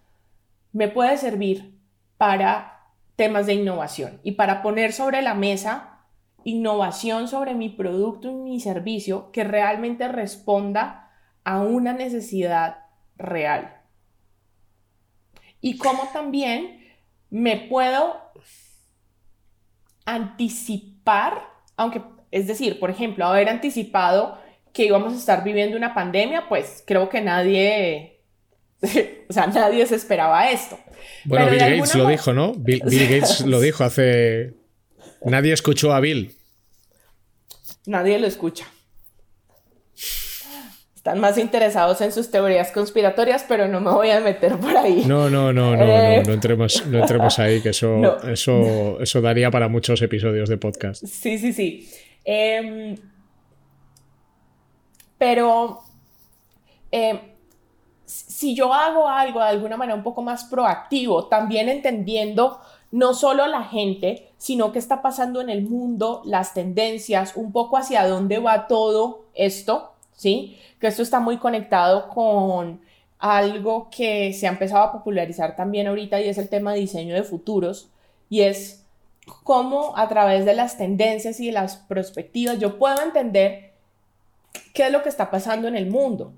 me 0.71 0.87
puede 0.87 1.17
servir 1.17 1.77
para 2.17 2.91
temas 3.15 3.45
de 3.45 3.55
innovación 3.55 4.19
y 4.23 4.33
para 4.33 4.61
poner 4.61 4.93
sobre 4.93 5.21
la 5.21 5.33
mesa 5.33 5.95
innovación 6.43 7.27
sobre 7.27 7.55
mi 7.55 7.69
producto 7.69 8.29
y 8.29 8.35
mi 8.35 8.59
servicio 8.59 9.31
que 9.31 9.43
realmente 9.43 10.07
responda 10.07 11.11
a 11.43 11.61
una 11.61 11.91
necesidad 11.91 12.85
real. 13.17 13.81
Y 15.59 15.77
cómo 15.77 16.03
también 16.13 16.85
me 17.31 17.57
puedo 17.57 18.21
anticipar, 20.05 21.41
aunque, 21.75 22.03
es 22.35 22.47
decir, 22.47 22.79
por 22.79 22.89
ejemplo, 22.89 23.25
haber 23.25 23.47
anticipado 23.47 24.37
que 24.73 24.83
íbamos 24.83 25.13
a 25.13 25.15
estar 25.15 25.41
viviendo 25.45 25.77
una 25.77 25.93
pandemia, 25.93 26.49
pues 26.49 26.83
creo 26.85 27.07
que 27.07 27.21
nadie, 27.21 28.19
o 29.29 29.33
sea, 29.33 29.47
nadie 29.47 29.85
se 29.85 29.95
esperaba 29.95 30.51
esto. 30.51 30.77
Bueno, 31.23 31.49
Bill 31.49 31.59
Gates 31.59 31.95
lo 31.95 32.09
dijo, 32.09 32.33
¿no? 32.33 32.53
Bill, 32.57 32.81
Gates 32.81 33.45
lo 33.45 33.61
dijo 33.61 33.85
hace... 33.85 34.53
Nadie 35.23 35.53
escuchó 35.53 35.93
a 35.93 36.01
Bill. 36.01 36.35
Nadie 37.85 38.19
lo 38.19 38.27
escucha. 38.27 38.65
Están 40.93 41.21
más 41.21 41.37
interesados 41.37 42.01
en 42.01 42.11
sus 42.11 42.29
teorías 42.29 42.71
conspiratorias, 42.71 43.45
pero 43.47 43.69
no 43.69 43.79
me 43.79 43.91
voy 43.91 44.09
a 44.09 44.19
meter 44.19 44.57
por 44.57 44.75
ahí. 44.75 45.05
No, 45.07 45.29
no, 45.29 45.53
no, 45.53 45.73
no, 45.73 45.77
no, 45.77 45.85
eh, 45.85 46.21
no, 46.25 46.33
entremos, 46.33 46.85
no 46.87 46.99
entremos 46.99 47.39
ahí, 47.39 47.61
que 47.61 47.69
eso, 47.69 48.21
eso, 48.27 48.99
eso 48.99 49.21
daría 49.21 49.49
para 49.51 49.69
muchos 49.69 50.01
episodios 50.01 50.49
de 50.49 50.57
podcast. 50.57 51.05
Sí, 51.05 51.37
sí, 51.37 51.53
sí. 51.53 51.87
Em, 52.25 52.95
pero 55.17 55.79
em, 56.91 57.19
si 58.05 58.55
yo 58.55 58.73
hago 58.73 59.07
algo 59.07 59.39
de 59.39 59.45
alguna 59.45 59.77
manera 59.77 59.95
un 59.95 60.03
poco 60.03 60.21
más 60.21 60.43
proactivo, 60.45 61.25
también 61.25 61.69
entendiendo 61.69 62.59
no 62.91 63.13
solo 63.13 63.47
la 63.47 63.63
gente, 63.63 64.29
sino 64.37 64.71
qué 64.71 64.79
está 64.79 65.01
pasando 65.01 65.41
en 65.41 65.49
el 65.49 65.63
mundo, 65.63 66.21
las 66.25 66.53
tendencias, 66.53 67.35
un 67.35 67.51
poco 67.51 67.77
hacia 67.77 68.07
dónde 68.07 68.39
va 68.39 68.67
todo 68.67 69.25
esto, 69.33 69.91
¿sí? 70.13 70.57
Que 70.79 70.87
esto 70.87 71.01
está 71.01 71.19
muy 71.19 71.37
conectado 71.37 72.09
con 72.09 72.81
algo 73.19 73.89
que 73.89 74.33
se 74.33 74.47
ha 74.47 74.51
empezado 74.51 74.83
a 74.83 74.91
popularizar 74.91 75.55
también 75.55 75.87
ahorita 75.87 76.21
y 76.21 76.29
es 76.29 76.37
el 76.37 76.49
tema 76.49 76.73
de 76.73 76.79
diseño 76.79 77.15
de 77.15 77.23
futuros 77.23 77.89
y 78.29 78.41
es 78.41 78.84
cómo 79.25 79.97
a 79.97 80.07
través 80.07 80.45
de 80.45 80.53
las 80.53 80.77
tendencias 80.77 81.39
y 81.39 81.47
de 81.47 81.51
las 81.51 81.77
perspectivas 81.77 82.59
yo 82.59 82.77
puedo 82.77 83.01
entender 83.01 83.73
qué 84.73 84.87
es 84.87 84.91
lo 84.91 85.03
que 85.03 85.09
está 85.09 85.29
pasando 85.29 85.67
en 85.67 85.75
el 85.75 85.87
mundo. 85.87 86.33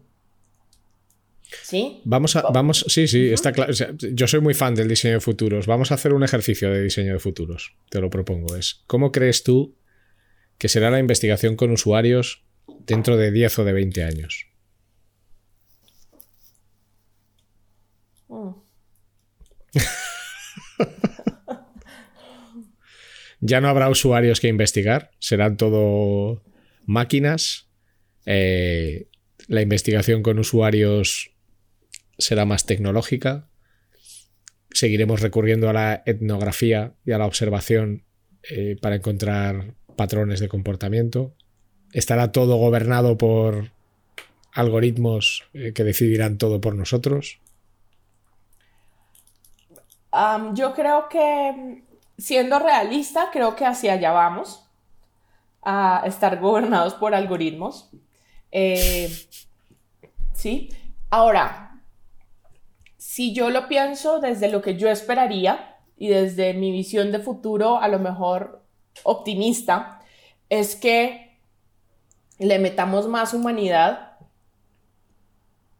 ¿Sí? 1.64 2.02
Vamos 2.04 2.36
a, 2.36 2.42
vamos, 2.52 2.86
sí, 2.90 3.08
sí, 3.08 3.32
está 3.32 3.54
claro. 3.54 3.72
yo 3.72 4.28
soy 4.28 4.42
muy 4.42 4.54
fan 4.54 4.76
del 4.76 4.90
diseño 4.90 5.16
de 5.16 5.20
futuros. 5.22 5.66
Vamos 5.66 5.92
a 5.92 5.96
hacer 5.96 6.14
un 6.14 6.24
ejercicio 6.24 6.70
de 6.72 6.84
diseño 6.84 7.14
de 7.14 7.20
futuros. 7.20 7.74
Te 7.90 8.02
lo 8.02 8.10
propongo. 8.10 8.56
Es, 8.56 8.84
¿cómo 8.86 9.12
crees 9.12 9.44
tú 9.44 9.76
que 10.58 10.68
será 10.68 10.92
la 10.92 11.00
investigación 11.00 11.56
con 11.56 11.72
usuarios 11.72 12.44
dentro 12.86 13.16
de 13.16 13.32
10 13.32 13.60
o 13.60 13.64
de 13.64 13.74
20 13.74 14.04
años? 14.04 14.48
Mm. 18.28 18.50
ya 23.40 23.62
no 23.62 23.70
habrá 23.70 23.90
usuarios 23.90 24.40
que 24.40 24.48
investigar, 24.48 25.12
serán 25.20 25.58
todo 25.58 26.44
máquinas. 26.86 27.70
Eh, 28.26 29.08
la 29.48 29.62
investigación 29.62 30.24
con 30.24 30.40
usuarios 30.40 31.32
será 32.18 32.46
más 32.46 32.66
tecnológica. 32.66 33.50
Seguiremos 34.72 35.22
recurriendo 35.22 35.70
a 35.70 35.74
la 35.74 36.04
etnografía 36.06 36.94
y 37.06 37.12
a 37.12 37.18
la 37.18 37.26
observación 37.26 38.04
eh, 38.50 38.76
para 38.82 38.96
encontrar 38.96 39.76
patrones 39.96 40.40
de 40.40 40.48
comportamiento. 40.48 41.36
Estará 41.94 42.32
todo 42.32 42.58
gobernado 42.58 43.18
por 43.18 43.72
algoritmos 44.54 45.44
eh, 45.54 45.74
que 45.74 45.84
decidirán 45.84 46.38
todo 46.38 46.60
por 46.62 46.76
nosotros. 46.76 47.40
yo 50.54 50.74
creo 50.74 51.08
que, 51.10 51.84
siendo 52.18 52.60
realista, 52.60 53.30
creo 53.32 53.56
que 53.56 53.66
hacia 53.66 53.94
allá 53.94 54.12
vamos, 54.12 54.68
a 55.62 56.04
estar 56.06 56.40
gobernados 56.40 56.94
por 56.94 57.14
algoritmos. 57.14 57.90
Eh, 58.52 59.12
sí, 60.34 60.70
ahora, 61.10 61.82
si 62.98 63.34
yo 63.34 63.50
lo 63.50 63.68
pienso 63.68 64.20
desde 64.20 64.50
lo 64.50 64.62
que 64.62 64.78
yo 64.78 64.90
esperaría 64.90 65.76
y 65.98 66.10
desde 66.10 66.54
mi 66.54 66.72
visión 66.72 67.12
de 67.12 67.20
futuro, 67.20 67.80
a 67.80 67.88
lo 67.88 68.00
mejor 68.00 68.64
optimista, 69.04 70.00
es 70.50 70.76
que 70.76 71.40
le 72.40 72.60
metamos 72.60 73.08
más 73.08 73.34
humanidad 73.34 74.18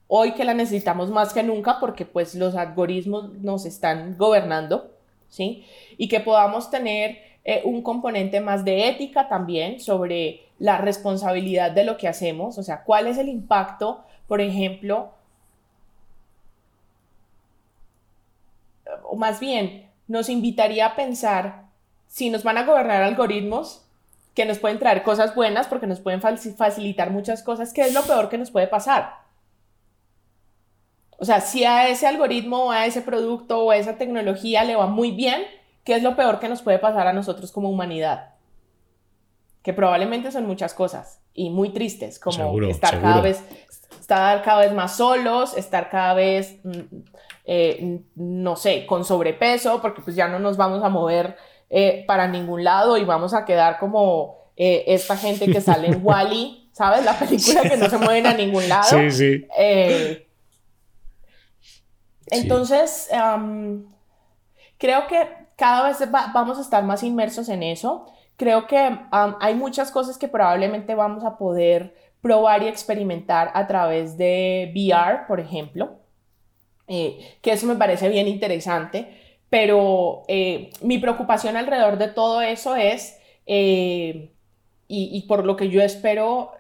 hoy 0.08 0.34
que 0.34 0.46
la 0.46 0.54
necesitamos 0.54 1.10
más 1.10 1.34
que 1.34 1.44
nunca 1.44 1.80
porque 1.80 2.06
pues 2.06 2.34
los 2.36 2.56
algoritmos 2.56 3.34
nos 3.34 3.66
están 3.66 4.18
gobernando, 4.18 4.97
¿sí? 5.30 5.66
Y 5.98 6.08
que 6.08 6.20
podamos 6.20 6.70
tener 6.70 7.18
eh, 7.44 7.62
un 7.64 7.82
componente 7.82 8.42
más 8.42 8.66
de 8.66 8.90
ética 8.90 9.30
también 9.30 9.80
sobre 9.80 10.42
la 10.60 10.78
responsabilidad 10.78 11.72
de 11.72 11.86
lo 11.86 11.98
que 11.98 12.08
hacemos, 12.08 12.58
o 12.58 12.64
sea, 12.64 12.84
cuál 12.84 13.08
es 13.08 13.18
el 13.18 13.30
impacto, 13.30 14.04
por 14.28 14.42
ejemplo, 14.42 15.12
o 19.04 19.16
más 19.16 19.40
bien 19.40 19.90
nos 20.08 20.30
invitaría 20.30 20.88
a 20.88 20.96
pensar 20.96 21.68
si 22.08 22.30
nos 22.30 22.44
van 22.44 22.58
a 22.58 22.64
gobernar 22.64 23.04
algoritmos 23.04 23.86
que 24.34 24.46
nos 24.46 24.60
pueden 24.60 24.80
traer 24.80 25.04
cosas 25.04 25.34
buenas 25.36 25.68
porque 25.68 25.88
nos 25.88 26.00
pueden 26.00 26.22
facilitar 26.22 27.12
muchas 27.12 27.44
cosas, 27.44 27.74
¿qué 27.74 27.82
es 27.82 27.94
lo 27.94 28.04
peor 28.04 28.30
que 28.30 28.38
nos 28.38 28.52
puede 28.52 28.68
pasar? 28.68 29.27
O 31.18 31.26
sea, 31.26 31.42
si 31.42 31.64
a 31.64 31.90
ese 31.90 32.08
algoritmo 32.08 32.66
o 32.66 32.72
a 32.72 32.86
ese 32.86 33.02
producto 33.02 33.64
o 33.64 33.72
a 33.72 33.78
esa 33.78 33.98
tecnología 33.98 34.64
le 34.64 34.76
va 34.76 34.88
muy 34.88 35.12
bien, 35.12 35.44
¿qué 35.84 35.96
es 35.96 36.04
lo 36.04 36.16
peor 36.16 36.40
que 36.40 36.50
nos 36.50 36.62
puede 36.62 36.80
pasar 36.80 37.08
a 37.08 37.14
nosotros 37.14 37.52
como 37.52 37.70
humanidad? 37.70 38.36
Que 39.64 39.74
probablemente 39.74 40.32
son 40.32 40.46
muchas 40.46 40.74
cosas 40.74 41.20
y 41.34 41.50
muy 41.50 41.70
tristes, 41.70 42.20
como 42.20 42.62
estar 42.64 43.02
cada 43.02 43.22
vez 43.22 43.44
estar 44.00 44.42
cada 44.42 44.62
vez 44.62 44.74
más 44.74 44.96
solos, 44.96 45.58
estar 45.58 45.90
cada 45.90 46.14
vez 46.14 46.60
mm, 46.64 46.80
eh, 47.50 48.02
no 48.16 48.58
sé, 48.58 48.86
con 48.86 49.06
sobrepeso, 49.06 49.82
porque 49.82 50.02
pues 50.02 50.16
ya 50.16 50.28
no 50.28 50.38
nos 50.38 50.58
vamos 50.58 50.84
a 50.84 50.90
mover 50.90 51.38
eh, 51.70 52.04
para 52.06 52.28
ningún 52.28 52.64
lado 52.64 52.98
y 52.98 53.06
vamos 53.06 53.34
a 53.34 53.46
quedar 53.46 53.80
como 53.80 54.52
eh, 54.58 54.84
esta 54.88 55.16
gente 55.16 55.50
que 55.50 55.62
sale 55.62 55.88
en 55.88 56.00
Wally, 56.04 56.70
¿sabes? 56.74 57.06
La 57.06 57.18
película 57.18 57.62
que 57.62 57.78
no 57.78 57.90
se 57.90 57.98
mueven 57.98 58.28
a 58.28 58.34
ningún 58.34 58.68
lado. 58.68 58.84
Sí, 58.84 59.12
sí. 59.12 59.48
Entonces, 62.32 63.10
creo 64.78 65.08
que 65.08 65.28
cada 65.56 65.88
vez 65.88 65.98
vamos 66.12 66.58
a 66.58 66.62
estar 66.62 66.84
más 66.84 67.04
inmersos 67.04 67.50
en 67.50 67.64
eso. 67.64 68.06
Creo 68.36 68.68
que 68.68 69.00
hay 69.12 69.56
muchas 69.56 69.92
cosas 69.92 70.18
que 70.18 70.28
probablemente 70.28 70.96
vamos 70.96 71.24
a 71.24 71.38
poder 71.38 71.96
probar 72.22 72.64
y 72.64 72.68
experimentar 72.68 73.52
a 73.54 73.68
través 73.68 74.18
de 74.18 74.72
VR, 74.74 75.26
por 75.28 75.40
ejemplo. 75.40 75.98
Eh, 76.88 77.36
que 77.42 77.52
eso 77.52 77.68
me 77.68 77.76
parece 77.76 78.08
bien 78.08 78.28
interesante, 78.28 79.10
pero 79.50 80.24
eh, 80.30 80.70
mi 80.82 81.00
preocupación 81.00 81.58
alrededor 81.58 81.98
de 81.98 82.08
todo 82.08 82.42
eso 82.42 82.78
es, 82.78 83.20
eh, 83.46 84.32
y, 84.88 85.26
por 85.28 85.44
lo 85.44 85.58
que 85.58 85.68
yo 85.68 85.82
espero 85.82 86.54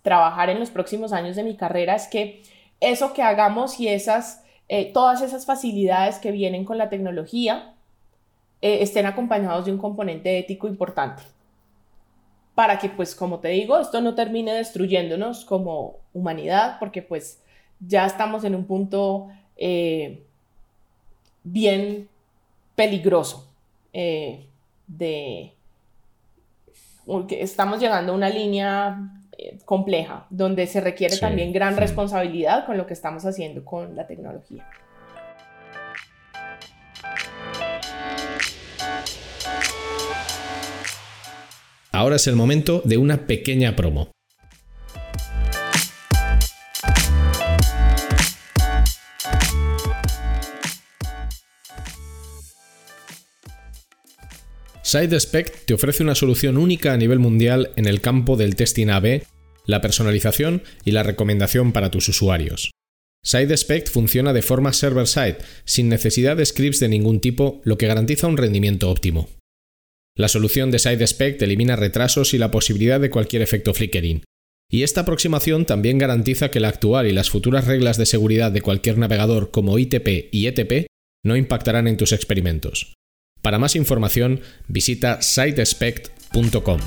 trabajar 0.00 0.48
en 0.48 0.58
los 0.58 0.70
próximos 0.70 1.12
años 1.12 1.36
de 1.36 1.42
mi 1.42 1.54
carrera, 1.54 1.94
es 1.94 2.06
que 2.06 2.42
eso 2.80 3.12
que 3.12 3.22
hagamos 3.22 3.78
y 3.78 3.88
esas, 3.88 4.42
todas 4.92 5.22
esas 5.22 5.46
facilidades 5.46 6.18
que 6.18 6.32
vienen 6.32 6.64
con 6.64 6.76
la 6.78 6.88
tecnología 6.88 7.74
estén 8.60 9.06
acompañados 9.06 9.66
de 9.66 9.72
un 9.72 9.78
componente 9.78 10.38
ético 10.38 10.66
importante. 10.66 11.22
Para 12.54 12.78
que, 12.78 12.88
pues, 12.88 13.14
como 13.14 13.38
te 13.38 13.48
digo, 13.48 13.78
esto 13.78 14.00
no 14.00 14.14
termine 14.14 14.52
destruyéndonos 14.54 15.44
como 15.44 15.98
humanidad, 16.12 16.78
porque 16.80 17.02
pues 17.02 17.42
ya 17.80 18.06
estamos 18.06 18.44
en 18.44 18.54
un 18.54 18.64
punto 18.64 19.28
eh, 19.56 20.24
bien 21.44 22.08
peligroso 22.74 23.48
eh, 23.92 24.46
de 24.86 25.52
estamos 27.30 27.78
llegando 27.78 28.12
a 28.12 28.16
una 28.16 28.28
línea 28.28 29.15
eh, 29.38 29.58
compleja 29.64 30.26
donde 30.30 30.66
se 30.66 30.80
requiere 30.80 31.16
también 31.18 31.52
gran 31.52 31.76
responsabilidad 31.76 32.66
con 32.66 32.76
lo 32.76 32.86
que 32.86 32.94
estamos 32.94 33.24
haciendo 33.24 33.64
con 33.64 33.94
la 33.94 34.06
tecnología. 34.06 34.66
Ahora 41.92 42.16
es 42.16 42.26
el 42.26 42.36
momento 42.36 42.82
de 42.84 42.98
una 42.98 43.26
pequeña 43.26 43.74
promo. 43.74 44.15
SideSpect 54.86 55.66
te 55.66 55.74
ofrece 55.74 56.04
una 56.04 56.14
solución 56.14 56.56
única 56.56 56.92
a 56.92 56.96
nivel 56.96 57.18
mundial 57.18 57.72
en 57.74 57.86
el 57.86 58.00
campo 58.00 58.36
del 58.36 58.54
testing 58.54 58.86
AB, 58.86 59.24
la 59.66 59.80
personalización 59.80 60.62
y 60.84 60.92
la 60.92 61.02
recomendación 61.02 61.72
para 61.72 61.90
tus 61.90 62.08
usuarios. 62.08 62.70
SideSpect 63.24 63.88
funciona 63.88 64.32
de 64.32 64.42
forma 64.42 64.72
server-side, 64.72 65.38
sin 65.64 65.88
necesidad 65.88 66.36
de 66.36 66.46
scripts 66.46 66.78
de 66.78 66.88
ningún 66.88 67.18
tipo, 67.18 67.60
lo 67.64 67.76
que 67.78 67.88
garantiza 67.88 68.28
un 68.28 68.36
rendimiento 68.36 68.88
óptimo. 68.88 69.28
La 70.14 70.28
solución 70.28 70.70
de 70.70 70.78
SideSpect 70.78 71.42
elimina 71.42 71.74
retrasos 71.74 72.32
y 72.32 72.38
la 72.38 72.52
posibilidad 72.52 73.00
de 73.00 73.10
cualquier 73.10 73.42
efecto 73.42 73.74
flickering. 73.74 74.22
Y 74.70 74.84
esta 74.84 75.00
aproximación 75.00 75.66
también 75.66 75.98
garantiza 75.98 76.52
que 76.52 76.60
la 76.60 76.68
actual 76.68 77.08
y 77.08 77.12
las 77.12 77.28
futuras 77.28 77.66
reglas 77.66 77.96
de 77.96 78.06
seguridad 78.06 78.52
de 78.52 78.60
cualquier 78.60 78.98
navegador 78.98 79.50
como 79.50 79.80
ITP 79.80 80.28
y 80.30 80.46
ETP 80.46 80.86
no 81.24 81.34
impactarán 81.34 81.88
en 81.88 81.96
tus 81.96 82.12
experimentos. 82.12 82.94
Para 83.46 83.60
más 83.60 83.76
información, 83.76 84.40
visita 84.66 85.22
sitespect.com. 85.22 86.80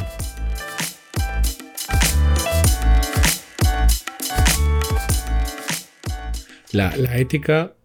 La, 6.73 6.93
ética, 7.17 7.75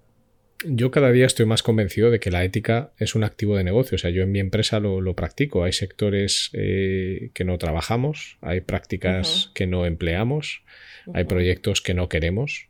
yo 0.64 0.90
cada 0.90 1.12
día 1.12 1.24
estoy 1.24 1.46
más 1.46 1.62
convencido 1.62 2.10
de 2.10 2.18
que 2.18 2.32
la 2.32 2.42
ética 2.42 2.92
es 2.98 3.14
un 3.14 3.22
activo 3.22 3.56
de 3.56 3.62
negocio. 3.62 3.94
O 3.94 3.98
sea, 3.98 4.10
yo 4.10 4.24
en 4.24 4.32
mi 4.32 4.40
empresa 4.40 4.80
lo, 4.80 5.14
practico. 5.14 5.62
Hay 5.62 5.72
sectores 5.72 6.50
eh, 6.52 7.30
que 7.32 7.44
no 7.44 7.58
trabajamos, 7.58 8.38
hay 8.40 8.60
prácticas 8.60 9.52
que 9.54 9.68
no 9.68 9.86
empleamos, 9.86 10.64
hay 11.12 11.22
proyectos 11.22 11.80
que 11.80 11.94
no 11.94 12.08
queremos, 12.08 12.66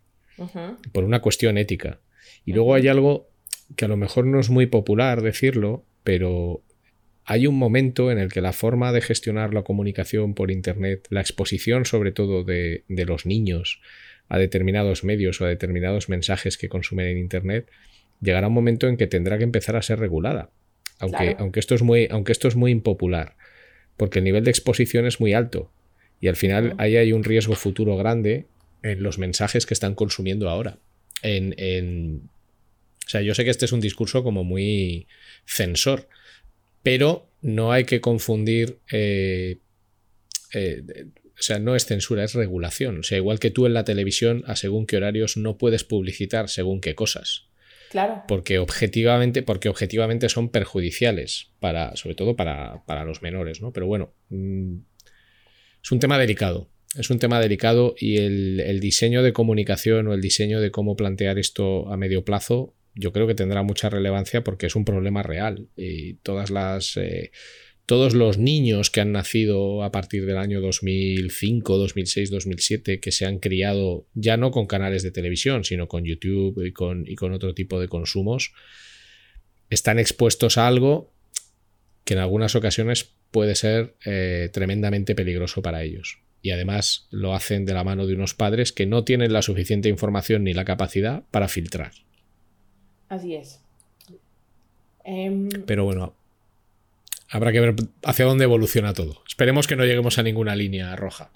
por 0.93 1.05
una 1.05 1.23
cuestión 1.23 1.57
ética. 1.57 2.01
Y 2.45 2.53
luego 2.53 2.75
hay 2.75 2.89
algo 2.89 3.31
que 3.75 3.87
a 3.87 3.89
lo 3.89 3.97
mejor 3.97 4.27
no 4.27 4.39
es 4.39 4.51
muy 4.51 4.67
popular 4.67 5.23
decirlo, 5.23 5.87
pero 6.05 6.63
hay 7.25 7.47
un 7.47 7.57
momento 7.57 8.13
en 8.13 8.19
el 8.19 8.31
que 8.31 8.43
la 8.43 8.53
forma 8.53 8.93
de 8.93 9.01
gestionar 9.01 9.55
la 9.55 9.63
comunicación 9.63 10.35
por 10.35 10.51
Internet, 10.51 11.07
la 11.11 11.21
exposición 11.21 11.87
sobre 11.87 12.13
todo 12.13 12.45
de, 12.45 12.85
los 12.89 13.27
niños 13.27 13.81
a 14.29 14.39
determinados 14.39 15.05
medios 15.05 15.41
o 15.41 15.47
a 15.47 15.49
determinados 15.49 16.09
mensajes 16.09 16.57
que 16.59 16.69
consumen 16.69 17.07
en 17.09 17.19
Internet, 17.19 17.69
llegará 18.21 18.49
un 18.49 18.55
momento 18.55 18.89
en 18.89 18.97
que 18.97 19.07
tendrá 19.07 19.39
que 19.39 19.45
empezar 19.45 19.77
a 19.77 19.83
ser 19.83 19.99
regulada. 19.99 20.51
Aunque, 20.99 21.35
aunque, 21.39 21.61
esto, 21.61 21.75
es 21.75 21.83
muy, 21.83 22.09
aunque 22.11 22.33
esto 22.33 22.47
es 22.47 22.57
muy 22.57 22.71
impopular, 22.71 23.37
porque 23.97 24.21
el 24.21 24.25
nivel 24.25 24.45
de 24.45 24.51
exposición 24.51 25.07
es 25.07 25.19
muy 25.19 25.33
alto 25.33 25.73
y 26.21 26.29
al 26.29 26.37
final 26.37 26.75
ahí 26.79 26.97
hay 26.97 27.13
un 27.13 27.25
riesgo 27.25 27.55
futuro 27.55 27.97
grande 27.97 28.47
en 28.83 29.03
los 29.03 29.19
mensajes 29.19 29.67
que 29.67 29.75
están 29.75 29.95
consumiendo 29.95 30.49
ahora. 30.49 30.79
En, 31.23 31.55
en, 31.59 32.29
o 33.07 33.09
sea, 33.09 33.21
yo 33.21 33.35
sé 33.35 33.45
que 33.45 33.51
este 33.51 33.67
es 33.67 33.73
un 33.73 33.81
discurso 33.81 34.23
como 34.23 34.45
muy 34.45 35.07
censor, 35.45 36.09
pero 36.83 37.31
no 37.43 37.73
hay 37.73 37.85
que 37.85 38.01
confundir, 38.01 38.79
eh, 38.91 39.59
eh, 40.55 40.83
o 41.39 41.43
sea, 41.43 41.59
no 41.59 41.77
es 41.77 41.85
censura, 41.85 42.25
es 42.25 42.35
regulación. 42.35 43.01
O 43.01 43.03
sea, 43.03 43.19
igual 43.19 43.39
que 43.39 43.51
tú 43.51 43.67
en 43.67 43.75
la 43.75 43.85
televisión, 43.85 44.43
a 44.47 44.57
según 44.57 44.87
qué 44.87 44.97
horarios 44.97 45.37
no 45.37 45.59
puedes 45.59 45.85
publicitar 45.85 46.49
según 46.49 46.81
qué 46.81 46.95
cosas. 46.95 47.49
Claro. 47.91 48.23
Porque 48.27 48.59
objetivamente, 48.59 49.43
porque 49.43 49.69
objetivamente 49.69 50.29
son 50.29 50.49
perjudiciales, 50.49 51.51
para, 51.61 51.95
sobre 51.97 52.15
todo 52.15 52.35
para, 52.35 53.05
los 53.05 53.23
menores, 53.23 53.61
¿no? 53.61 53.73
Pero 53.73 53.87
bueno, 53.87 54.15
mm, 54.31 54.77
es 55.83 55.93
un 55.93 56.01
tema 56.01 56.19
delicado. 56.19 56.71
Es 56.97 57.11
un 57.11 57.19
tema 57.19 57.41
delicado 57.41 57.95
y 57.99 58.19
el, 58.19 58.61
el 58.61 58.81
diseño 58.81 59.23
de 59.23 59.33
comunicación 59.33 60.07
o 60.07 60.15
el 60.15 60.21
diseño 60.21 60.61
de 60.61 60.71
cómo 60.71 60.97
plantear 60.97 61.39
esto 61.39 61.93
a 61.93 61.97
medio 61.97 62.25
plazo 62.25 62.75
yo 62.95 63.13
creo 63.13 63.27
que 63.27 63.35
tendrá 63.35 63.63
mucha 63.63 63.91
relevancia 63.91 64.45
porque 64.45 64.67
es 64.67 64.77
un 64.77 64.85
problema 64.85 65.23
real 65.23 65.69
y 65.77 66.15
todas 66.15 66.51
las 66.51 66.97
eh, 66.97 67.33
todos 67.87 68.15
los 68.15 68.39
niños 68.39 68.91
que 68.91 69.01
han 69.01 69.13
nacido 69.13 69.83
a 69.83 69.93
partir 69.93 70.25
del 70.25 70.39
año 70.39 70.61
2005, 70.61 71.77
2006, 71.77 72.31
2007 72.31 73.01
que 73.01 73.13
se 73.13 73.27
han 73.27 73.39
criado 73.39 74.07
ya 74.15 74.37
no 74.37 74.51
con 74.51 74.67
canales 74.67 75.03
de 75.03 75.11
televisión, 75.11 75.65
sino 75.65 75.87
con 75.87 76.05
YouTube 76.05 76.65
y 76.65 76.73
con, 76.73 77.33
otro 77.33 77.55
tipo 77.55 77.79
de 77.81 77.89
consumos, 77.89 78.53
están 79.69 79.99
expuestos 79.99 80.57
a 80.57 80.67
algo 80.67 81.13
que 82.05 82.15
en 82.15 82.21
algunas 82.21 82.55
ocasiones 82.55 83.13
puede 83.31 83.55
ser 83.55 83.97
eh, 84.07 84.49
tremendamente 84.53 85.15
peligroso 85.15 85.61
para 85.61 85.83
ellos. 85.83 86.21
Y 86.41 86.51
además 86.51 87.07
lo 87.11 87.35
hacen 87.35 87.65
de 87.65 87.75
la 87.75 87.85
mano 87.85 88.07
de 88.07 88.15
unos 88.15 88.35
padres 88.35 88.73
que 88.73 88.87
no 88.87 89.05
tienen 89.05 89.33
la 89.33 89.43
suficiente 89.43 89.89
información 89.89 90.45
ni 90.45 90.53
la 90.53 90.65
capacidad 90.65 91.25
para 91.31 91.49
filtrar. 91.49 91.93
Así 93.15 93.37
es. 93.37 93.61
Em, 95.05 95.49
Pero 95.67 95.85
bueno, 95.85 96.15
habrá 97.31 97.53
que 97.53 97.61
ver 97.61 97.75
hacia 98.05 98.25
dónde 98.25 98.45
evoluciona 98.45 98.93
todo. 98.93 99.23
Esperemos 99.27 99.67
que 99.67 99.77
no 99.77 99.85
lleguemos 99.85 100.19
a 100.19 100.23
ninguna 100.23 100.57
línea 100.57 100.97
roja. 100.97 101.31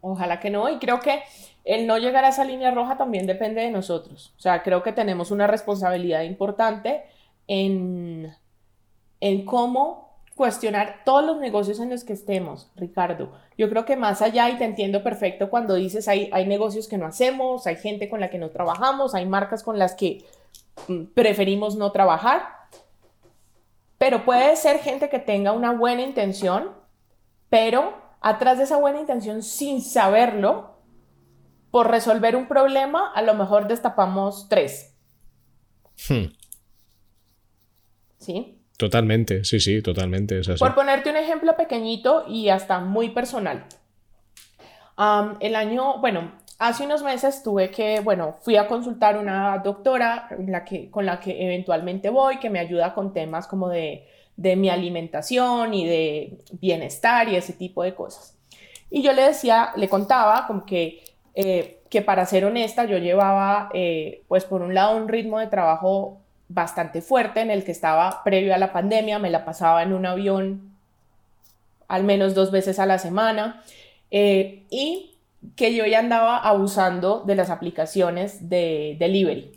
Ojalá 0.00 0.40
que 0.40 0.50
no, 0.50 0.68
y 0.68 0.78
creo 0.78 1.00
que 1.00 1.20
el 1.64 1.86
no 1.86 1.98
llegar 1.98 2.24
a 2.24 2.30
esa 2.30 2.44
línea 2.44 2.72
roja 2.72 2.96
también 2.96 3.26
depende 3.26 3.60
de 3.60 3.70
nosotros. 3.70 4.32
O 4.36 4.40
sea, 4.40 4.62
creo 4.62 4.82
que 4.82 4.92
tenemos 4.92 5.30
una 5.30 5.46
responsabilidad 5.46 6.22
importante 6.22 7.04
en, 7.46 8.32
en 9.20 9.44
cómo 9.44 10.05
cuestionar 10.36 11.00
todos 11.06 11.24
los 11.24 11.38
negocios 11.38 11.80
en 11.80 11.88
los 11.88 12.04
que 12.04 12.12
estemos, 12.12 12.70
Ricardo. 12.76 13.32
Yo 13.56 13.70
creo 13.70 13.86
que 13.86 13.96
más 13.96 14.20
allá, 14.20 14.50
y 14.50 14.58
te 14.58 14.64
entiendo 14.64 15.02
perfecto 15.02 15.48
cuando 15.48 15.74
dices 15.74 16.08
hay, 16.08 16.28
hay 16.30 16.46
negocios 16.46 16.88
que 16.88 16.98
no 16.98 17.06
hacemos, 17.06 17.66
hay 17.66 17.76
gente 17.76 18.10
con 18.10 18.20
la 18.20 18.28
que 18.28 18.38
no 18.38 18.50
trabajamos, 18.50 19.14
hay 19.14 19.24
marcas 19.24 19.62
con 19.62 19.78
las 19.78 19.94
que 19.94 20.26
mm, 20.88 21.04
preferimos 21.14 21.76
no 21.76 21.90
trabajar, 21.90 22.42
pero 23.96 24.26
puede 24.26 24.54
ser 24.56 24.78
gente 24.80 25.08
que 25.08 25.18
tenga 25.18 25.52
una 25.52 25.72
buena 25.72 26.02
intención, 26.02 26.70
pero 27.48 27.94
atrás 28.20 28.58
de 28.58 28.64
esa 28.64 28.76
buena 28.76 29.00
intención, 29.00 29.42
sin 29.42 29.80
saberlo, 29.80 30.76
por 31.70 31.90
resolver 31.90 32.36
un 32.36 32.46
problema, 32.46 33.10
a 33.14 33.22
lo 33.22 33.32
mejor 33.32 33.68
destapamos 33.68 34.50
tres. 34.50 34.94
Hmm. 36.08 36.26
¿Sí? 38.18 38.55
Totalmente, 38.76 39.44
sí, 39.44 39.58
sí, 39.60 39.80
totalmente. 39.80 40.40
Por 40.58 40.74
ponerte 40.74 41.08
un 41.10 41.16
ejemplo 41.16 41.56
pequeñito 41.56 42.24
y 42.28 42.50
hasta 42.50 42.80
muy 42.80 43.10
personal. 43.10 43.64
el 45.40 45.56
año, 45.56 45.98
bueno, 45.98 46.32
hace 46.58 46.84
unos 46.84 47.02
meses 47.02 47.42
tuve 47.42 47.70
que, 47.70 48.00
bueno, 48.00 48.36
fui 48.40 48.56
a 48.56 48.66
consultar 48.66 49.16
una 49.16 49.58
doctora 49.58 50.28
la 50.46 50.64
que, 50.64 50.90
con 50.90 51.06
la 51.06 51.20
que 51.20 51.44
eventualmente 51.44 52.10
voy, 52.10 52.38
que 52.38 52.50
me 52.50 52.58
ayuda 52.58 52.94
con 52.94 53.12
temas 53.12 53.46
como 53.46 53.68
de, 53.68 54.06
mi 54.36 54.68
alimentación 54.68 55.72
y 55.72 55.86
de 55.86 56.38
bienestar 56.60 57.28
y 57.28 57.36
ese 57.36 57.54
tipo 57.54 57.82
de 57.82 57.94
cosas. 57.94 58.36
Y 58.90 59.02
yo 59.02 59.14
le 59.14 59.22
decía, 59.22 59.72
le 59.76 59.88
contaba 59.88 60.46
como 60.46 60.66
que, 60.66 61.02
eh, 61.34 61.80
que 61.88 62.02
para 62.02 62.26
ser 62.26 62.44
honesta, 62.44 62.84
yo 62.84 62.98
llevaba, 62.98 63.70
eh, 63.72 64.24
pues 64.28 64.44
por 64.44 64.60
un 64.60 64.74
lado, 64.74 64.96
un 64.98 65.08
ritmo 65.08 65.38
de 65.38 65.46
trabajo 65.46 66.25
bastante 66.48 67.02
fuerte 67.02 67.40
en 67.40 67.50
el 67.50 67.64
que 67.64 67.72
estaba 67.72 68.22
previo 68.22 68.54
a 68.54 68.58
la 68.58 68.72
pandemia, 68.72 69.18
me 69.18 69.30
la 69.30 69.44
pasaba 69.44 69.82
en 69.82 69.92
un 69.92 70.06
avión 70.06 70.76
al 71.88 72.04
menos 72.04 72.34
dos 72.34 72.50
veces 72.50 72.78
a 72.78 72.86
la 72.86 72.98
semana 72.98 73.62
eh, 74.10 74.64
y 74.70 75.18
que 75.54 75.74
yo 75.74 75.86
ya 75.86 76.00
andaba 76.00 76.38
abusando 76.38 77.22
de 77.24 77.34
las 77.34 77.50
aplicaciones 77.50 78.48
de 78.48 78.96
delivery. 78.98 79.52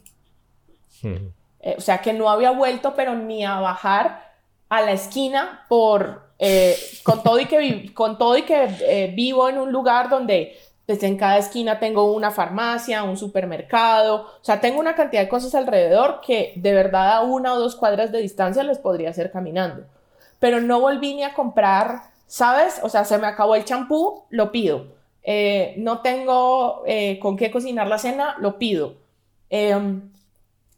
Eh, 1.03 1.75
o 1.77 1.81
sea 1.81 1.99
que 1.99 2.13
no 2.13 2.29
había 2.29 2.51
vuelto, 2.51 2.93
pero 2.95 3.15
ni 3.15 3.45
a 3.45 3.59
bajar 3.59 4.29
a 4.69 4.81
la 4.81 4.91
esquina 4.91 5.65
por, 5.67 6.29
eh, 6.37 6.75
con 7.03 7.23
todo 7.23 7.39
y 7.39 7.45
que, 7.45 7.93
con 7.93 8.17
todo 8.17 8.37
y 8.37 8.43
que 8.43 9.11
vivo 9.15 9.49
en 9.49 9.57
un 9.57 9.71
lugar 9.71 10.09
donde 10.09 10.57
desde 10.89 11.05
en 11.05 11.17
cada 11.17 11.37
esquina 11.37 11.77
tengo 11.77 12.11
una 12.11 12.31
farmacia, 12.31 13.03
un 13.03 13.15
supermercado, 13.15 14.25
o 14.41 14.43
sea, 14.43 14.59
tengo 14.59 14.79
una 14.79 14.95
cantidad 14.95 15.21
de 15.21 15.29
cosas 15.29 15.53
alrededor 15.53 16.19
que 16.25 16.51
de 16.55 16.73
verdad 16.73 17.11
a 17.13 17.21
una 17.21 17.53
o 17.53 17.59
dos 17.59 17.75
cuadras 17.75 18.11
de 18.11 18.17
distancia 18.19 18.63
les 18.63 18.79
podría 18.79 19.11
hacer 19.11 19.31
caminando. 19.31 19.83
Pero 20.39 20.61
no 20.61 20.79
volví 20.79 21.13
ni 21.13 21.21
a 21.21 21.35
comprar, 21.35 22.01
¿sabes? 22.25 22.79
O 22.81 22.89
sea, 22.89 23.05
se 23.05 23.19
me 23.19 23.27
acabó 23.27 23.53
el 23.53 23.65
champú, 23.65 24.23
lo 24.31 24.51
pido. 24.51 24.87
Eh, 25.21 25.75
no 25.77 25.99
tengo 26.01 26.81
eh, 26.87 27.19
con 27.19 27.37
qué 27.37 27.51
cocinar 27.51 27.85
la 27.85 27.99
cena, 27.99 28.35
lo 28.39 28.57
pido. 28.57 28.95
Em, 29.51 30.09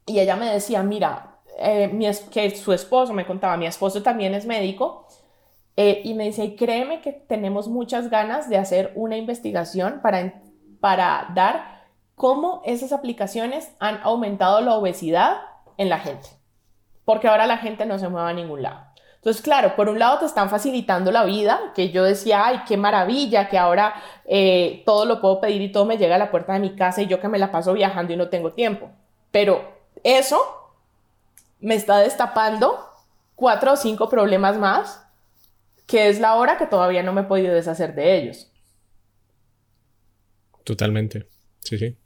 y 0.06 0.20
ella 0.20 0.36
me 0.36 0.48
decía, 0.48 0.84
mira, 0.84 1.38
eh, 1.58 1.88
mi 1.88 2.06
que 2.34 2.54
su 2.58 2.74
esposo 2.74 3.14
me 3.14 3.26
contaba, 3.26 3.56
mi 3.56 3.66
esposo 3.66 4.04
también 4.04 4.34
es 4.34 4.46
médico, 4.46 5.08
eh, 5.78 6.02
y 6.04 6.14
me 6.14 6.26
dice, 6.26 6.56
créeme 6.56 7.02
que 7.02 7.14
tenemos 7.14 7.68
muchas 7.68 8.10
ganas 8.10 8.50
de 8.50 8.58
hacer 8.58 8.92
una 8.96 9.18
investigación 9.18 10.00
para, 10.02 10.42
para 10.80 11.28
dar 11.34 11.82
cómo 12.16 12.62
esas 12.66 12.92
aplicaciones 12.92 13.72
han 13.80 14.00
aumentado 14.04 14.62
la 14.62 14.76
obesidad 14.76 15.38
en 15.78 15.90
la 15.90 16.00
gente. 16.00 16.30
Porque 17.06 17.28
ahora 17.28 17.48
la 17.48 17.58
gente 17.58 17.86
no 17.86 17.98
se 17.98 18.10
mueve 18.10 18.30
a 18.30 18.34
ningún 18.34 18.62
lado. 18.62 18.92
Entonces, 19.16 19.44
claro, 19.44 19.76
por 19.76 19.88
un 19.88 20.00
lado 20.00 20.18
te 20.20 20.26
están 20.26 20.50
facilitando 20.50 21.12
la 21.12 21.24
vida, 21.24 21.60
que 21.76 21.92
yo 21.92 22.04
decía, 22.04 22.44
ay, 22.44 22.62
qué 22.68 22.76
maravilla, 22.76 23.50
que 23.50 23.58
ahora 23.60 23.94
eh, 24.26 24.82
todo 24.84 25.06
lo 25.06 25.22
puedo 25.22 25.40
pedir 25.40 25.62
y 25.62 25.72
todo 25.72 25.86
me 25.86 25.98
llega 25.98 26.16
a 26.16 26.18
la 26.18 26.32
puerta 26.32 26.54
de 26.54 26.60
mi 26.60 26.76
casa 26.76 27.04
y 27.04 27.08
yo 27.08 27.20
que 27.20 27.28
me 27.28 27.38
la 27.38 27.52
paso 27.52 27.74
viajando 27.74 28.14
y 28.14 28.18
no 28.18 28.30
tengo 28.30 28.54
tiempo. 28.54 28.90
Pero 29.30 29.64
eso 30.04 30.40
me 31.60 31.76
está 31.76 32.00
destapando 32.00 32.84
cuatro 33.36 33.74
o 33.74 33.76
cinco 33.76 34.10
problemas 34.10 34.58
más, 34.58 35.08
que 35.92 36.08
es 36.08 36.22
la 36.22 36.36
hora 36.36 36.58
que 36.58 36.68
todavía 36.68 37.04
no 37.04 37.12
me 37.12 37.22
he 37.22 37.26
podido 37.26 37.54
deshacer 37.54 37.94
de 37.94 38.18
ellos. 38.18 38.50
Totalmente. 40.64 41.26
Sí, 41.60 41.78
sí. 41.78 41.98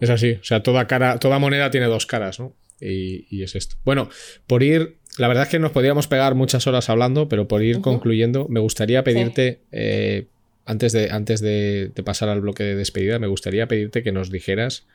Es 0.00 0.10
así. 0.10 0.38
O 0.40 0.44
sea, 0.44 0.62
toda 0.62 0.86
cara, 0.86 1.18
toda 1.18 1.40
moneda 1.40 1.72
tiene 1.72 1.86
dos 1.86 2.06
caras, 2.06 2.38
¿no? 2.38 2.54
Y, 2.80 3.42
es 3.42 3.56
esto. 3.56 3.76
Bueno, 3.84 4.08
por 4.46 4.62
ir. 4.62 4.98
La 5.18 5.26
verdad 5.26 5.42
es 5.42 5.50
que 5.50 5.58
nos 5.58 5.72
podríamos 5.72 6.06
pegar 6.06 6.36
muchas 6.36 6.68
horas 6.68 6.88
hablando, 6.88 7.28
pero 7.28 7.48
por 7.48 7.64
ir 7.64 7.80
concluyendo, 7.80 8.46
me 8.48 8.60
gustaría 8.60 9.02
pedirte. 9.02 9.60
Eh, 9.72 10.28
antes, 10.64 10.92
de, 10.92 11.10
antes 11.10 11.40
de, 11.40 11.92
pasar 12.04 12.28
al 12.28 12.40
bloque 12.40 12.62
de 12.62 12.76
despedida, 12.76 13.18
me 13.18 13.26
gustaría 13.26 13.66
pedirte 13.66 14.04
que 14.04 14.12
nos 14.12 14.30
dijeras, 14.30 14.86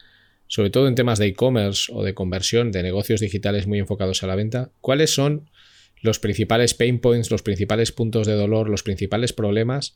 sobre 0.47 0.69
todo 0.69 0.87
en 0.87 0.95
temas 0.95 1.19
de 1.19 1.27
e-commerce 1.27 1.91
o 1.93 2.01
de 2.03 2.13
conversión, 2.13 2.71
de 2.71 2.81
negocios 2.81 3.19
digitales 3.19 3.67
muy 3.67 3.79
enfocados 3.79 4.23
a 4.23 4.27
la 4.27 4.35
venta, 4.35 4.71
cuáles 4.79 5.13
son 5.13 5.49
los 6.05 6.19
principales 6.19 6.73
pain 6.73 6.99
points, 6.99 7.31
los 7.31 7.41
principales 7.41 7.91
puntos 7.91 8.27
de 8.27 8.33
dolor, 8.33 8.69
los 8.69 8.83
principales 8.83 9.33
problemas 9.33 9.95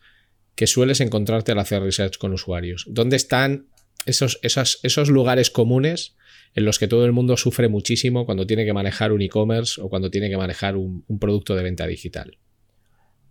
que 0.56 0.68
sueles 0.68 1.00
encontrarte 1.00 1.54
al 1.54 1.60
hacer 1.60 1.82
research 1.82 2.18
con 2.18 2.34
usuarios. 2.34 2.86
¿Dónde 2.90 3.16
están 3.16 3.68
esos, 4.06 4.40
esos 4.42 5.10
lugares 5.10 5.50
comunes 5.50 6.18
en 6.56 6.66
los 6.66 6.80
que 6.80 6.88
todo 6.88 7.06
el 7.06 7.12
mundo 7.12 7.38
sufre 7.38 7.70
muchísimo 7.70 8.26
cuando 8.26 8.46
tiene 8.46 8.66
que 8.66 8.74
manejar 8.74 9.12
un 9.12 9.22
e-commerce 9.22 9.82
o 9.82 9.90
cuando 9.90 10.10
tiene 10.10 10.30
que 10.30 10.38
manejar 10.38 10.76
un, 10.76 11.06
producto 11.20 11.56
de 11.56 11.64
venta 11.64 11.86
digital? 11.86 12.38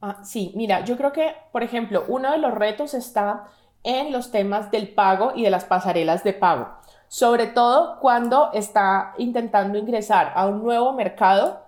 Ah, 0.01 0.23
sí, 0.25 0.53
mira, 0.55 0.85
yo 0.85 0.97
creo 0.97 1.13
que, 1.13 1.33
por 1.53 1.63
ejemplo, 1.63 2.05
uno 2.09 2.31
de 2.31 2.39
los 2.39 2.55
retos 2.55 2.95
está 2.95 3.49
en 3.83 4.13
los 4.13 4.31
temas 4.31 4.71
del 4.71 4.89
pago 4.89 5.33
y 5.35 5.43
de 5.43 5.51
las 5.51 5.65
pasarelas 5.65 6.23
de 6.23 6.33
pago, 6.33 6.69
sobre 7.09 7.47
todo 7.47 7.99
cuando 8.01 8.51
está 8.53 9.15
intentando 9.19 9.79
ingresar 9.79 10.33
a 10.35 10.47
un 10.47 10.63
nuevo 10.63 10.93
mercado, 10.93 11.68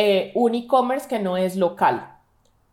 eh, 0.00 0.30
un 0.36 0.54
e-commerce 0.54 1.08
que 1.08 1.18
no 1.18 1.36
es 1.36 1.56
local. 1.56 2.08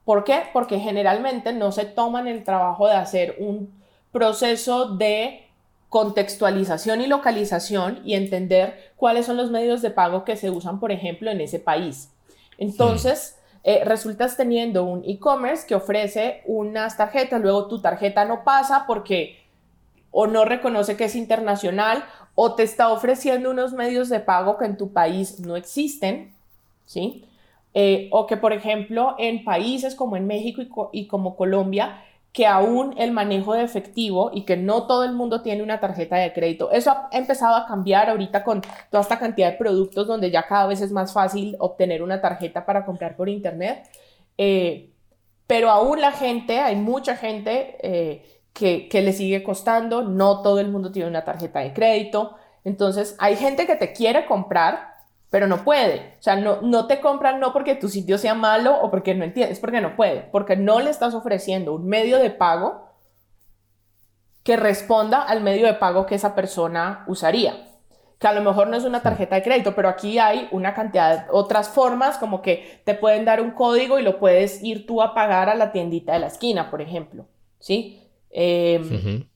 ¿Por 0.04 0.24
qué? 0.24 0.44
Porque 0.54 0.78
generalmente 0.78 1.54
no 1.54 1.72
se 1.72 1.84
toman 1.84 2.28
el 2.28 2.44
trabajo 2.44 2.88
de 2.88 2.94
hacer 2.94 3.38
un 3.40 3.74
proceso 4.12 4.90
de 4.90 5.48
contextualización 5.90 7.02
y 7.02 7.08
localización 7.08 8.00
y 8.06 8.14
entender 8.14 8.94
cuáles 8.96 9.26
son 9.26 9.38
los 9.38 9.50
medios 9.50 9.82
de 9.82 9.90
pago 9.90 10.24
que 10.24 10.36
se 10.36 10.52
usan, 10.52 10.80
por 10.80 10.92
ejemplo, 10.92 11.32
en 11.32 11.42
ese 11.42 11.58
país. 11.58 12.12
Entonces, 12.60 13.40
eh, 13.64 13.84
resultas 13.84 14.38
teniendo 14.38 14.84
un 14.84 15.04
e-commerce 15.04 15.66
que 15.66 15.74
ofrece 15.74 16.44
unas 16.46 16.96
tarjetas, 16.96 17.42
luego 17.42 17.68
tu 17.68 17.82
tarjeta 17.82 18.24
no 18.26 18.44
pasa 18.44 18.84
porque 18.86 19.40
o 20.12 20.28
no 20.28 20.46
reconoce 20.46 20.96
que 20.96 21.06
es 21.06 21.16
internacional 21.16 22.06
o 22.36 22.54
te 22.54 22.62
está 22.62 22.90
ofreciendo 22.90 23.50
unos 23.50 23.74
medios 23.74 24.10
de 24.10 24.20
pago 24.20 24.60
que 24.60 24.66
en 24.66 24.78
tu 24.78 24.94
país 24.94 25.40
no 25.40 25.56
existen, 25.56 26.35
¿sí? 26.86 27.26
Eh, 27.74 28.10
o 28.12 28.26
que, 28.26 28.38
por 28.38 28.54
ejemplo, 28.54 29.16
en 29.20 29.44
países 29.44 29.96
como 29.96 30.16
en 30.16 30.28
México 30.28 30.90
y 30.94 31.08
como 31.08 31.36
Colombia, 31.36 32.02
que 32.36 32.46
aún 32.46 32.94
el 32.98 33.12
manejo 33.14 33.54
de 33.54 33.64
efectivo 33.64 34.30
y 34.34 34.42
que 34.44 34.58
no 34.58 34.88
todo 34.88 35.06
el 35.06 35.14
mundo 35.14 35.42
tiene 35.42 35.64
una 35.64 35.80
tarjeta 35.80 36.18
de 36.18 36.34
crédito. 36.34 36.70
Eso 36.70 36.92
ha 36.92 37.10
empezado 37.14 37.56
a 37.56 37.66
cambiar 37.66 38.10
ahorita 38.10 38.44
con 38.44 38.62
toda 38.90 39.02
esta 39.02 39.18
cantidad 39.18 39.52
de 39.52 39.58
productos 39.58 40.06
donde 40.06 40.30
ya 40.30 40.46
cada 40.46 40.68
vez 40.68 40.82
es 40.82 40.92
más 40.92 41.14
fácil 41.14 41.56
obtener 41.60 42.04
una 42.04 42.20
tarjeta 42.20 42.66
para 42.66 42.86
comprar 42.86 43.16
por 43.16 43.30
internet. 43.30 43.90
Eh, 44.38 44.92
pero 45.48 45.70
aún 45.70 46.02
la 46.02 46.12
gente, 46.12 46.60
hay 46.60 46.76
mucha 46.76 47.16
gente 47.16 47.78
eh, 47.82 48.42
que, 48.52 48.90
que 48.90 49.02
le 49.02 49.14
sigue 49.14 49.42
costando, 49.42 50.02
no 50.02 50.42
todo 50.42 50.60
el 50.60 50.68
mundo 50.68 50.92
tiene 50.92 51.08
una 51.08 51.24
tarjeta 51.24 51.62
de 51.62 51.72
crédito. 51.72 52.36
Entonces 52.66 53.16
hay 53.18 53.38
gente 53.38 53.66
que 53.66 53.78
te 53.78 53.94
quiere 53.94 54.26
comprar, 54.26 54.95
pero 55.36 55.48
no 55.48 55.66
puede. 55.66 56.14
O 56.18 56.24
sea, 56.24 56.38
no, 56.38 56.62
no 56.62 56.88
te 56.88 57.02
compran 57.02 57.42
no 57.42 57.52
porque 57.52 57.76
tu 57.76 57.90
sitio 57.90 58.18
sea 58.18 58.36
malo 58.36 58.74
o 58.82 58.90
porque 58.90 59.14
no 59.16 59.26
entiendes, 59.26 59.60
porque 59.60 59.82
no 59.82 59.98
puede, 59.98 60.22
porque 60.32 60.56
no 60.56 60.80
le 60.80 60.90
estás 60.90 61.14
ofreciendo 61.14 61.74
un 61.74 61.88
medio 61.88 62.20
de 62.20 62.30
pago 62.30 62.86
que 64.44 64.56
responda 64.56 65.22
al 65.22 65.42
medio 65.42 65.68
de 65.68 65.74
pago 65.74 66.06
que 66.06 66.16
esa 66.16 66.36
persona 66.36 67.04
usaría. 67.08 67.68
Que 68.18 68.28
a 68.28 68.32
lo 68.32 68.44
mejor 68.44 68.70
no 68.70 68.78
es 68.78 68.86
una 68.86 69.02
tarjeta 69.02 69.36
de 69.36 69.44
crédito, 69.44 69.76
pero 69.76 69.90
aquí 69.90 70.20
hay 70.20 70.48
una 70.52 70.74
cantidad 70.74 71.26
de 71.26 71.32
otras 71.32 71.68
formas, 71.68 72.18
como 72.18 72.42
que 72.42 72.82
te 72.86 72.96
pueden 72.96 73.26
dar 73.26 73.42
un 73.42 73.52
código 73.52 74.00
y 74.00 74.04
lo 74.04 74.20
puedes 74.20 74.64
ir 74.64 74.88
tú 74.88 75.02
a 75.02 75.14
pagar 75.14 75.50
a 75.50 75.56
la 75.56 75.74
tiendita 75.74 76.14
de 76.14 76.20
la 76.20 76.28
esquina, 76.28 76.72
por 76.72 76.82
ejemplo. 76.82 77.28
¿Sí? 77.60 78.02
Em, 78.30 79.28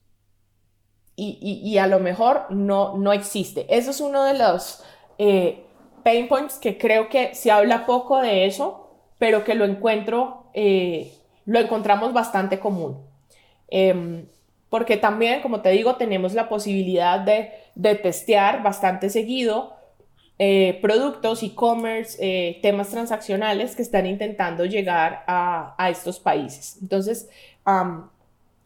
y, 1.17 1.61
y, 1.61 1.77
a 1.77 1.87
lo 1.87 1.99
mejor 1.99 2.45
no, 2.51 2.97
no 2.97 3.11
existe. 3.11 3.65
Eso 3.67 3.91
es 3.91 3.99
uno 3.99 4.23
de 4.23 4.37
los 4.37 4.81
eh, 5.17 5.65
pain 6.03 6.27
points 6.27 6.55
que 6.55 6.77
creo 6.77 7.09
que 7.09 7.35
se 7.35 7.51
habla 7.51 7.85
poco 7.85 8.21
de 8.21 8.45
eso, 8.45 8.89
pero 9.19 9.43
que 9.43 9.53
lo 9.53 9.65
encuentro, 9.65 10.45
eh, 10.53 11.13
lo 11.45 11.59
encontramos 11.59 12.13
bastante 12.13 12.59
común. 12.59 13.05
Em, 13.67 14.25
porque 14.69 14.97
también, 14.97 15.41
como 15.41 15.61
te 15.61 15.69
digo, 15.69 15.95
tenemos 15.95 16.33
la 16.33 16.47
posibilidad 16.49 17.19
de, 17.19 17.51
de 17.75 17.95
testear 17.95 18.63
bastante 18.63 19.09
seguido 19.09 19.75
eh, 20.37 20.79
productos, 20.81 21.43
e-commerce, 21.43 22.17
eh, 22.21 22.59
temas 22.61 22.89
transaccionales 22.89 23.75
que 23.75 23.81
están 23.81 24.05
intentando 24.05 24.63
llegar 24.65 25.23
a, 25.27 25.75
a 25.77 25.89
estos 25.89 26.19
países. 26.19 26.77
Entonces, 26.81 27.29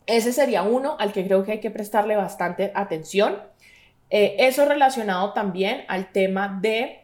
ese 0.06 0.34
sería 0.34 0.62
uno 0.64 0.96
al 1.00 1.12
que 1.12 1.26
creo 1.26 1.44
que 1.44 1.54
hay 1.54 1.60
que 1.60 1.72
prestarle 1.72 2.16
bastante 2.16 2.72
atención. 2.76 3.38
eso 4.10 4.66
relacionado 4.66 5.34
también 5.34 5.84
al 5.88 6.12
tema 6.12 6.60
de 6.62 7.03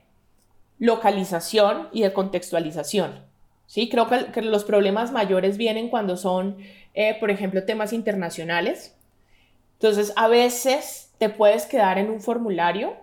localización 0.80 1.90
y 1.92 2.02
de 2.02 2.14
contextualización. 2.14 3.24
¿sí? 3.68 3.88
Creo 3.90 4.08
que, 4.08 4.42
los 4.42 4.64
problemas 4.64 5.12
mayores 5.12 5.58
vienen 5.58 5.90
cuando 5.90 6.18
son, 6.18 6.58
eh, 6.96 7.16
por 7.20 7.30
ejemplo, 7.30 7.66
temas 7.66 7.94
internacionales. 7.94 8.96
Entonces, 9.74 10.12
a 10.16 10.28
veces 10.28 11.14
te 11.20 11.30
puedes 11.30 11.66
quedar 11.66 11.98
en 12.00 12.10
un 12.10 12.20
formulario. 12.20 12.94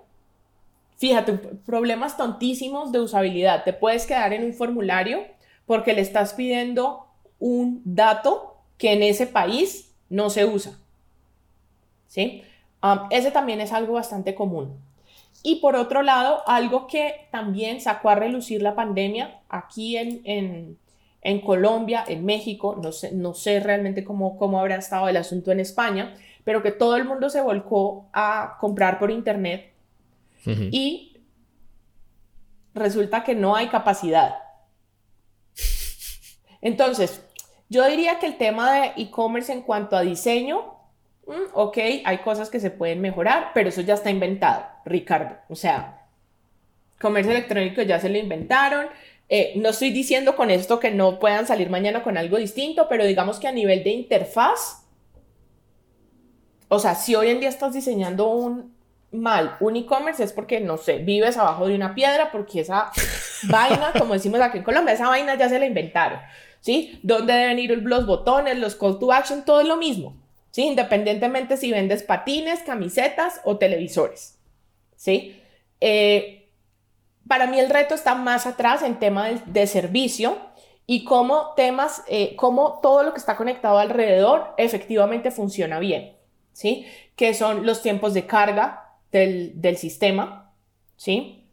Fíjate, 0.97 1.35
problemas 1.35 2.17
tontísimos 2.17 2.91
de 2.91 3.01
usabilidad. 3.01 3.65
Te 3.65 3.73
puedes 3.73 4.07
quedar 4.07 4.33
en 4.33 4.45
un 4.45 4.55
formulario 4.55 5.25
porque 5.67 5.93
le 5.93 6.01
estás 6.01 6.35
pidiendo 6.35 7.07
un 7.39 7.83
dato 7.85 8.57
que 8.79 8.93
en 8.93 9.03
ese 9.03 9.27
país 9.27 9.95
no 10.09 10.31
se 10.31 10.45
usa. 10.45 10.79
¿Sí? 12.09 12.43
Um, 12.83 13.09
ese 13.11 13.31
también 13.31 13.61
es 13.61 13.73
algo 13.73 13.95
bastante 13.95 14.35
común. 14.35 14.79
Y 15.43 15.57
por 15.57 15.77
otro 15.77 16.03
lado, 16.03 16.43
algo 16.47 16.87
que 16.87 17.29
también 17.31 17.81
sacó 17.81 18.11
a 18.11 18.15
relucir 18.15 18.63
la 18.63 18.75
pandemia 18.75 19.41
aquí 19.49 19.97
en, 19.97 20.79
Colombia, 21.45 22.05
en 22.07 22.25
México, 22.25 22.79
no 22.83 22.93
sé, 22.93 23.13
no 23.13 23.35
sé 23.35 23.61
realmente 23.61 24.05
cómo, 24.05 24.37
cómo 24.39 24.61
habrá 24.61 24.77
estado 24.77 25.09
el 25.09 25.17
asunto 25.17 25.51
en 25.51 25.61
España, 25.61 26.15
pero 26.45 26.63
que 26.63 26.71
todo 26.71 26.97
el 26.97 27.05
mundo 27.05 27.31
se 27.31 27.41
volcó 27.41 28.09
a 28.13 28.57
comprar 28.61 28.99
por 28.99 29.11
internet 29.11 29.73
y 30.45 31.17
resulta 32.73 33.25
que 33.25 33.35
no 33.35 33.57
hay 33.57 33.67
capacidad. 33.69 34.37
Entonces, 36.61 37.21
yo 37.69 37.85
diría 37.87 38.21
que 38.21 38.27
el 38.27 38.37
tema 38.37 38.73
de 38.73 38.93
e-commerce 38.97 39.53
en 39.53 39.63
cuanto 39.63 39.97
a 39.97 40.03
diseño 40.03 40.77
Mm, 41.27 41.51
ok, 41.55 41.79
hay 42.05 42.19
cosas 42.19 42.51
que 42.51 42.61
se 42.61 42.71
pueden 42.71 43.01
mejorar, 43.01 43.51
pero 43.53 43.69
eso 43.69 43.81
ya 43.81 43.95
está 43.95 44.11
inventado, 44.11 44.65
Ricardo. 44.87 45.37
O 45.49 45.57
sea, 45.57 46.07
comercio 46.99 47.33
electrónico 47.33 47.83
ya 47.83 48.01
se 48.01 48.09
lo 48.09 48.17
inventaron. 48.17 48.87
Eh, 49.29 49.55
no 49.57 49.71
estoy 49.71 49.91
diciendo 49.91 50.37
con 50.37 50.51
esto 50.51 50.81
que 50.81 50.93
no 50.93 51.19
puedan 51.19 51.47
salir 51.47 51.69
mañana 51.69 52.03
con 52.03 52.17
algo 52.17 52.39
distinto, 52.39 52.87
pero 52.89 53.05
digamos 53.05 53.39
que 53.39 53.49
a 53.49 53.53
nivel 53.53 53.83
de 53.83 53.91
interfaz, 53.91 54.85
o 56.69 56.79
sea, 56.79 56.95
si 56.95 57.15
hoy 57.15 57.29
en 57.29 57.41
día 57.41 57.49
estás 57.49 57.75
diseñando 57.75 58.29
un 58.29 58.75
mal, 59.11 59.57
un 59.61 59.77
e-commerce 59.77 60.23
es 60.23 60.33
porque, 60.33 60.61
no 60.61 60.77
sé, 60.77 60.99
vives 60.99 61.37
abajo 61.37 61.67
de 61.67 61.75
una 61.75 61.95
piedra, 61.95 62.31
porque 62.31 62.61
esa 62.61 62.91
vaina, 63.49 63.93
como 63.99 64.15
decimos 64.15 64.41
aquí 64.41 64.59
en 64.59 64.65
Colombia, 64.65 64.95
esa 64.95 65.09
vaina 65.09 65.35
ya 65.37 65.49
se 65.49 65.59
la 65.59 65.67
inventaron, 65.67 66.21
¿sí? 66.61 67.01
¿Dónde 67.03 67.33
deben 67.33 67.59
ir 67.59 67.71
los 67.83 68.07
botones, 68.07 68.59
los 68.59 68.77
call 68.77 68.99
to 68.99 69.13
action? 69.13 69.45
Todo 69.45 69.61
es 69.61 69.67
lo 69.67 69.77
mismo. 69.77 70.17
Independientemente 70.65 71.57
si 71.57 71.71
vendes 71.71 72.03
patines, 72.03 72.61
camisetas 72.61 73.41
o 73.45 73.59
televisores, 73.59 74.36
¿sí? 74.97 75.41
Eh, 75.81 76.51
para 77.29 77.47
mí 77.47 77.59
el 77.59 77.71
reto 77.71 77.95
está 77.95 78.15
más 78.15 78.47
atrás 78.47 78.83
en 78.83 78.99
tema 78.99 79.29
de, 79.29 79.67
servicio 79.67 80.39
y 80.87 81.05
cómo 81.05 81.55
temas, 81.57 82.03
eh, 82.09 82.37
cómo 82.37 82.81
todo 82.83 83.03
lo 83.03 83.13
que 83.13 83.19
está 83.19 83.37
conectado 83.37 83.79
alrededor 83.79 84.55
efectivamente 84.59 85.31
funciona 85.31 85.79
bien, 85.79 86.17
¿sí? 86.53 86.87
Que 87.17 87.35
son 87.35 87.67
los 87.67 87.83
tiempos 87.83 88.15
de 88.15 88.27
carga 88.27 88.95
del, 89.11 89.77
sistema, 89.77 90.53
¿sí? 90.97 91.45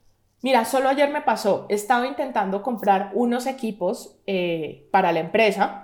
Mira, 0.41 0.65
solo 0.65 0.89
ayer 0.89 1.09
me 1.09 1.21
pasó, 1.21 1.65
estaba 1.69 2.05
intentando 2.05 2.61
comprar 2.61 3.11
unos 3.13 3.47
equipos 3.47 4.17
eh, 4.27 4.87
para 4.91 5.11
la 5.11 5.21
empresa 5.21 5.83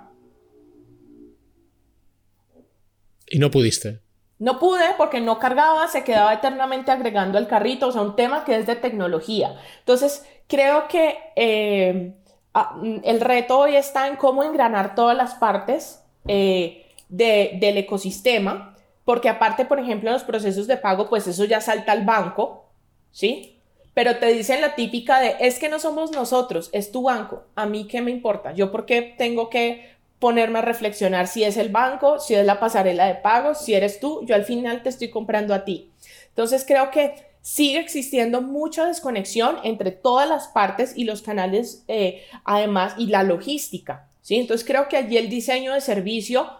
Y 3.30 3.38
no 3.38 3.50
pudiste. 3.50 4.00
No 4.40 4.58
pude 4.58 4.94
porque 4.96 5.20
no 5.20 5.38
cargaba, 5.38 5.86
se 5.86 6.02
quedaba 6.02 6.32
eternamente 6.32 6.90
agregando 6.90 7.36
al 7.36 7.46
carrito, 7.46 7.88
o 7.88 7.92
sea, 7.92 8.00
un 8.00 8.16
tema 8.16 8.42
que 8.42 8.56
es 8.56 8.66
de 8.66 8.74
tecnología. 8.74 9.54
Entonces, 9.80 10.26
creo 10.48 10.88
que 10.88 11.18
eh, 11.36 12.14
ah, 12.54 12.74
el 13.04 13.20
reto 13.20 13.58
hoy 13.58 13.76
está 13.76 14.08
en 14.08 14.16
cómo 14.16 14.42
engranar 14.42 14.94
todas 14.94 15.14
las 15.14 15.34
partes 15.34 16.02
eh, 16.26 16.86
del 17.10 17.76
ecosistema, 17.76 18.74
porque 19.04 19.28
aparte, 19.28 19.66
por 19.66 19.78
ejemplo, 19.78 20.10
los 20.10 20.24
procesos 20.24 20.66
de 20.66 20.78
pago, 20.78 21.10
pues 21.10 21.26
eso 21.26 21.44
ya 21.44 21.60
salta 21.60 21.92
al 21.92 22.06
banco, 22.06 22.64
¿sí? 23.10 23.60
Pero 23.92 24.16
te 24.16 24.26
dicen 24.26 24.62
la 24.62 24.74
típica 24.74 25.20
de, 25.20 25.36
es 25.40 25.58
que 25.58 25.68
no 25.68 25.78
somos 25.78 26.12
nosotros, 26.12 26.70
es 26.72 26.92
tu 26.92 27.02
banco, 27.02 27.42
a 27.56 27.66
mí 27.66 27.86
qué 27.86 28.00
me 28.00 28.10
importa, 28.10 28.52
yo 28.52 28.72
por 28.72 28.86
qué 28.86 29.14
tengo 29.18 29.50
que 29.50 29.99
ponerme 30.20 30.60
a 30.60 30.62
reflexionar 30.62 31.26
si 31.26 31.42
es 31.42 31.56
el 31.56 31.70
banco, 31.70 32.20
si 32.20 32.34
es 32.34 32.46
la 32.46 32.60
pasarela 32.60 33.06
de 33.06 33.16
pagos, 33.16 33.64
si 33.64 33.74
eres 33.74 33.98
tú, 33.98 34.24
yo 34.26 34.34
al 34.34 34.44
final 34.44 34.82
te 34.82 34.90
estoy 34.90 35.10
comprando 35.10 35.54
a 35.54 35.64
ti. 35.64 35.90
Entonces 36.28 36.64
creo 36.66 36.90
que 36.90 37.14
sigue 37.40 37.80
existiendo 37.80 38.42
mucha 38.42 38.86
desconexión 38.86 39.56
entre 39.64 39.90
todas 39.90 40.28
las 40.28 40.48
partes 40.48 40.92
y 40.94 41.04
los 41.04 41.22
canales, 41.22 41.84
eh, 41.88 42.22
además, 42.44 42.94
y 42.98 43.06
la 43.06 43.22
logística. 43.22 44.08
¿sí? 44.20 44.36
Entonces 44.36 44.66
creo 44.66 44.88
que 44.88 44.98
allí 44.98 45.16
el 45.16 45.30
diseño 45.30 45.72
de 45.72 45.80
servicio 45.80 46.50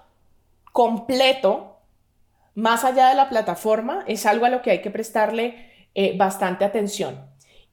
completo, 0.73 1.77
más 2.55 2.85
allá 2.85 3.11
de 3.11 3.15
la 3.15 3.29
plataforma, 3.29 4.05
es 4.07 4.25
algo 4.25 4.47
a 4.47 4.51
lo 4.51 4.63
que 4.63 4.71
hay 4.71 4.81
que 4.81 4.91
prestarle 4.91 5.71
eh, 5.95 6.17
bastante 6.17 6.65
atención. 6.65 7.27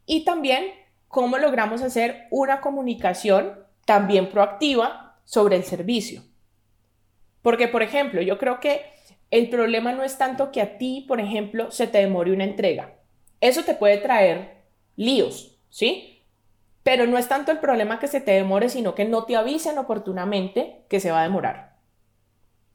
Y 0.05 0.25
también 0.25 0.65
cómo 1.07 1.37
logramos 1.37 1.81
hacer 1.81 2.27
una 2.29 2.59
comunicación 2.59 3.65
también 3.85 4.29
proactiva 4.29 5.06
sobre 5.27 5.57
el 5.57 5.63
servicio. 5.65 6.23
Porque, 7.41 7.67
por 7.67 7.83
ejemplo, 7.83 8.21
yo 8.21 8.37
creo 8.37 8.59
que 8.61 8.81
el 9.29 9.49
problema 9.49 9.91
no 9.91 10.03
es 10.03 10.17
tanto 10.17 10.51
que 10.51 10.61
a 10.61 10.77
ti, 10.77 11.05
por 11.05 11.19
ejemplo, 11.19 11.69
se 11.69 11.85
te 11.85 11.97
demore 11.97 12.31
una 12.31 12.45
entrega. 12.45 12.95
Eso 13.41 13.63
te 13.63 13.75
puede 13.75 13.97
traer 13.97 14.63
líos, 14.95 15.59
¿sí? 15.69 16.23
Pero 16.81 17.05
no 17.07 17.17
es 17.17 17.27
tanto 17.27 17.51
el 17.51 17.59
problema 17.59 17.99
que 17.99 18.07
se 18.07 18.21
te 18.21 18.31
demore, 18.31 18.69
sino 18.69 18.95
que 18.95 19.03
no 19.03 19.25
te 19.25 19.35
avisen 19.35 19.77
oportunamente 19.77 20.85
que 20.89 21.01
se 21.01 21.11
va 21.11 21.19
a 21.19 21.23
demorar. 21.23 21.75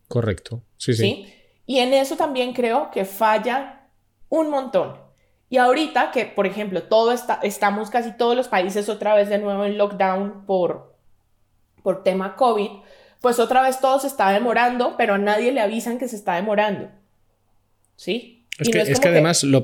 Correcto, 0.09 0.63
sí, 0.77 0.93
sí. 0.93 1.35
Y 1.65 1.79
en 1.79 1.95
eso 1.95 2.17
también 2.17 2.53
creo 2.53 2.91
que 2.91 3.07
falla 3.07 3.89
un 4.29 4.51
montón. 4.51 5.01
Y 5.49 5.57
ahorita 5.57 6.11
que, 6.11 6.27
por 6.27 6.47
ejemplo, 6.47 6.83
todo 6.83 7.13
está, 7.13 7.41
estamos 7.43 7.89
casi 7.89 8.15
todos 8.15 8.37
los 8.37 8.49
países 8.49 8.91
otra 8.91 9.15
vez 9.15 9.31
de 9.31 9.39
nuevo 9.39 9.65
en 9.65 9.79
lockdown 9.79 10.45
por, 10.45 10.92
por 11.83 12.03
tema 12.03 12.37
COVID, 12.37 12.71
pues 13.21 13.39
otra 13.39 13.63
vez 13.63 13.81
todo 13.81 13.99
se 14.01 14.09
está 14.09 14.31
demorando, 14.31 14.97
pero 14.97 15.15
a 15.15 15.19
nadie 15.19 15.53
le 15.53 15.61
avisan 15.61 15.99
que 15.99 16.09
se 16.09 16.17
está 16.17 16.35
demorando. 16.35 16.91
¿Sí? 17.97 18.47
Es 18.59 19.01
que, 19.01 19.09
además 19.09 19.45
lo 19.45 19.63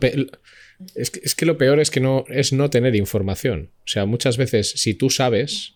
es, 0.95 1.35
que, 1.35 1.47
lo 1.47 1.59
peor 1.59 1.79
es 1.81 1.91
que 1.91 2.01
no 2.01 2.25
es 2.29 2.53
no 2.53 2.71
tener 2.71 2.95
información. 2.97 3.71
O 3.81 3.89
sea, 3.89 4.07
muchas 4.07 4.37
veces 4.37 4.71
si 4.71 4.95
tú 4.95 5.11
sabes, 5.11 5.75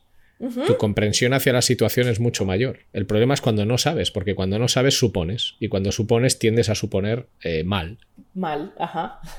tu 0.66 0.76
comprensión 0.76 1.34
hacia 1.34 1.53
la 1.53 1.62
situación 1.62 2.09
es 2.09 2.18
mucho 2.18 2.45
mayor. 2.45 2.80
El 2.93 3.07
problema 3.07 3.34
es 3.34 3.40
cuando 3.40 3.64
no 3.64 3.78
sabes, 3.78 4.11
porque 4.11 4.34
cuando 4.34 4.59
no 4.59 4.68
sabes 4.68 4.99
supones, 4.99 5.55
y 5.61 5.68
cuando 5.68 5.93
supones 5.93 6.38
tiendes 6.38 6.68
a 6.68 6.74
suponer 6.74 7.28
eh, 7.43 7.64
mal. 7.64 7.99
Mal, 8.34 8.74
ajá. 8.78 9.20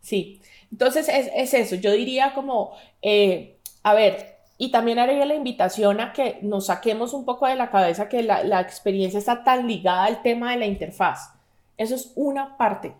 Sí. 0.00 0.40
Entonces 0.72 1.08
es, 1.08 1.54
eso. 1.54 1.76
Yo 1.76 1.92
diría 1.92 2.32
como, 2.34 2.76
eh, 3.02 3.58
a 3.84 3.94
ver, 3.94 4.31
y 4.62 4.70
también 4.70 5.00
haría 5.00 5.26
la 5.26 5.34
invitación 5.34 6.00
a 6.00 6.12
que 6.12 6.38
nos 6.42 6.66
saquemos 6.66 7.14
un 7.14 7.24
poco 7.24 7.48
de 7.48 7.56
la 7.56 7.68
cabeza 7.68 8.08
que 8.08 8.22
la, 8.22 8.60
experiencia 8.60 9.18
está 9.18 9.42
tan 9.42 9.66
ligada 9.66 10.04
al 10.04 10.22
tema 10.22 10.52
de 10.52 10.58
la 10.58 10.66
interfaz. 10.66 11.34
Eso 11.76 11.96
es 11.96 12.12
una 12.14 12.56
parte. 12.56 12.94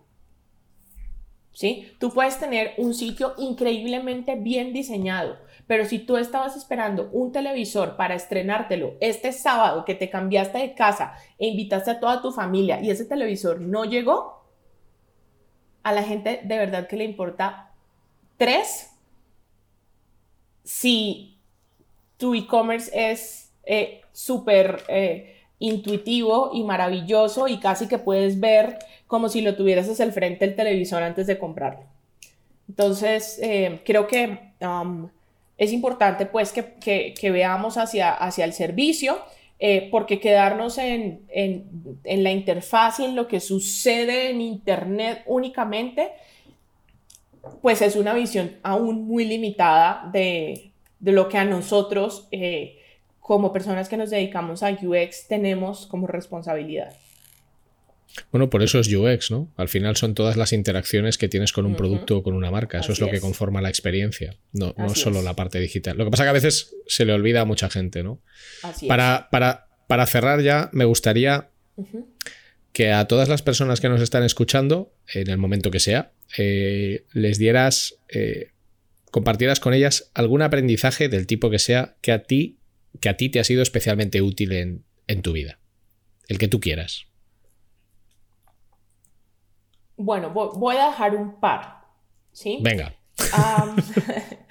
¿Sí? 1.53 1.95
Tú 2.01 2.11
puedes 2.11 2.41
tener 2.41 2.73
un 2.79 2.95
sitio 2.95 3.35
increíblemente 3.39 4.35
bien 4.35 4.73
diseñado, 4.73 5.37
pero 5.69 5.85
si 5.85 6.01
tú 6.01 6.17
estabas 6.17 6.57
esperando 6.57 7.09
un 7.13 7.31
televisor 7.31 7.95
para 7.95 8.17
estrenártelo 8.17 8.95
este 8.99 9.31
sábado 9.31 9.85
que 9.85 9.95
te 9.95 10.11
cambiaste 10.11 10.59
de 10.59 10.75
casa 10.75 11.15
e 11.39 11.47
invitaste 11.47 11.93
a 11.93 12.01
toda 12.01 12.21
tu 12.23 12.33
familia 12.33 12.81
y 12.81 12.91
ese 12.91 13.05
televisor 13.05 13.61
no 13.61 13.85
llegó, 13.85 14.43
a 15.85 15.93
la 15.93 16.03
gente 16.03 16.41
de 16.43 16.59
verdad 16.59 16.89
que 16.89 16.97
le 16.97 17.05
importa 17.05 17.71
tres 18.37 18.91
si 20.65 21.32
tu 22.23 22.37
e-commerce 22.37 22.89
es 22.95 23.51
eh, 23.65 24.03
súper 24.13 24.85
eh, 24.87 25.39
intuitivo 25.59 26.53
y 26.55 26.63
maravilloso 26.63 27.49
y 27.49 27.59
casi 27.59 27.89
que 27.89 27.99
puedes 27.99 28.39
ver 28.39 28.79
como 29.09 29.29
si 29.29 29.41
lo 29.41 29.57
tuvieras 29.57 29.89
hacia 29.89 30.05
el 30.05 30.13
frente 30.13 30.47
del 30.47 30.55
televisor 30.55 31.03
antes 31.03 31.27
de 31.27 31.37
comprarlo. 31.37 31.83
Entonces, 32.69 33.41
eh, 33.43 33.81
creo 33.85 34.07
que 34.07 34.39
um, 34.61 35.09
es 35.59 35.73
importante 35.73 36.25
pues 36.27 36.53
que, 36.53 37.31
veamos 37.33 37.77
hacia, 37.77 38.13
hacia 38.13 38.45
el 38.45 38.53
servicio, 38.53 39.19
porque 39.91 40.21
quedarnos 40.21 40.79
en, 40.79 41.23
en, 41.29 42.23
la 42.23 42.31
interfaz 42.31 43.01
y 43.01 43.05
en 43.05 43.17
lo 43.17 43.27
que 43.27 43.41
sucede 43.41 44.31
en 44.31 44.41
Internet 44.41 45.23
únicamente, 45.27 46.11
pues 47.61 47.83
es 47.83 47.97
una 47.97 48.15
visión 48.15 48.59
aún 48.63 49.07
muy 49.07 49.25
limitada 49.25 50.09
de, 50.13 50.72
de 51.03 51.13
lo 51.13 51.29
que 51.29 51.37
a 51.37 51.45
nosotros, 51.45 52.29
eh, 52.31 52.79
como 53.21 53.53
personas 53.53 53.89
que 53.89 53.97
nos 53.99 54.09
dedicamos 54.09 54.63
a 54.63 54.71
UX, 54.71 55.27
tenemos 55.29 55.87
como 55.87 56.07
responsabilidad. 56.07 56.95
Bueno, 58.31 58.51
por 58.51 58.63
eso 58.63 58.79
es 58.79 58.93
UX, 58.93 59.31
¿no? 59.31 59.51
Al 59.57 59.69
final 59.69 59.97
son 59.97 60.15
todas 60.15 60.37
las 60.37 60.53
interacciones 60.53 61.19
que 61.19 61.29
tienes 61.29 61.53
con 61.53 61.67
un 61.67 61.75
producto 61.75 62.19
o 62.19 62.23
con 62.23 62.35
una 62.35 62.51
marca. 62.51 62.79
Eso 62.79 62.93
es 62.93 63.01
lo 63.01 63.11
que 63.11 63.21
conforma 63.21 63.61
la 63.63 63.69
experiencia, 63.69 64.37
no, 64.53 64.75
no 64.77 64.95
solo 64.95 65.23
la 65.23 65.35
parte 65.35 65.59
digital. 65.59 65.97
Lo 65.97 66.05
que 66.05 66.11
pasa 66.11 66.25
que 66.25 66.31
a 66.31 66.35
veces 66.35 66.77
se 66.87 67.05
le 67.05 67.15
olvida 67.15 67.41
a 67.41 67.45
mucha 67.47 67.71
gente, 67.71 68.03
¿no? 68.03 68.21
Así 68.63 68.87
para, 68.87 69.29
para, 69.31 69.67
para, 69.87 70.07
cerrar 70.07 70.43
ya, 70.43 70.69
me 70.73 70.85
gustaría 70.85 71.49
que 72.73 72.93
a 72.93 73.07
todas 73.09 73.29
las 73.29 73.43
personas 73.43 73.81
que 73.81 73.89
nos 73.89 74.03
están 74.03 74.25
escuchando, 74.25 74.93
en 75.13 75.31
el 75.31 75.39
momento 75.39 75.71
que 75.71 75.81
sea, 75.81 76.13
eh, 76.37 77.07
les 77.13 77.39
dieras 77.39 77.97
eh, 78.09 78.52
compartieras 79.13 79.61
con 79.61 79.75
ellas 79.75 80.11
algún 80.15 80.43
aprendizaje 80.43 81.09
del 81.09 81.29
tipo 81.29 81.51
que 81.51 81.61
sea 81.61 81.95
que 82.01 82.11
a 82.11 82.25
ti, 82.25 82.59
que 83.01 83.11
a 83.11 83.17
ti 83.17 83.29
te 83.29 83.39
ha 83.39 83.45
sido 83.45 83.63
especialmente 83.63 84.23
útil 84.23 84.53
en, 84.53 85.23
tu 85.23 85.33
vida. 85.33 85.59
El 86.29 86.39
que 86.39 86.49
tú 86.49 86.59
quieras. 86.59 87.07
Bueno, 89.97 90.31
voy 90.31 90.77
a 90.77 90.87
dejar 90.87 91.15
un 91.15 91.39
par. 91.39 91.83
¿Sí? 92.33 92.59
Venga. 92.63 92.97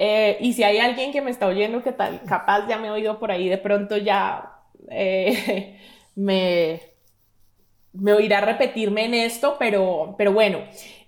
Eh, 0.00 0.36
y 0.40 0.52
si 0.52 0.62
hay 0.62 0.78
alguien 0.78 1.10
que 1.10 1.20
me 1.20 1.32
está 1.32 1.48
oyendo 1.48 1.82
que 1.82 1.90
tal, 1.90 2.22
capaz 2.22 2.68
ya 2.68 2.78
me 2.78 2.86
he 2.86 2.90
oído 2.92 3.18
por 3.18 3.32
ahí, 3.32 3.48
de 3.48 3.58
pronto 3.58 3.96
ya 3.96 4.60
eh, 4.92 5.76
me, 6.14 6.80
me 7.94 8.12
oirá 8.12 8.40
repetirme 8.40 9.06
en 9.06 9.14
esto, 9.14 9.56
pero, 9.58 10.14
pero 10.16 10.32
bueno, 10.32 10.60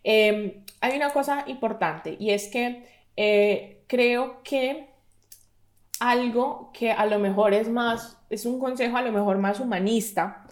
em, 0.03 0.65
hay 0.81 0.97
una 0.97 1.13
cosa 1.13 1.45
importante 1.47 2.17
y 2.19 2.31
es 2.31 2.49
que 2.49 2.87
eh, 3.17 3.83
creo 3.87 4.43
que 4.43 4.89
algo 5.99 6.71
que 6.73 6.91
a 6.91 7.05
lo 7.07 7.19
mejor 7.19 7.53
es 7.53 7.69
más, 7.69 8.19
es 8.31 8.47
un 8.47 8.59
consejo 8.59 8.97
a 8.97 9.03
lo 9.03 9.13
mejor 9.13 9.39
más 9.39 9.61
humanista, 9.61 10.47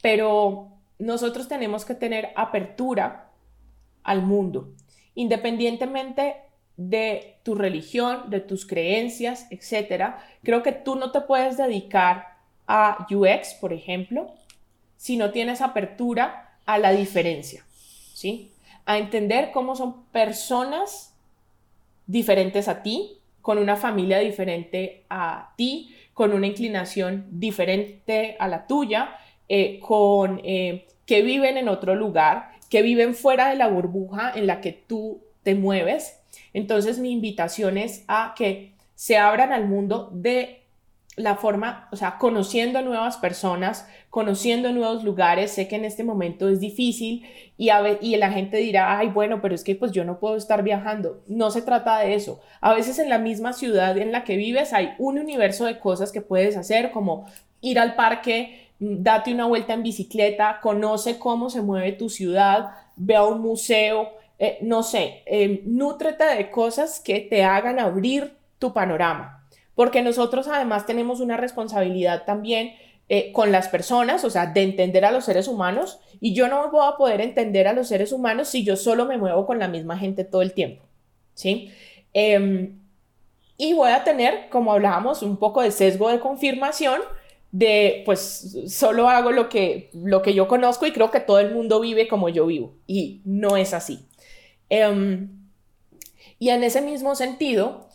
pero 0.00 0.68
nosotros 0.98 1.48
tenemos 1.48 1.84
que 1.84 1.94
tener 1.94 2.30
apertura 2.36 3.30
al 4.04 4.22
mundo, 4.22 4.72
independientemente 5.14 6.36
de 6.76 7.38
tu 7.42 7.54
religión, 7.54 8.30
de 8.30 8.40
tus 8.40 8.66
creencias, 8.66 9.46
etcétera. 9.50 10.24
Creo 10.42 10.62
que 10.62 10.72
tú 10.72 10.94
no 10.94 11.10
te 11.10 11.20
puedes 11.20 11.56
dedicar 11.56 12.36
a 12.66 13.06
UX, 13.10 13.54
por 13.54 13.72
ejemplo, 13.72 14.32
si 14.96 15.16
no 15.16 15.32
tienes 15.32 15.60
apertura 15.60 16.56
a 16.64 16.78
la 16.78 16.92
diferencia, 16.92 17.64
¿sí? 18.14 18.51
A 18.86 18.98
entender 18.98 19.50
cómo 19.52 19.76
son 19.76 20.04
personas 20.06 21.14
diferentes 22.06 22.68
a 22.68 22.82
ti, 22.82 23.18
con 23.40 23.58
una 23.58 23.76
familia 23.76 24.18
diferente 24.18 25.04
a 25.10 25.52
ti, 25.56 25.94
con 26.14 26.32
una 26.32 26.46
inclinación 26.46 27.26
diferente 27.30 28.36
a 28.38 28.48
la 28.48 28.66
tuya, 28.66 29.16
eh, 29.48 29.80
con 29.80 30.40
eh, 30.44 30.86
que 31.06 31.22
viven 31.22 31.56
en 31.56 31.68
otro 31.68 31.94
lugar, 31.94 32.52
que 32.70 32.82
viven 32.82 33.14
fuera 33.14 33.48
de 33.48 33.56
la 33.56 33.68
burbuja 33.68 34.32
en 34.34 34.46
la 34.46 34.60
que 34.60 34.72
tú 34.72 35.20
te 35.42 35.54
mueves. 35.54 36.20
Entonces 36.52 36.98
mi 36.98 37.10
invitación 37.10 37.76
es 37.78 38.04
a 38.08 38.34
que 38.36 38.72
se 38.94 39.16
abran 39.18 39.52
al 39.52 39.66
mundo 39.66 40.10
de 40.12 40.61
la 41.16 41.36
forma, 41.36 41.88
o 41.92 41.96
sea, 41.96 42.16
conociendo 42.18 42.80
nuevas 42.80 43.18
personas, 43.18 43.86
conociendo 44.08 44.72
nuevos 44.72 45.04
lugares. 45.04 45.50
Sé 45.50 45.68
que 45.68 45.76
en 45.76 45.84
este 45.84 46.04
momento 46.04 46.48
es 46.48 46.58
difícil 46.58 47.24
y, 47.58 47.70
y 48.00 48.16
la 48.16 48.32
gente 48.32 48.56
dirá, 48.56 48.98
ay, 48.98 49.08
bueno, 49.08 49.42
pero 49.42 49.54
es 49.54 49.62
que 49.62 49.74
pues 49.74 49.92
yo 49.92 50.04
no 50.04 50.18
puedo 50.18 50.36
estar 50.36 50.62
viajando. 50.62 51.22
No 51.26 51.50
se 51.50 51.62
trata 51.62 51.98
de 51.98 52.14
eso. 52.14 52.40
A 52.60 52.72
veces 52.72 52.98
en 52.98 53.10
la 53.10 53.18
misma 53.18 53.52
ciudad 53.52 53.98
en 53.98 54.12
la 54.12 54.24
que 54.24 54.36
vives 54.36 54.72
hay 54.72 54.94
un 54.98 55.18
universo 55.18 55.66
de 55.66 55.78
cosas 55.78 56.12
que 56.12 56.22
puedes 56.22 56.56
hacer, 56.56 56.90
como 56.90 57.26
ir 57.60 57.78
al 57.78 57.94
parque 57.94 58.62
date 58.82 59.32
una 59.32 59.46
vuelta 59.46 59.74
en 59.74 59.82
bicicleta, 59.82 60.58
conoce 60.60 61.18
cómo 61.18 61.50
se 61.50 61.62
mueve 61.62 61.92
tu 61.92 62.08
ciudad, 62.08 62.70
ve 62.96 63.14
a 63.14 63.24
un 63.24 63.40
museo, 63.40 64.10
eh, 64.38 64.58
no 64.62 64.82
sé, 64.82 65.22
eh, 65.26 65.62
nútrete 65.64 66.24
de 66.24 66.50
cosas 66.50 66.98
que 66.98 67.20
te 67.20 67.44
hagan 67.44 67.78
abrir 67.78 68.34
tu 68.58 68.72
panorama, 68.72 69.41
porque 69.74 70.02
nosotros 70.02 70.48
además 70.48 70.86
tenemos 70.86 71.20
una 71.20 71.36
responsabilidad 71.36 72.24
también 72.24 72.74
eh, 73.08 73.32
con 73.32 73.52
las 73.52 73.68
personas, 73.68 74.24
o 74.24 74.30
sea, 74.30 74.46
de 74.46 74.62
entender 74.62 75.04
a 75.04 75.10
los 75.10 75.24
seres 75.24 75.48
humanos, 75.48 75.98
y 76.20 76.34
yo 76.34 76.48
no 76.48 76.70
voy 76.70 76.86
a 76.86 76.96
poder 76.96 77.20
entender 77.20 77.68
a 77.68 77.72
los 77.72 77.88
seres 77.88 78.12
humanos 78.12 78.48
si 78.48 78.64
yo 78.64 78.76
solo 78.76 79.06
me 79.06 79.18
muevo 79.18 79.44
con 79.44 79.58
la 79.58 79.68
misma 79.68 79.98
gente 79.98 80.24
todo 80.24 80.40
el 80.40 80.52
tiempo, 80.52 80.84
¿sí? 81.34 81.70
Em, 82.14 82.78
y 83.58 83.74
voy 83.74 83.90
a 83.90 84.04
tener, 84.04 84.48
como 84.50 84.72
hablábamos, 84.72 85.22
un 85.22 85.36
poco 85.36 85.62
de 85.62 85.72
sesgo 85.72 86.10
de 86.10 86.20
confirmación 86.20 87.00
de, 87.50 88.02
pues, 88.06 88.56
solo 88.68 89.10
hago 89.10 89.30
lo 89.30 89.48
que, 89.50 89.90
lo 89.92 90.22
que 90.22 90.32
yo 90.32 90.48
conozco 90.48 90.86
y 90.86 90.92
creo 90.92 91.10
que 91.10 91.20
todo 91.20 91.38
el 91.38 91.52
mundo 91.52 91.80
vive 91.80 92.08
como 92.08 92.28
yo 92.30 92.46
vivo, 92.46 92.76
y 92.86 93.20
no 93.24 93.56
es 93.56 93.74
así. 93.74 94.06
Em, 94.70 95.28
y 96.38 96.48
en 96.48 96.64
ese 96.64 96.80
mismo 96.80 97.14
sentido, 97.14 97.88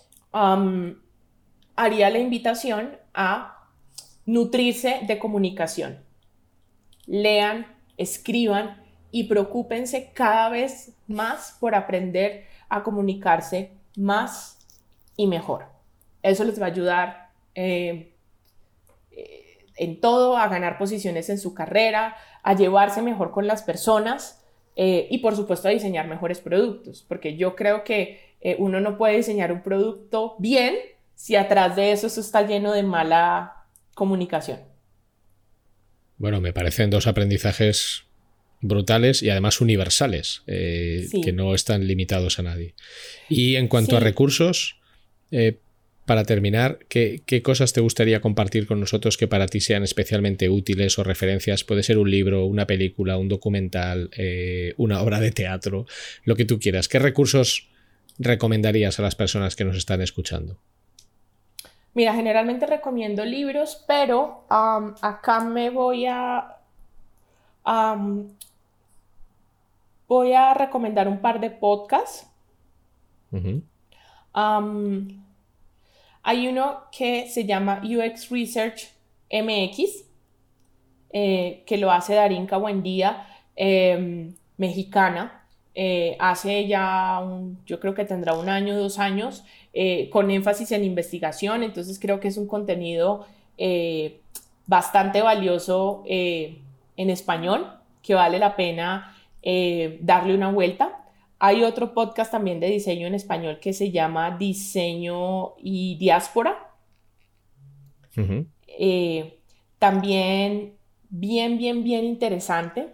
haría 1.78 2.10
la 2.10 2.20
invitación 2.20 2.98
a 3.14 3.70
nutrirse 4.26 5.02
de 5.08 5.20
comunicación. 5.20 6.04
Lean, 7.06 7.68
escriban 7.96 8.84
y 9.12 9.26
preocúpense 9.26 10.12
cada 10.14 10.50
vez 10.50 10.94
más 11.08 11.56
por 11.60 11.76
aprender 11.76 12.46
a 12.68 12.84
comunicarse 12.84 13.72
más 13.96 14.60
y 15.16 15.28
mejor. 15.28 15.68
Eso 16.24 16.44
les 16.44 16.60
va 16.60 16.66
a 16.66 16.70
ayudar 16.70 17.30
eh, 17.56 18.14
eh, 19.12 19.66
en 19.78 20.02
todo, 20.02 20.36
a 20.36 20.48
ganar 20.50 20.78
posiciones 20.78 21.30
en 21.30 21.38
su 21.38 21.54
carrera, 21.54 22.18
a 22.44 22.56
llevarse 22.56 23.02
mejor 23.02 23.32
con 23.32 23.48
las 23.48 23.64
personas 23.64 24.44
eh, 24.76 25.08
y 25.10 25.20
por 25.20 25.36
supuesto 25.36 25.68
a 25.68 25.72
diseñar 25.72 26.08
mejores 26.08 26.42
productos, 26.42 27.06
porque 27.08 27.38
yo 27.38 27.56
creo 27.56 27.84
que 27.84 28.26
uno 28.60 28.80
no 28.80 28.98
puede 28.98 29.18
diseñar 29.18 29.52
un 29.52 29.62
producto 29.62 30.36
bien 30.38 30.76
si 31.18 31.36
atrás 31.36 31.76
de 31.76 31.92
eso, 31.92 32.08
eso 32.08 32.22
está 32.22 32.48
lleno 32.48 32.72
de 32.72 32.84
mala 32.84 33.66
comunicación. 33.96 34.60
Bueno, 36.18 36.40
me 36.40 36.54
parecen 36.54 36.90
dos 36.90 37.08
aprendizajes 37.08 38.04
brutales 38.62 39.22
y 39.22 39.30
además 39.30 39.60
universales, 39.60 40.44
eh, 40.48 41.08
que 41.24 41.34
no 41.34 41.54
están 41.54 41.88
limitados 41.88 42.40
a 42.40 42.44
nadie. 42.44 42.76
Y 43.30 43.56
en 43.56 43.68
cuanto 43.68 43.98
a 43.98 44.00
recursos, 44.00 44.80
para 46.08 46.24
terminar, 46.24 46.80
¿qué, 46.88 47.42
cosas 47.44 47.74
te 47.74 47.82
gustaría 47.82 48.22
compartir 48.22 48.66
con 48.66 48.80
nosotros 48.80 49.18
que 49.18 49.28
para 49.28 49.46
ti 49.46 49.60
sean 49.60 49.84
especialmente 49.84 50.48
útiles 50.50 50.98
o 50.98 51.04
referencias? 51.04 51.66
Puede 51.66 51.84
ser 51.84 51.98
un 51.98 52.10
libro, 52.10 52.46
una 52.46 52.66
película, 52.66 53.18
un 53.18 53.28
documental, 53.28 54.10
eh, 54.16 54.74
una 54.78 55.02
obra 55.02 55.20
de 55.20 55.32
teatro, 55.32 55.86
lo 56.24 56.38
que 56.38 56.46
tú 56.46 56.62
quieras. 56.62 56.88
¿Qué 56.88 56.98
recursos 56.98 57.68
recomendarías 58.20 59.00
a 59.00 59.02
las 59.02 59.16
personas 59.16 59.58
que 59.58 59.66
nos 59.66 59.76
están 59.76 60.02
escuchando? 60.02 60.62
Mira, 61.98 62.14
generalmente 62.14 62.68
recomiendo 62.68 63.26
libros, 63.26 63.84
pero 63.88 64.46
acá 64.50 65.40
me 65.40 65.72
voy 65.72 66.06
a... 66.06 66.60
voy 70.08 70.34
a 70.34 70.54
recomendar 70.54 71.08
un 71.08 71.18
par 71.18 71.40
de 71.40 71.50
podcasts. 71.50 72.32
Hay 76.22 76.48
uno 76.48 76.84
que 76.92 77.28
se 77.30 77.46
llama 77.46 77.82
UX 77.84 78.30
Research 78.30 78.92
MX, 79.32 80.06
eh, 81.10 81.64
que 81.66 81.78
lo 81.78 81.92
hace 81.92 82.14
Darinka 82.14 82.58
Buendía, 82.58 83.26
em, 83.56 84.36
mexicana. 84.58 85.48
Eh, 85.74 86.16
hace 86.20 86.68
ya, 86.68 87.22
un, 87.24 87.64
yo 87.66 87.80
creo 87.80 87.96
que 87.96 88.06
tendrá 88.06 88.34
un 88.34 88.50
año, 88.50 88.78
dos 88.78 89.00
años, 89.00 89.44
eh, 89.80 90.10
con 90.10 90.32
énfasis 90.32 90.72
en 90.72 90.84
investigación, 90.84 91.62
entonces 91.62 92.00
creo 92.00 92.20
que 92.20 92.30
es 92.30 92.38
un 92.38 92.48
contenido 92.48 93.26
bastante 94.68 95.22
valioso 95.22 96.04
en 96.06 97.10
español, 97.10 97.72
que 98.04 98.14
vale 98.14 98.38
la 98.38 98.56
pena 98.56 99.16
darle 100.02 100.36
una 100.36 100.52
vuelta. 100.52 101.06
Hay 101.40 101.64
otro 101.64 101.94
podcast 101.94 102.32
también 102.32 102.60
de 102.60 102.68
diseño 102.68 103.06
en 103.08 103.14
español 103.14 103.60
que 103.60 103.74
se 103.74 103.92
llama 103.92 104.38
Diseño 104.38 105.54
y 105.58 105.96
Diáspora. 105.98 106.72
Eh, 108.80 109.40
también 109.78 110.74
bien, 111.10 111.58
bien, 111.58 111.84
bien 111.84 112.06
interesante. 112.06 112.94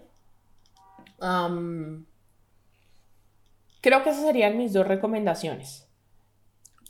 creo 3.81 4.03
que 4.03 4.09
esas 4.09 4.23
serían 4.23 4.57
mis 4.57 4.73
dos 4.73 4.87
recomendaciones. 4.87 5.87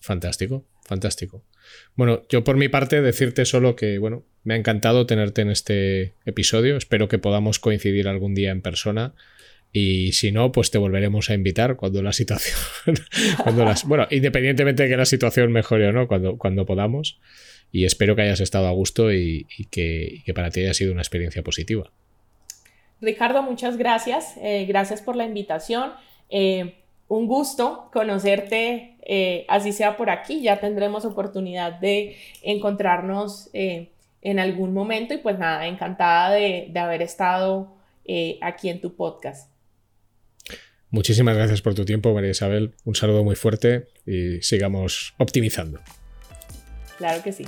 Fantástico, 0.03 0.65
fantástico. 0.83 1.45
Bueno, 1.95 2.23
yo 2.27 2.43
por 2.43 2.57
mi 2.57 2.67
parte 2.67 3.01
decirte 3.01 3.45
solo 3.45 3.77
que, 3.77 3.99
bueno, 3.99 4.25
me 4.43 4.53
ha 4.53 4.57
encantado 4.57 5.05
tenerte 5.05 5.43
en 5.43 5.49
este 5.49 6.13
episodio. 6.25 6.75
Espero 6.75 7.07
que 7.07 7.19
podamos 7.19 7.57
coincidir 7.59 8.09
algún 8.09 8.35
día 8.35 8.51
en 8.51 8.61
persona 8.61 9.13
y 9.71 10.11
si 10.11 10.33
no, 10.33 10.51
pues 10.51 10.71
te 10.71 10.77
volveremos 10.77 11.29
a 11.29 11.35
invitar 11.35 11.77
cuando 11.77 12.03
la 12.03 12.11
situación. 12.11 12.57
cuando 13.43 13.63
las, 13.63 13.85
bueno, 13.85 14.05
independientemente 14.11 14.83
de 14.83 14.89
que 14.89 14.97
la 14.97 15.05
situación 15.05 15.53
mejore 15.53 15.87
o 15.87 15.93
no, 15.93 16.09
cuando, 16.09 16.37
cuando 16.37 16.65
podamos. 16.65 17.21
Y 17.71 17.85
espero 17.85 18.17
que 18.17 18.23
hayas 18.23 18.41
estado 18.41 18.67
a 18.67 18.71
gusto 18.71 19.13
y, 19.13 19.47
que, 19.71 20.21
para 20.35 20.49
ti 20.49 20.59
haya 20.63 20.73
sido 20.73 20.91
una 20.91 21.01
experiencia 21.01 21.43
positiva. 21.43 21.93
Ricardo, 22.99 23.41
muchas 23.41 23.77
gracias. 23.77 24.35
Eh, 24.41 24.65
gracias 24.67 25.01
por 25.01 25.15
la 25.15 25.23
invitación. 25.23 25.93
Eh, 26.29 26.82
un 27.17 27.27
gusto 27.27 27.89
conocerte, 27.93 28.97
eh, 29.05 29.45
así 29.47 29.71
sea 29.71 29.97
por 29.97 30.09
aquí. 30.09 30.41
Ya 30.41 30.59
tendremos 30.59 31.05
oportunidad 31.05 31.79
de 31.79 32.17
encontrarnos 32.41 33.49
en 33.53 34.39
algún 34.39 34.73
momento. 34.73 35.13
Y 35.13 35.17
pues 35.17 35.37
nada, 35.37 35.67
encantada 35.67 36.31
de, 36.31 36.67
de 36.71 36.79
haber 36.79 37.01
estado 37.01 37.75
aquí 38.41 38.69
en 38.69 38.81
tu 38.81 38.95
podcast. 38.95 39.51
Muchísimas 40.89 41.35
gracias 41.35 41.61
por 41.61 41.73
tu 41.73 41.85
tiempo, 41.85 42.13
María 42.13 42.29
Isabel. 42.29 42.75
Un 42.85 42.93
saludo 42.93 43.23
muy 43.23 43.35
fuerte 43.35 43.87
y 44.05 44.41
sigamos 44.41 45.15
optimizando. 45.17 45.79
Claro 46.99 47.23
que 47.23 47.31
sí. 47.31 47.45